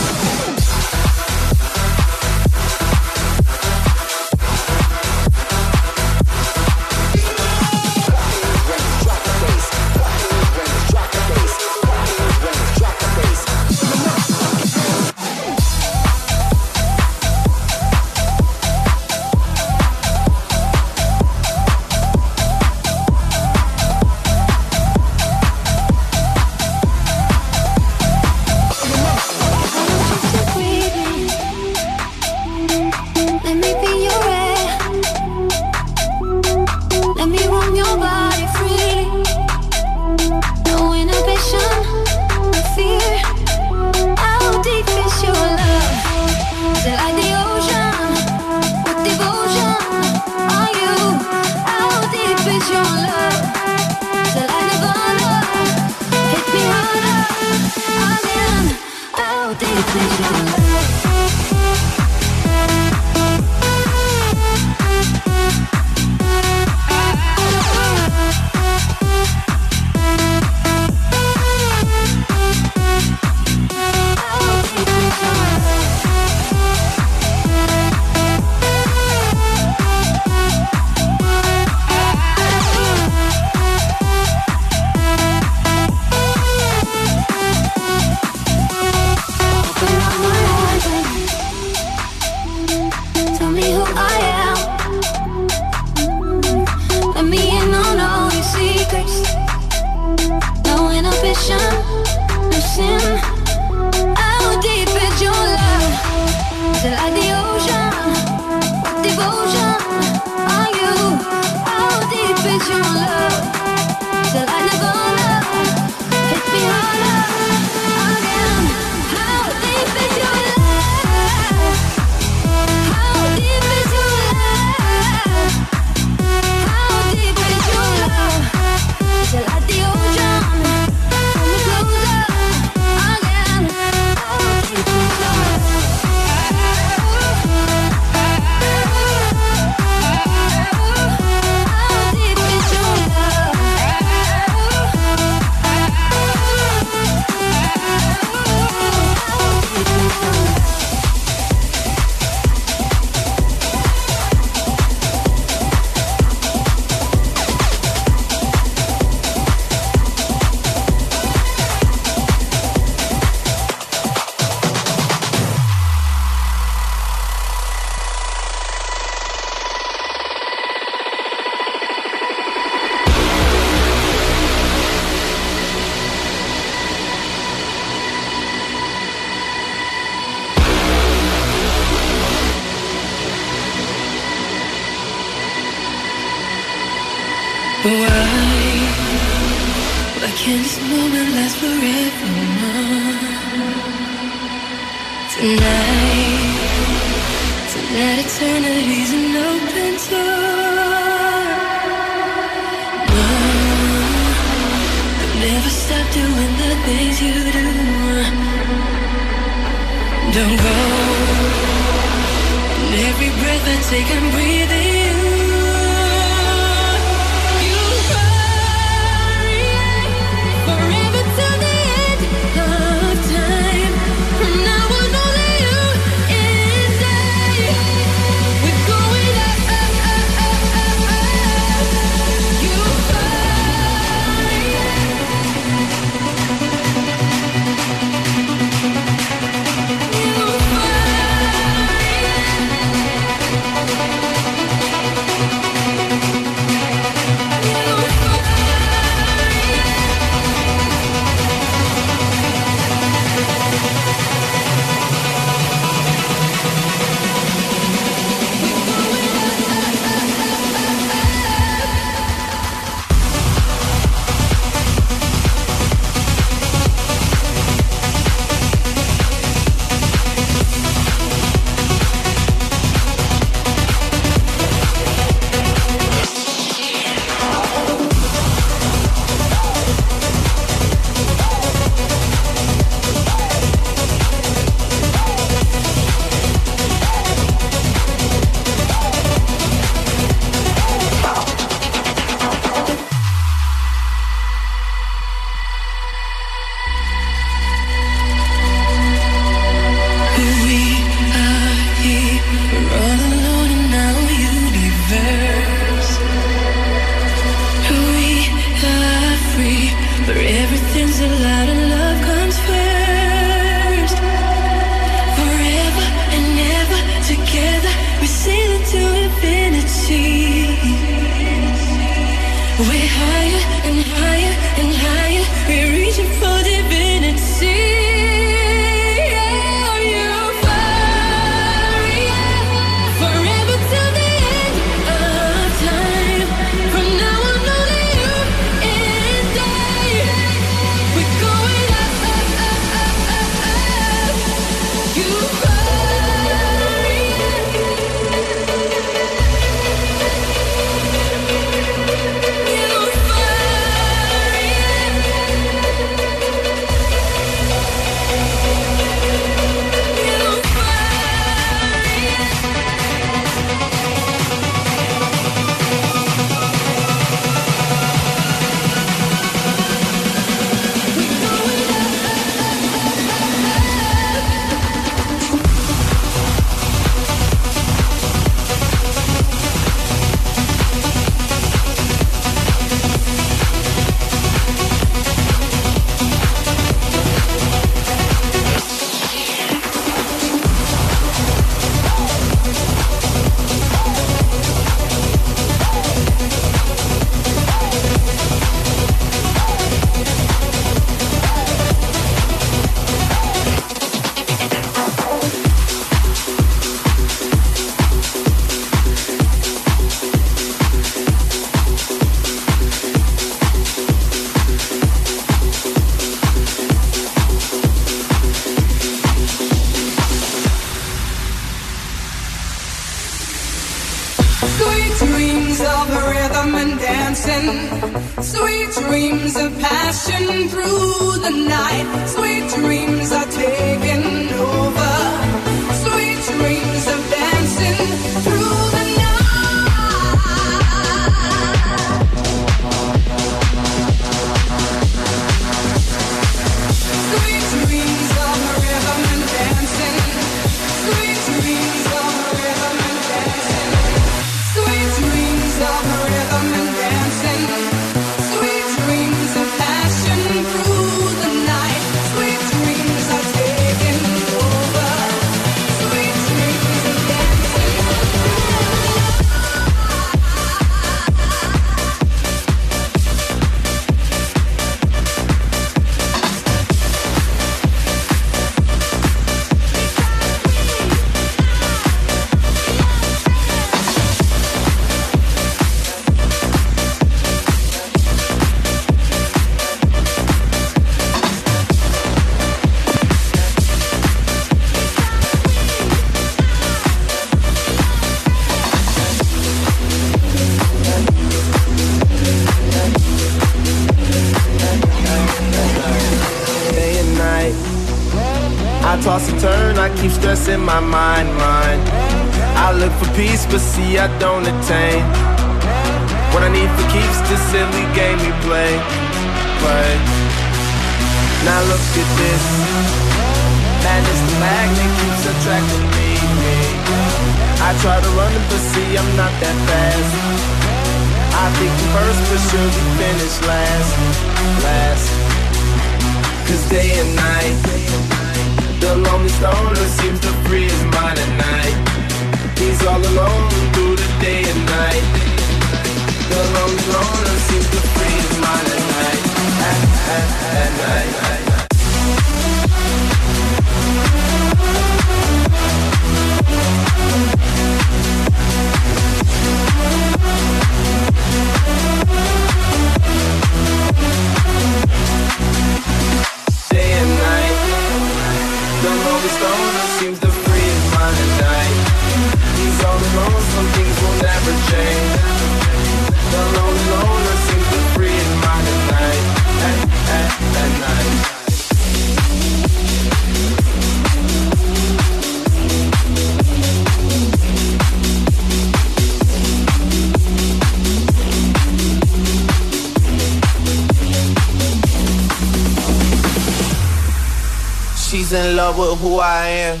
[599.28, 600.00] who I am.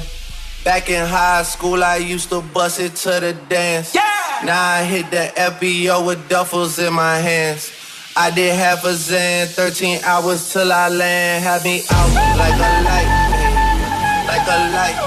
[0.64, 3.94] Back in high school, I used to bust it to the dance.
[3.94, 4.02] Yeah!
[4.44, 7.72] Now I hit the FBO with duffels in my hands.
[8.16, 11.44] I did half a zan, 13 hours till I land.
[11.44, 13.10] Have me out like a light,
[14.26, 14.98] like a light,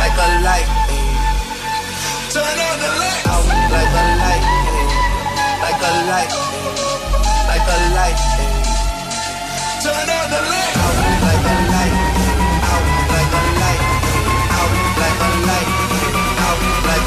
[0.00, 0.68] like a light.
[2.32, 3.28] Turn on the lights.
[3.32, 3.44] Out
[3.76, 4.44] like a light,
[5.62, 6.32] like a light,
[7.50, 8.18] like a light.
[9.82, 10.76] Turn on the lights.
[10.82, 12.11] Out like a light.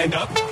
[0.00, 0.49] Stand up.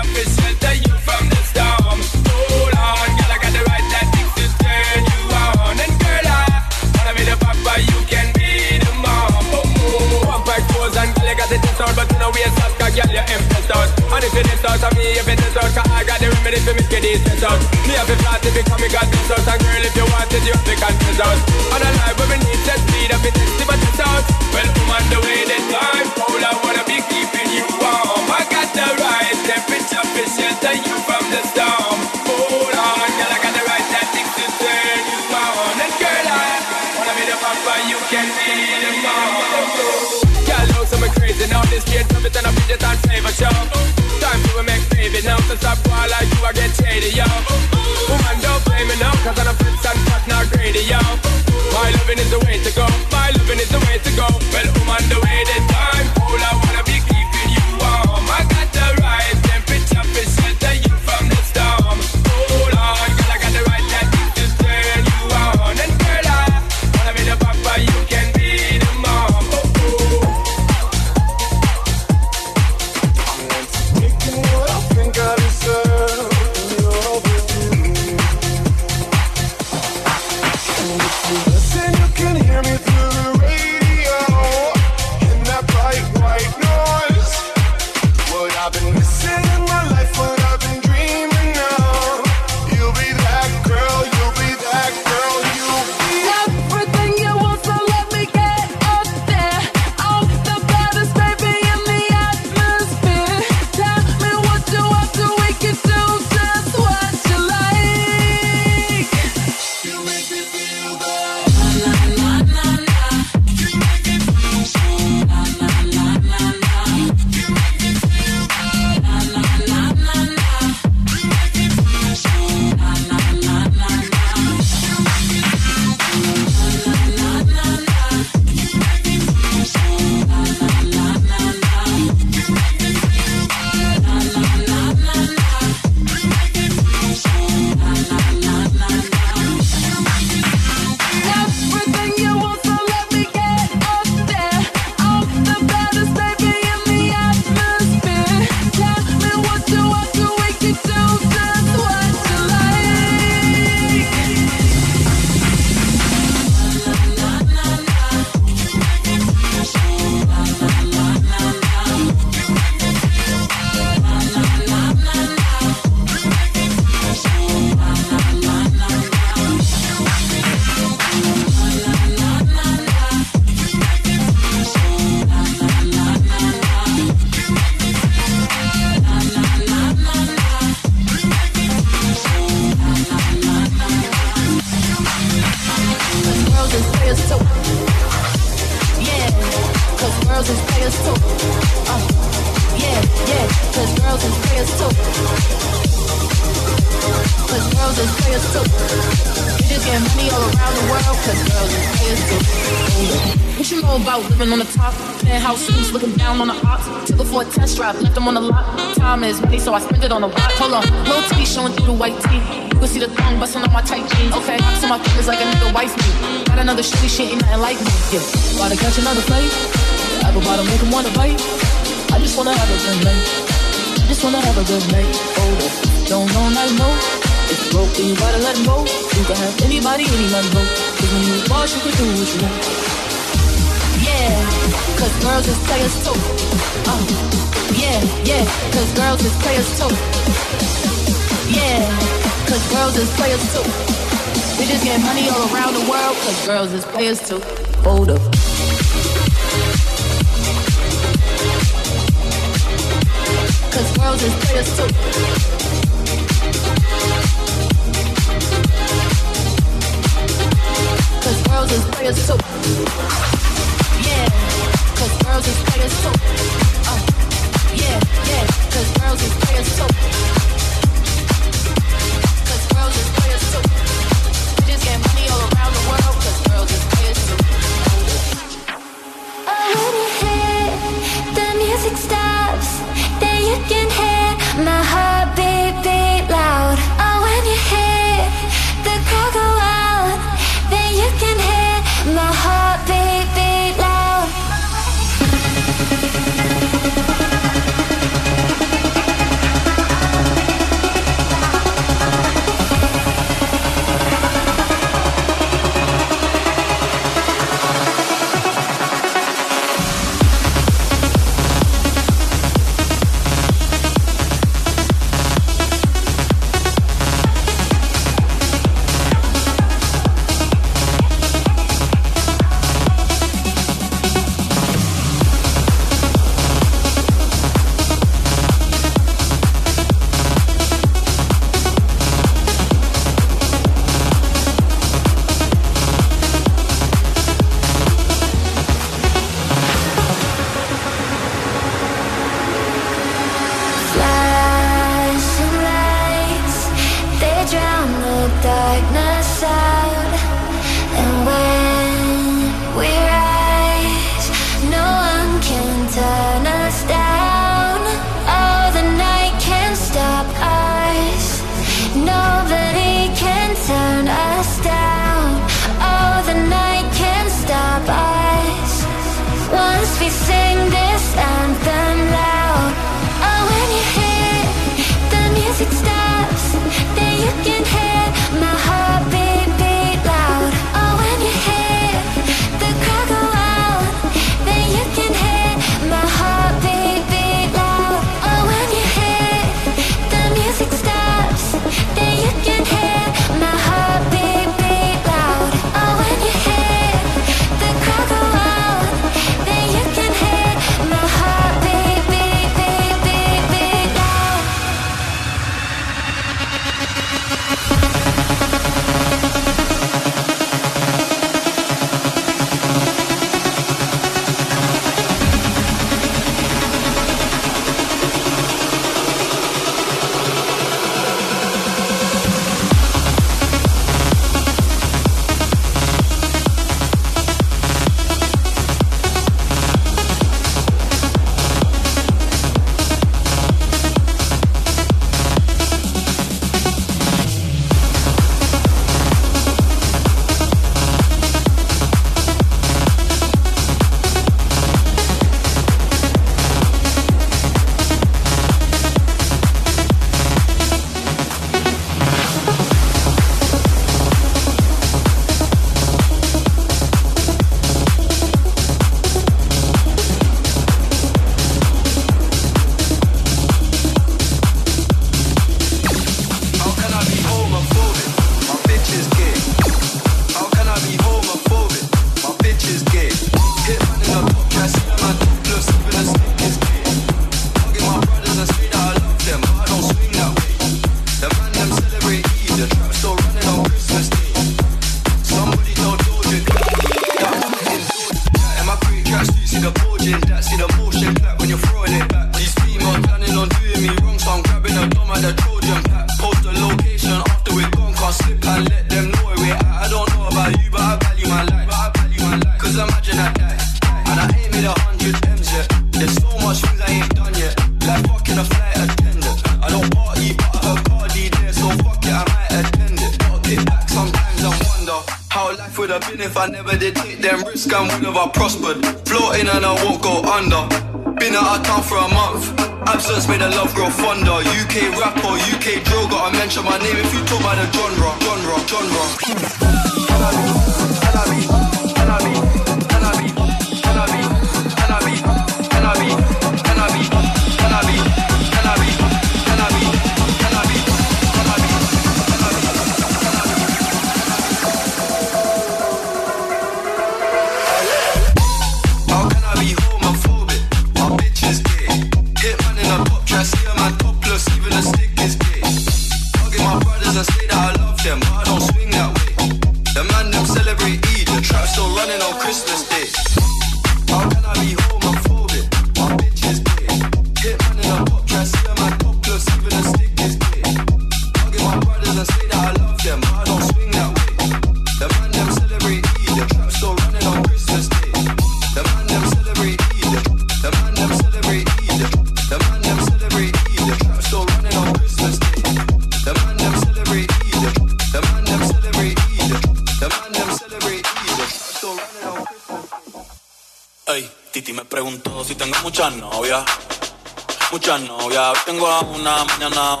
[599.61, 600.00] no, no.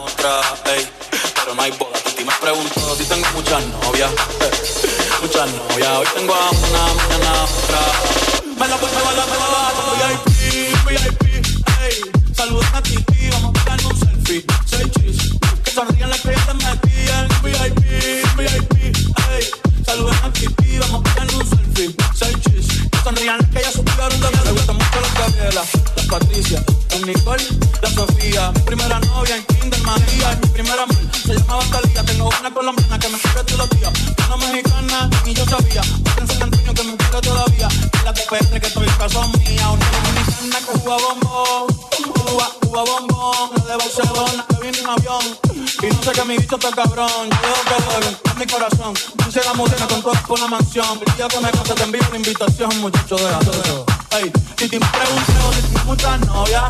[46.61, 47.29] Está cabrón.
[47.29, 48.93] Yo veo que beben en mi corazón.
[49.25, 50.99] Dice la música con todo por la mansión.
[51.05, 53.85] El día que me case te envío una invitación, muchacho de eso.
[54.11, 56.63] Ey, y te pregunto si tienes muchas novias.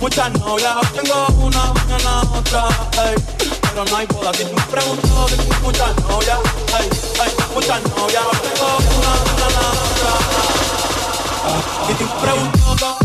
[0.00, 2.68] Muchas novias, tengo una, mañana otra,
[3.06, 3.14] ey.
[3.62, 6.38] Pero no hay boda, si me pregunto si tienes muchas novias,
[6.78, 6.88] ey,
[7.24, 10.12] ey, muchas novias, tengo una, mañana otra.
[11.88, 12.98] Y te pregunto,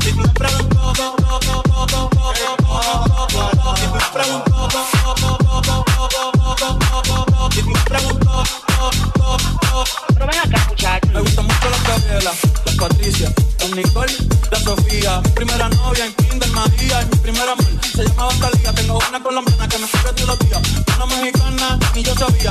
[0.00, 0.78] si te pregunto,
[13.74, 14.12] Nicole,
[14.50, 15.22] la Sofía.
[15.34, 17.02] Primera novia en Kinder María.
[17.02, 18.72] Y mi primera amor se llamaba Talía.
[18.72, 20.62] Tengo una colombiana que me quiere todos los días.
[20.96, 22.50] Una mexicana, ni yo sabía.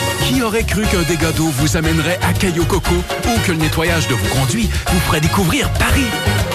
[0.31, 4.07] Qui aurait cru qu'un dégât d'eau vous amènerait à Caillou Coco ou que le nettoyage
[4.07, 6.05] de vos conduits vous ferait découvrir Paris?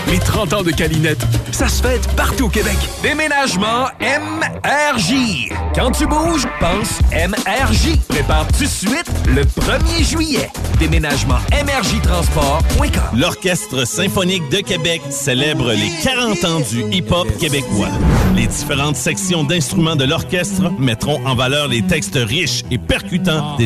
[0.09, 2.77] Les 30 ans de Calinette, ça se fête partout au Québec.
[3.03, 5.51] Déménagement MRJ.
[5.75, 7.99] Quand tu bouges, pense MRJ.
[8.09, 10.49] Prépare tout de suite le 1er juillet.
[10.79, 13.19] Déménagement MRJ Transport.com.
[13.19, 17.91] L'Orchestre symphonique de Québec célèbre les 40 ans du hip-hop québécois.
[18.37, 23.66] Les différentes sections d'instruments de l'orchestre mettront en valeur les textes riches et percutants des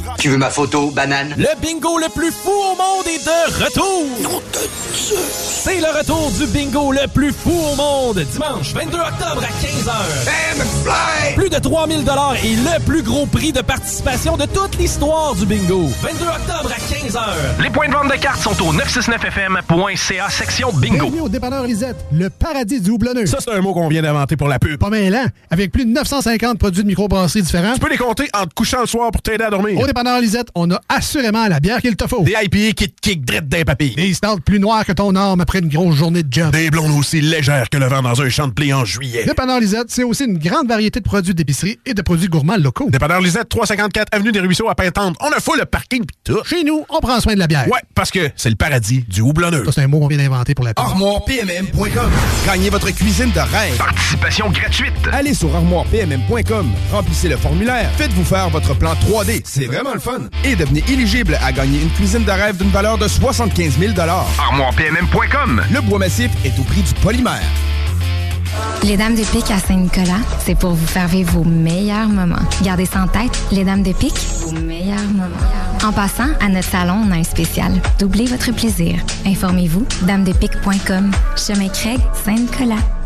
[0.17, 1.33] Tu veux ma photo, banane?
[1.37, 4.41] Le bingo le plus fou au monde est de retour!
[5.33, 11.35] C'est le retour du bingo le plus fou au monde, dimanche 22 octobre à 15h.
[11.35, 15.45] Plus de 3000 dollars et le plus gros prix de participation de toute l'histoire du
[15.45, 15.87] bingo.
[16.01, 17.63] 22 octobre à 15h.
[17.63, 20.97] Les points de vente de cartes sont au 969fm.ca section bingo.
[20.97, 23.25] Bienvenue au dépanneur Lisette, le paradis du houblonneux.
[23.25, 24.77] Ça, c'est un mot qu'on vient d'inventer pour la pub.
[24.79, 27.73] Pas mêlant, avec plus de 950 produits de microbrasserie différents.
[27.73, 29.79] Tu peux les compter en te couchant le soir pour t'aider à dormir.
[29.79, 32.23] Au dépanneur Lisette, on a assurément la bière qu'il te faut.
[32.23, 33.93] Des IPA qui te kick drette d'un papier.
[33.93, 36.51] Des stouts plus noirs que ton arme après une grosse journée de job.
[36.53, 39.25] Des blondes aussi légères que le vent dans un champ de blé en juillet.
[39.25, 42.89] Dépanneur Lisette, c'est aussi une grande variété de produits d'épicerie et de produits gourmands locaux.
[42.89, 45.17] Dépanneur Lisette, 354 Avenue des Ruisseaux à Pintante.
[45.19, 46.41] On a fou le parking pis tout.
[46.45, 47.67] Chez nous, on prend soin de la bière.
[47.67, 49.65] Ouais, parce que c'est le paradis du houblonneux.
[49.65, 50.71] Ça, c'est un mot qu'on vient d'inventer pour la.
[50.77, 52.11] ArmoirePMM.com.
[52.45, 53.75] Gagnez votre cuisine de rêve.
[53.77, 54.93] Participation gratuite.
[55.11, 56.71] Allez sur ArmoirePMM.com.
[56.93, 57.91] Remplissez le formulaire.
[57.97, 59.41] Faites-vous faire votre plan 3D.
[59.43, 60.21] C'est vraiment le fun.
[60.43, 65.61] Et devenez éligible à gagner une cuisine de rêve d'une valeur de 75 000 ArmoirePMM.com.
[65.73, 67.41] Le bois massif est au prix du polymère.
[68.83, 72.41] Les Dames de Pique à Saint-Nicolas, c'est pour vous faire vivre vos meilleurs moments.
[72.63, 75.29] Gardez ça en tête, les Dames de Pique, vos meilleurs moments.
[75.83, 77.71] En passant, à notre salon, on a un spécial.
[77.99, 78.95] Doublez votre plaisir.
[79.25, 81.11] Informez-vous, damedepique.com.
[81.37, 83.00] Chemin Craig, Saint-Nicolas.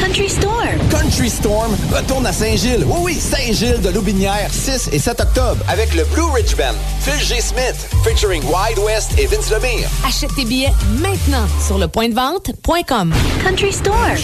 [0.00, 0.78] Country Storm.
[0.90, 2.84] Country Storm retourne à Saint-Gilles.
[2.84, 7.24] Oui, oui, Saint-Gilles de Loubinière, 6 et 7 octobre, avec le Blue Ridge Band, Phil
[7.24, 7.40] G.
[7.40, 9.88] Smith, featuring Wide West et Vince Lemire.
[10.04, 13.14] Achète tes billets maintenant sur le point de vente.com.
[13.44, 14.16] Country Storm.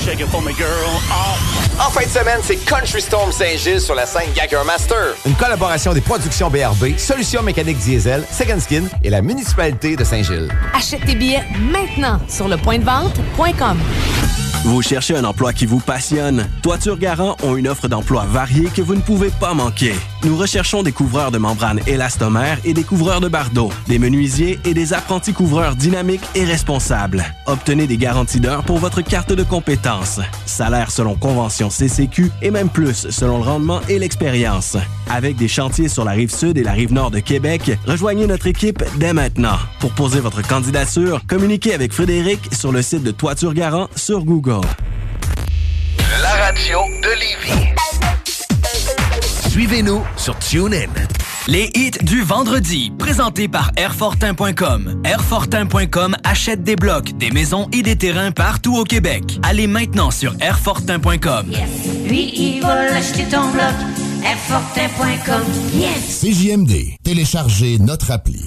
[1.79, 5.15] En fin de semaine, c'est Country Storm Saint-Gilles sur la scène Gagger Master.
[5.25, 10.49] Une collaboration des productions BRB, Solutions mécaniques diesel, Second Skin et la municipalité de Saint-Gilles.
[10.75, 12.85] Achète tes billets maintenant sur le point de
[13.21, 14.50] vente.com.
[14.63, 16.47] Vous cherchez un emploi qui vous passionne?
[16.63, 19.95] Toiture Garant ont une offre d'emploi variée que vous ne pouvez pas manquer.
[20.23, 24.75] Nous recherchons des couvreurs de membranes élastomères et des couvreurs de bardeaux, des menuisiers et
[24.75, 27.25] des apprentis couvreurs dynamiques et responsables.
[27.47, 30.21] Obtenez des garanties d'heures pour votre carte de compétences.
[30.45, 34.77] Salaire selon convention CCQ et même plus selon le rendement et l'expérience.
[35.09, 38.47] Avec des chantiers sur la rive sud et la rive nord de Québec, rejoignez notre
[38.47, 39.57] équipe dès maintenant.
[39.81, 44.50] Pour poser votre candidature, communiquez avec Frédéric sur le site de Toiture Garant sur Google.
[44.51, 47.69] La radio de Lévis.
[49.49, 50.89] Suivez-nous sur TuneIn.
[51.47, 55.03] Les hits du vendredi, présentés par Airfortin.com.
[55.05, 59.39] Airfortin.com achète des blocs, des maisons et des terrains partout au Québec.
[59.45, 61.53] Allez maintenant sur Airfortin.com.
[62.09, 63.75] Lui, il va l'acheter ton bloc.
[64.25, 65.45] Airfortin.com.
[65.75, 66.23] Yes!
[66.23, 66.97] CJMD.
[67.05, 68.47] Téléchargez notre appli.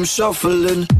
[0.00, 0.99] I'm shuffling.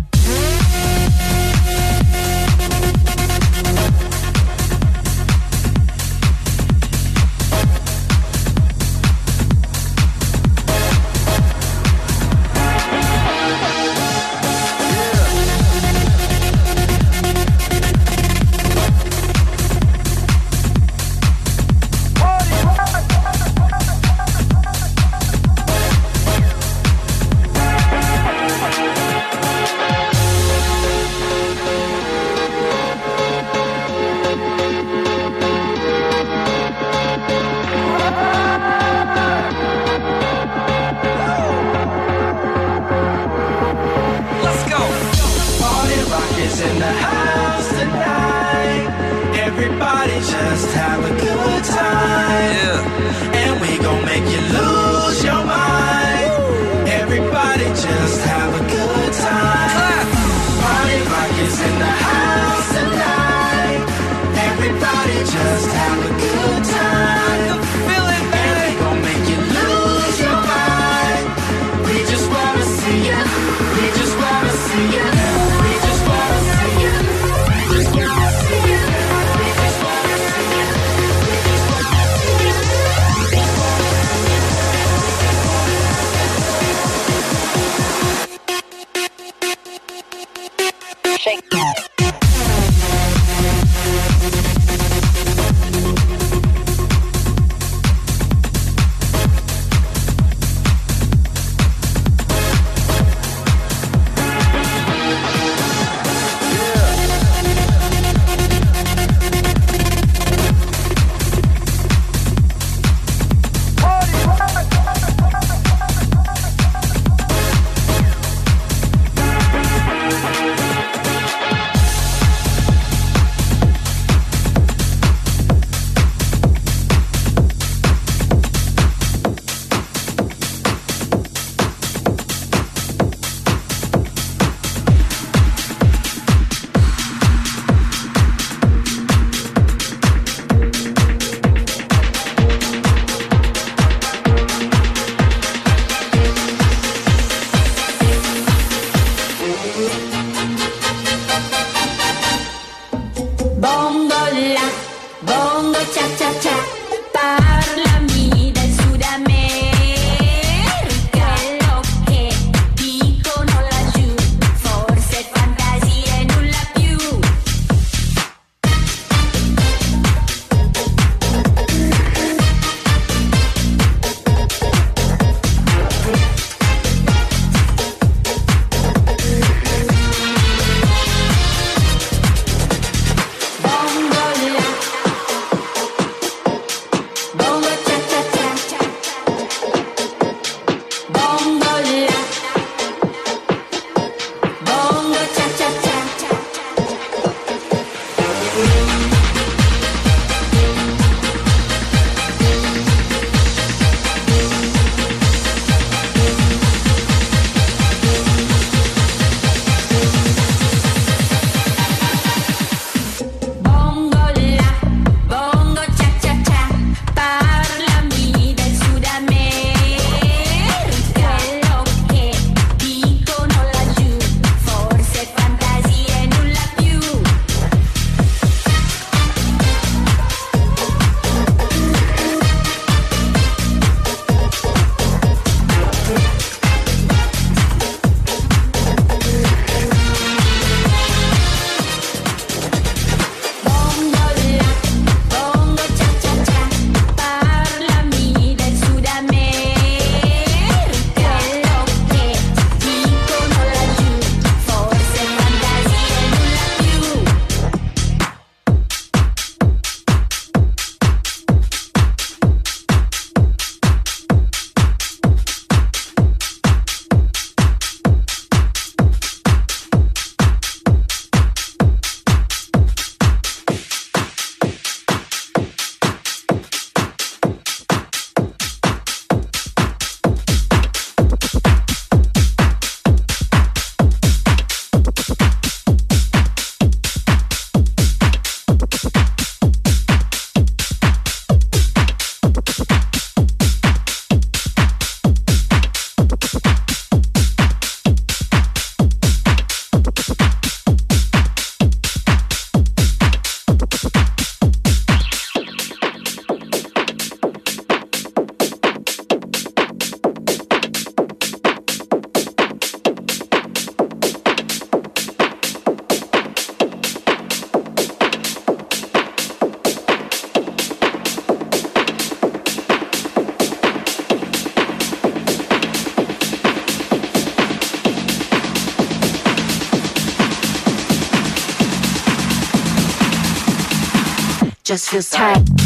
[334.90, 335.79] Just feels tight.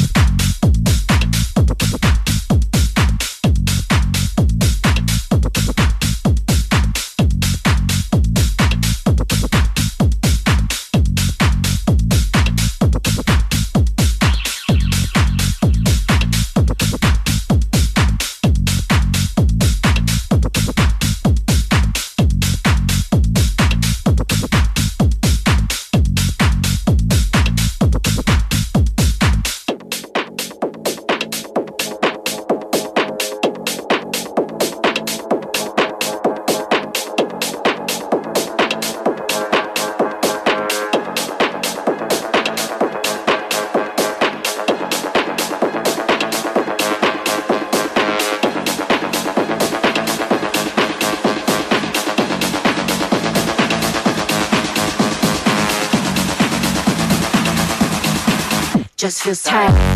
[59.43, 59.94] Tight.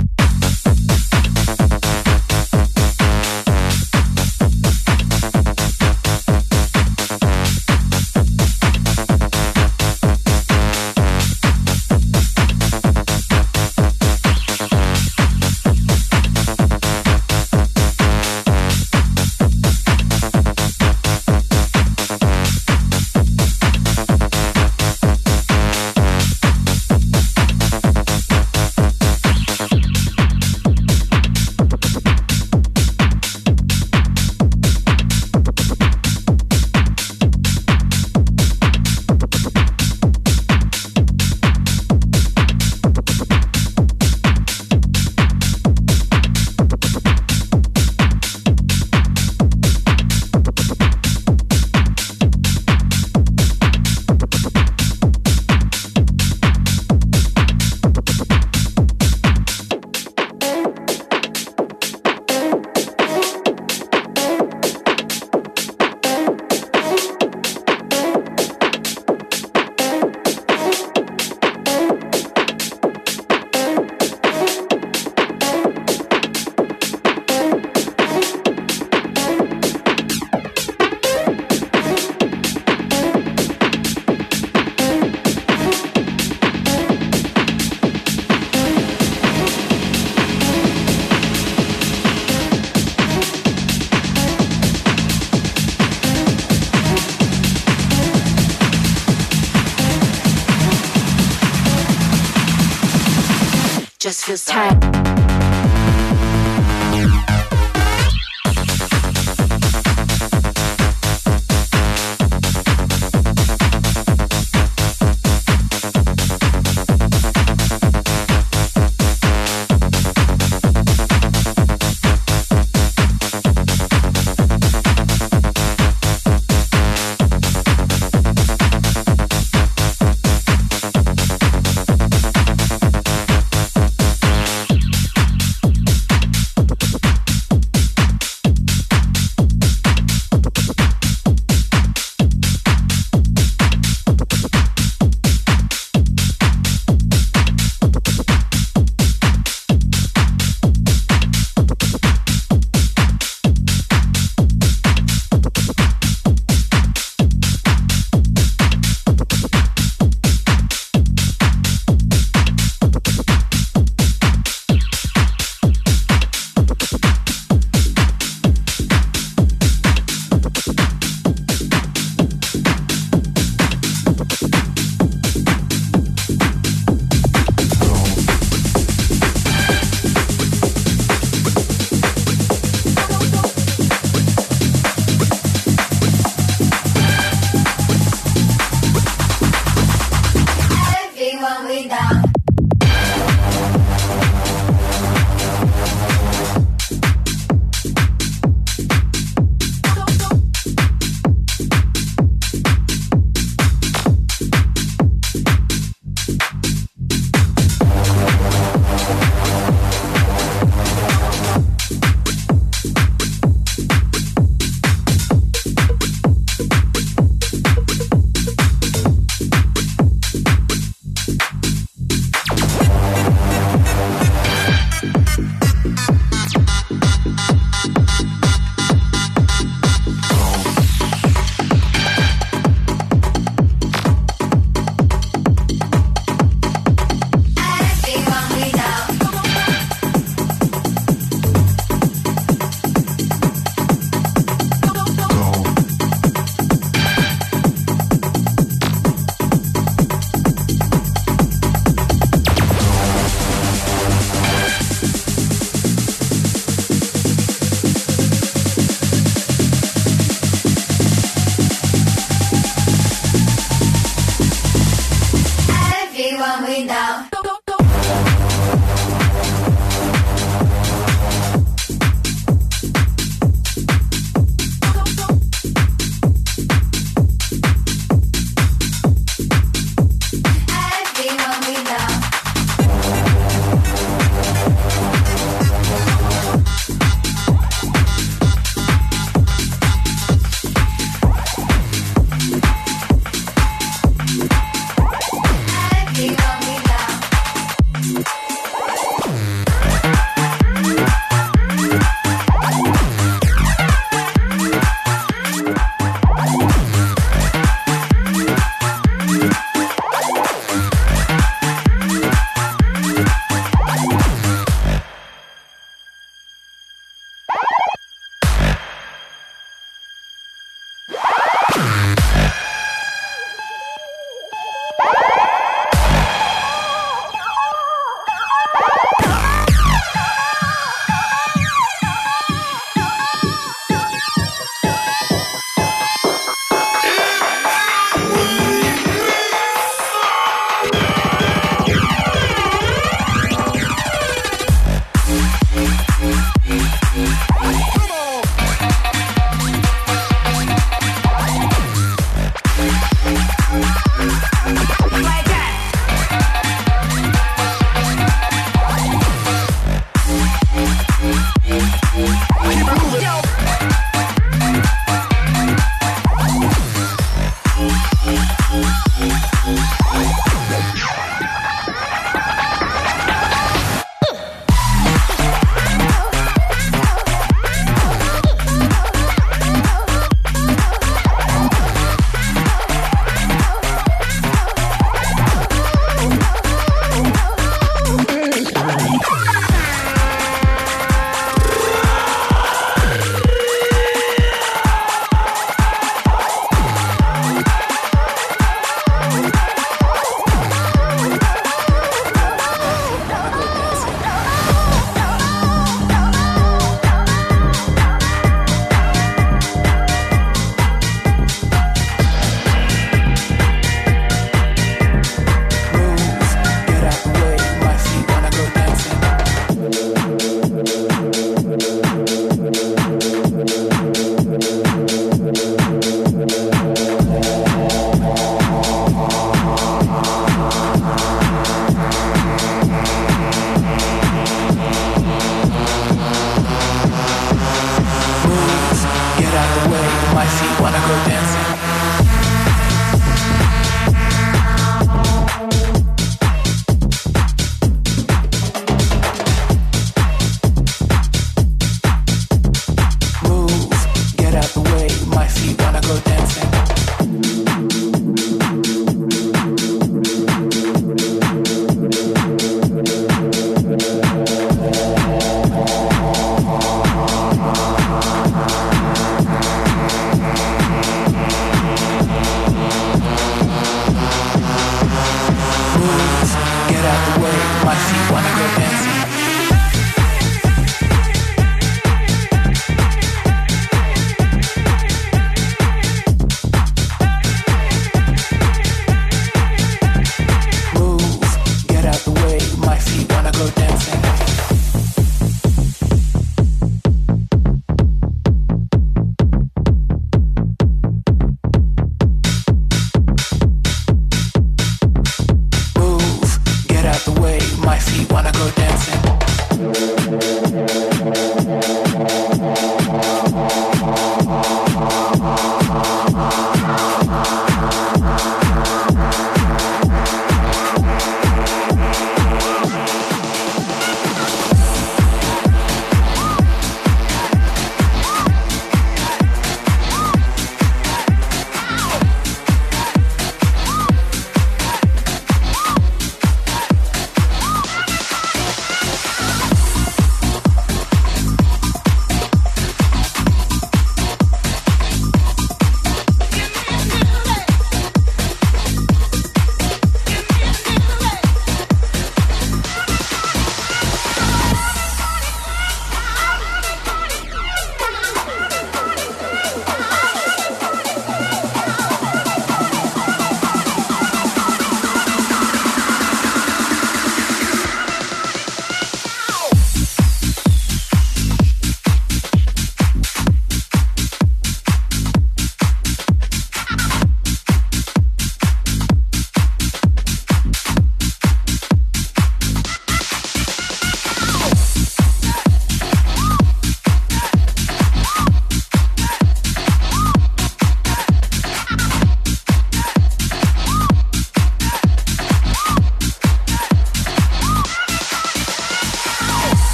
[104.28, 104.87] Just feels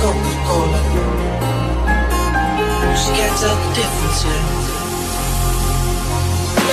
[0.00, 0.80] Coca-Cola.
[3.00, 4.20] She can't tell the difference.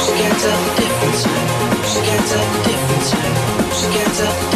[0.04, 1.22] She can't tell the difference.
[1.92, 3.10] She can't tell the difference.
[3.78, 4.55] She can't tell the difference.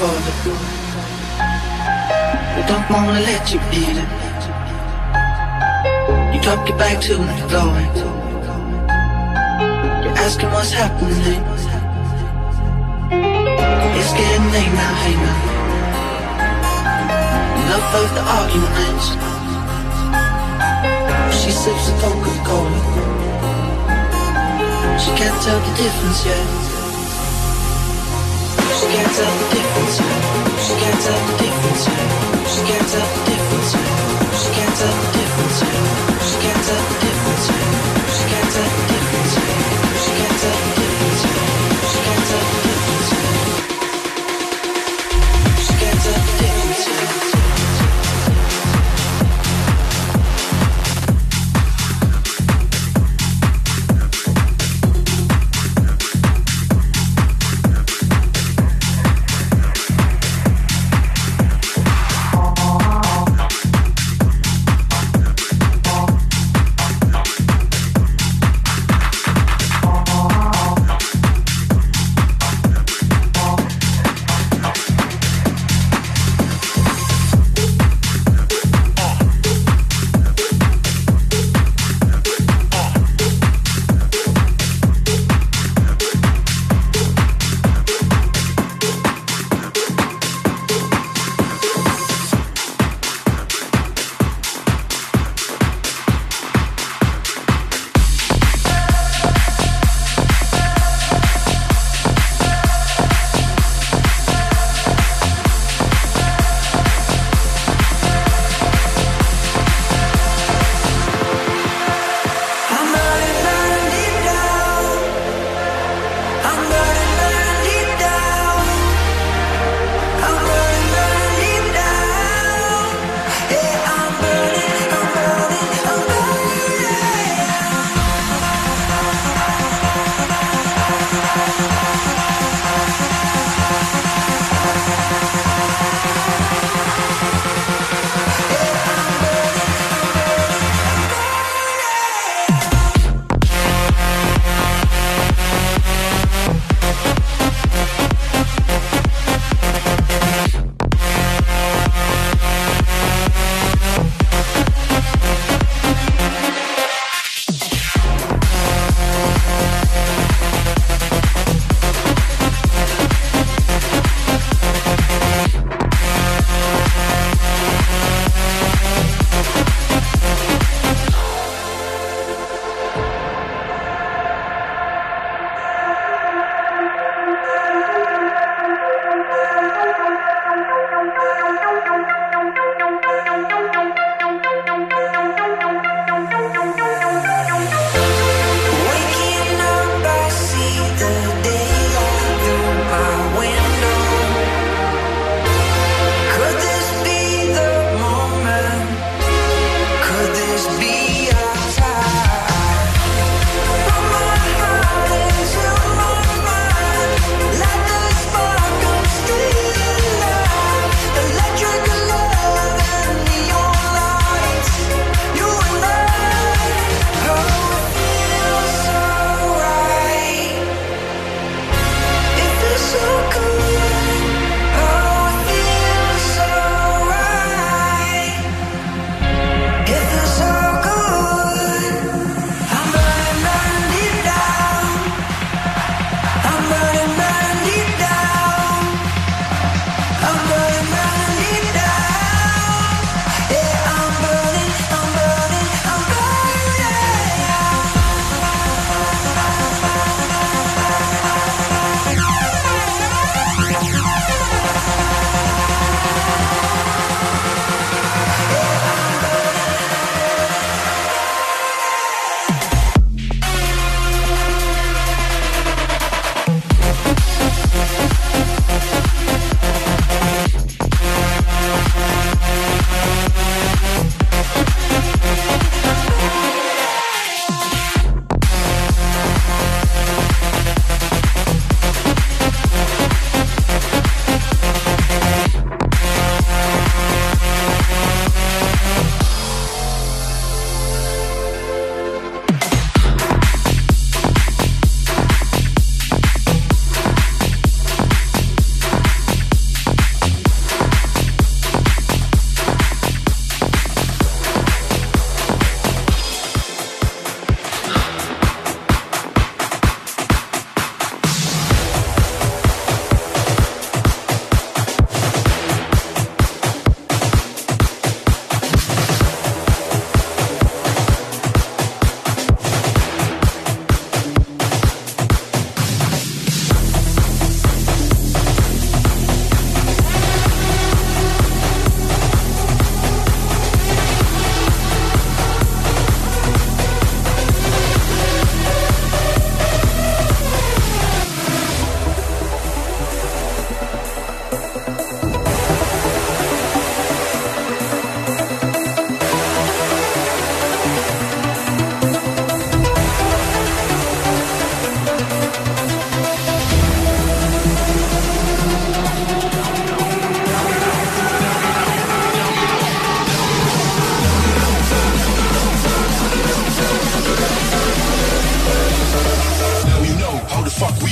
[0.00, 0.39] phone.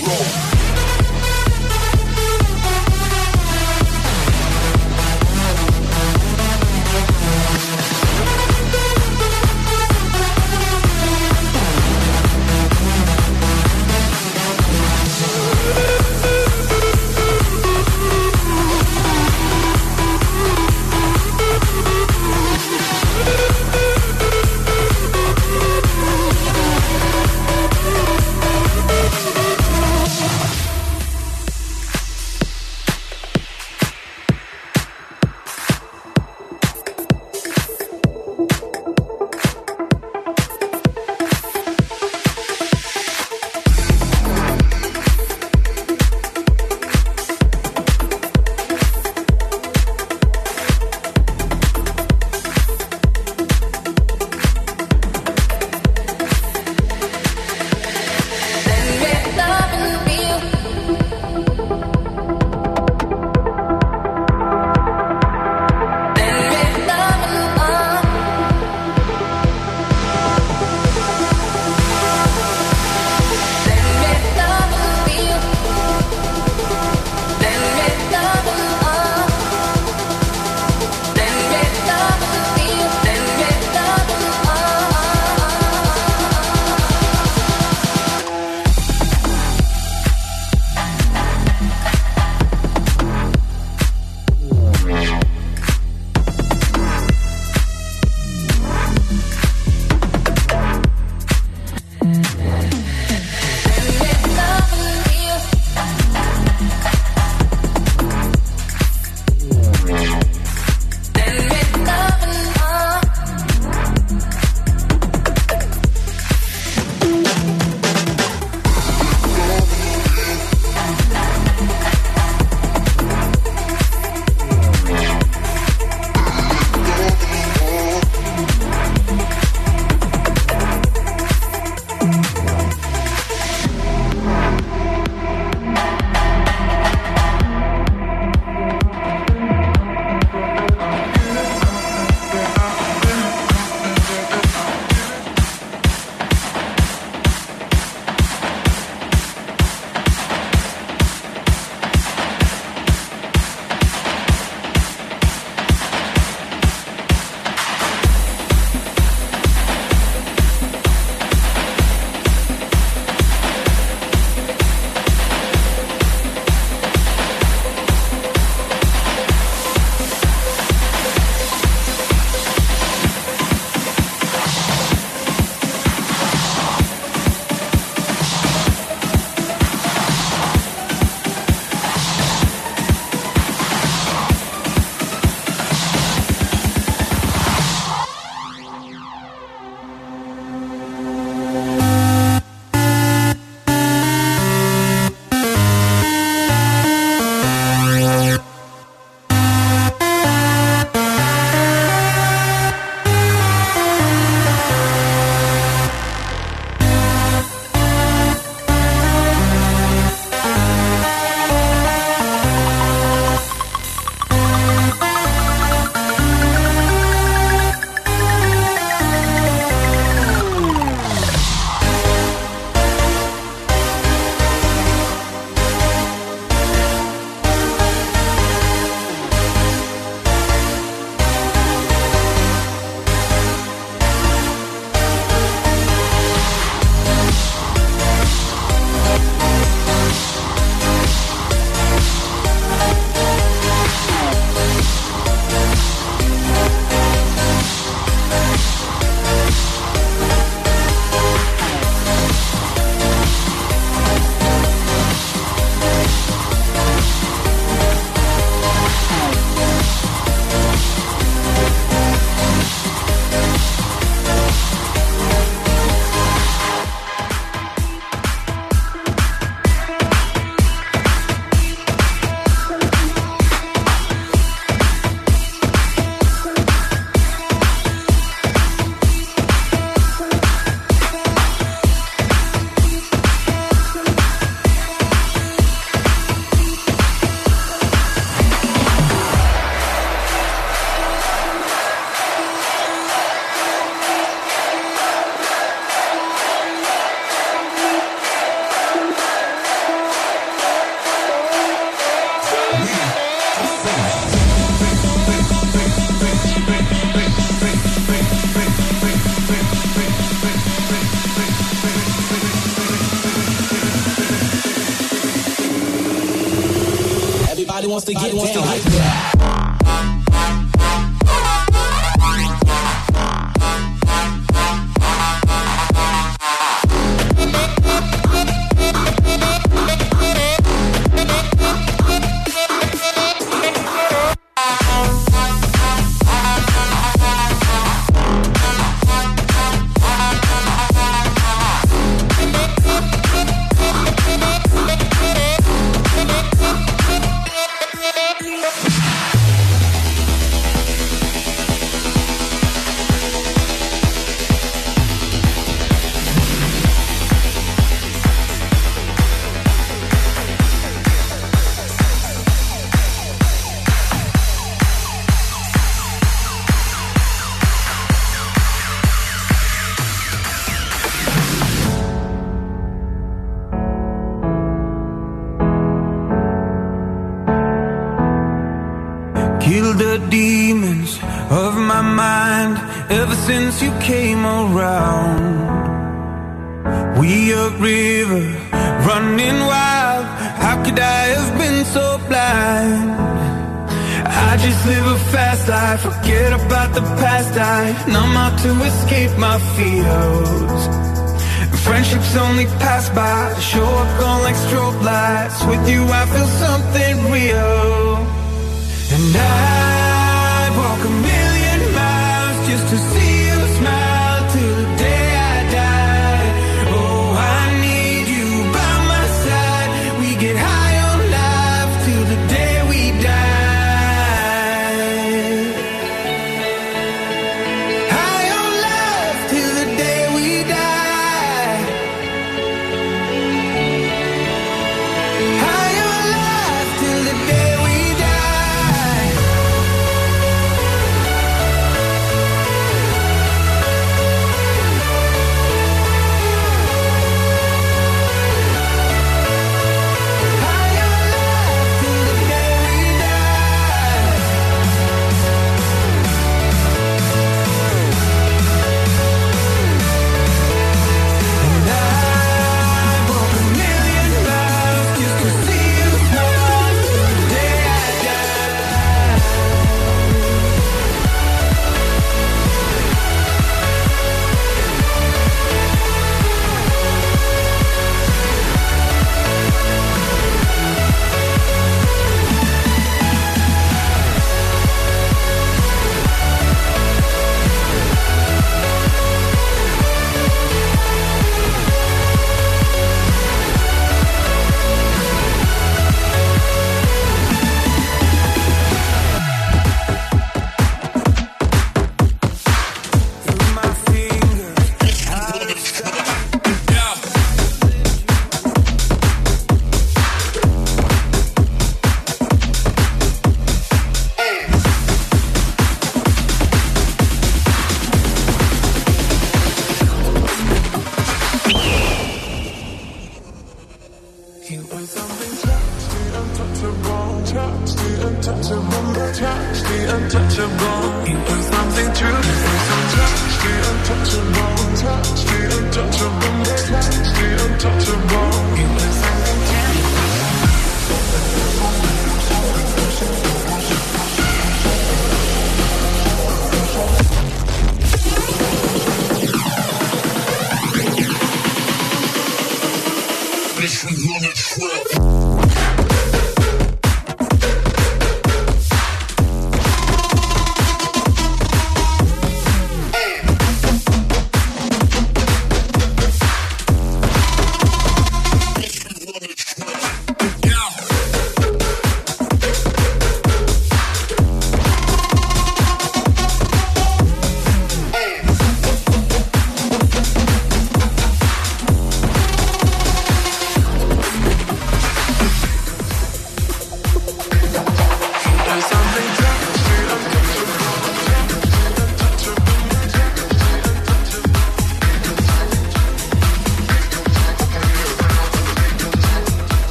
[0.00, 0.51] roll.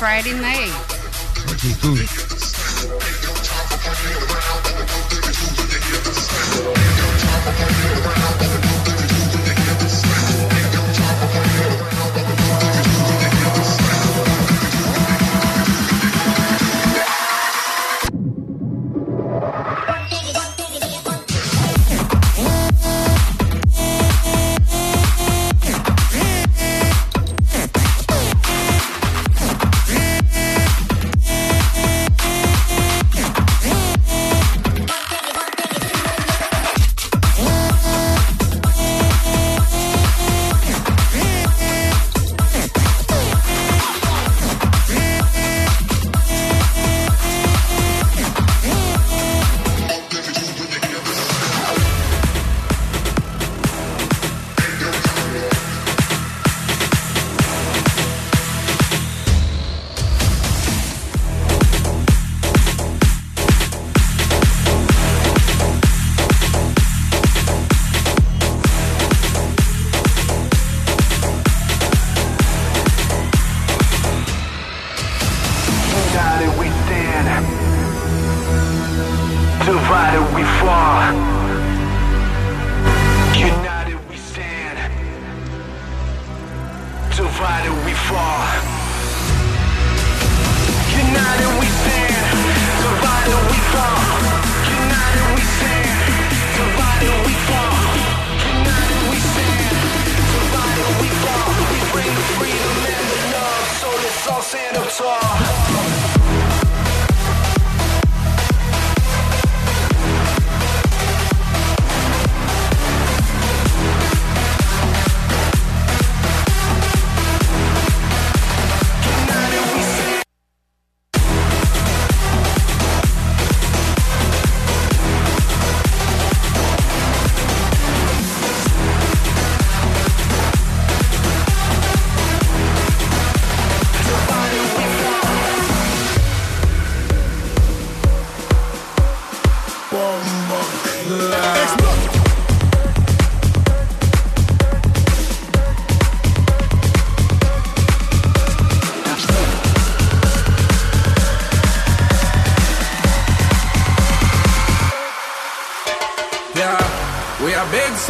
[0.00, 0.72] Friday night.
[1.46, 2.19] Ok, cool.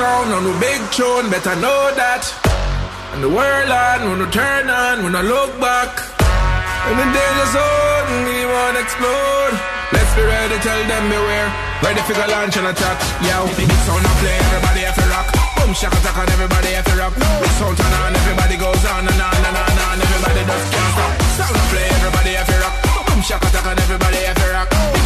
[0.01, 2.25] Sound on a big tune, better know that.
[3.13, 5.93] And the world on, when we turn on, when I look back.
[6.89, 9.55] And the danger zone, we want explode.
[9.93, 11.53] Let's be ready, tell them beware.
[11.85, 12.97] Ready for launch and attack.
[13.21, 15.29] Yeah, big sound I play, everybody have to rock.
[15.61, 17.15] Boom, shaka attack and everybody have to rock.
[17.21, 20.93] Big sound turn on, everybody goes on and on and on and everybody just can't
[20.97, 21.13] stop.
[21.37, 22.77] Sound I play, everybody have to rock.
[23.05, 24.60] Boom, shaka attack and everybody have to rock.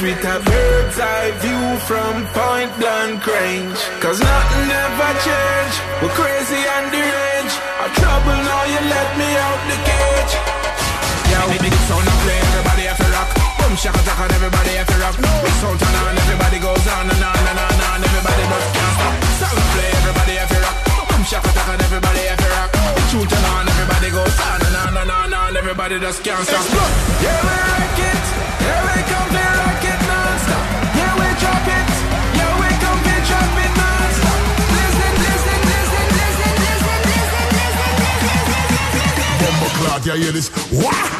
[0.00, 3.80] with a bird's eye view from point blank range.
[4.00, 7.56] Cause nothing ever change, we're crazy and deranged.
[7.84, 10.32] Our trouble now, you let me out the cage.
[11.28, 13.28] Yeah, we big sound and play, everybody have to rock.
[13.60, 15.16] Boom, shaka and everybody have to rock.
[15.20, 17.98] Big sound turn on, everybody goes on and on and on and on.
[18.00, 19.14] Everybody just can't stop.
[19.36, 20.76] Sound play, everybody have to rock.
[21.12, 22.70] Boom, shaka attack and everybody have to rock.
[23.12, 25.56] Tune turn on, everybody goes on and on and on and on.
[25.60, 26.64] Everybody just can't stop.
[27.20, 28.19] Yeah, we rock
[40.16, 40.50] you hear this?
[40.72, 41.19] Wah!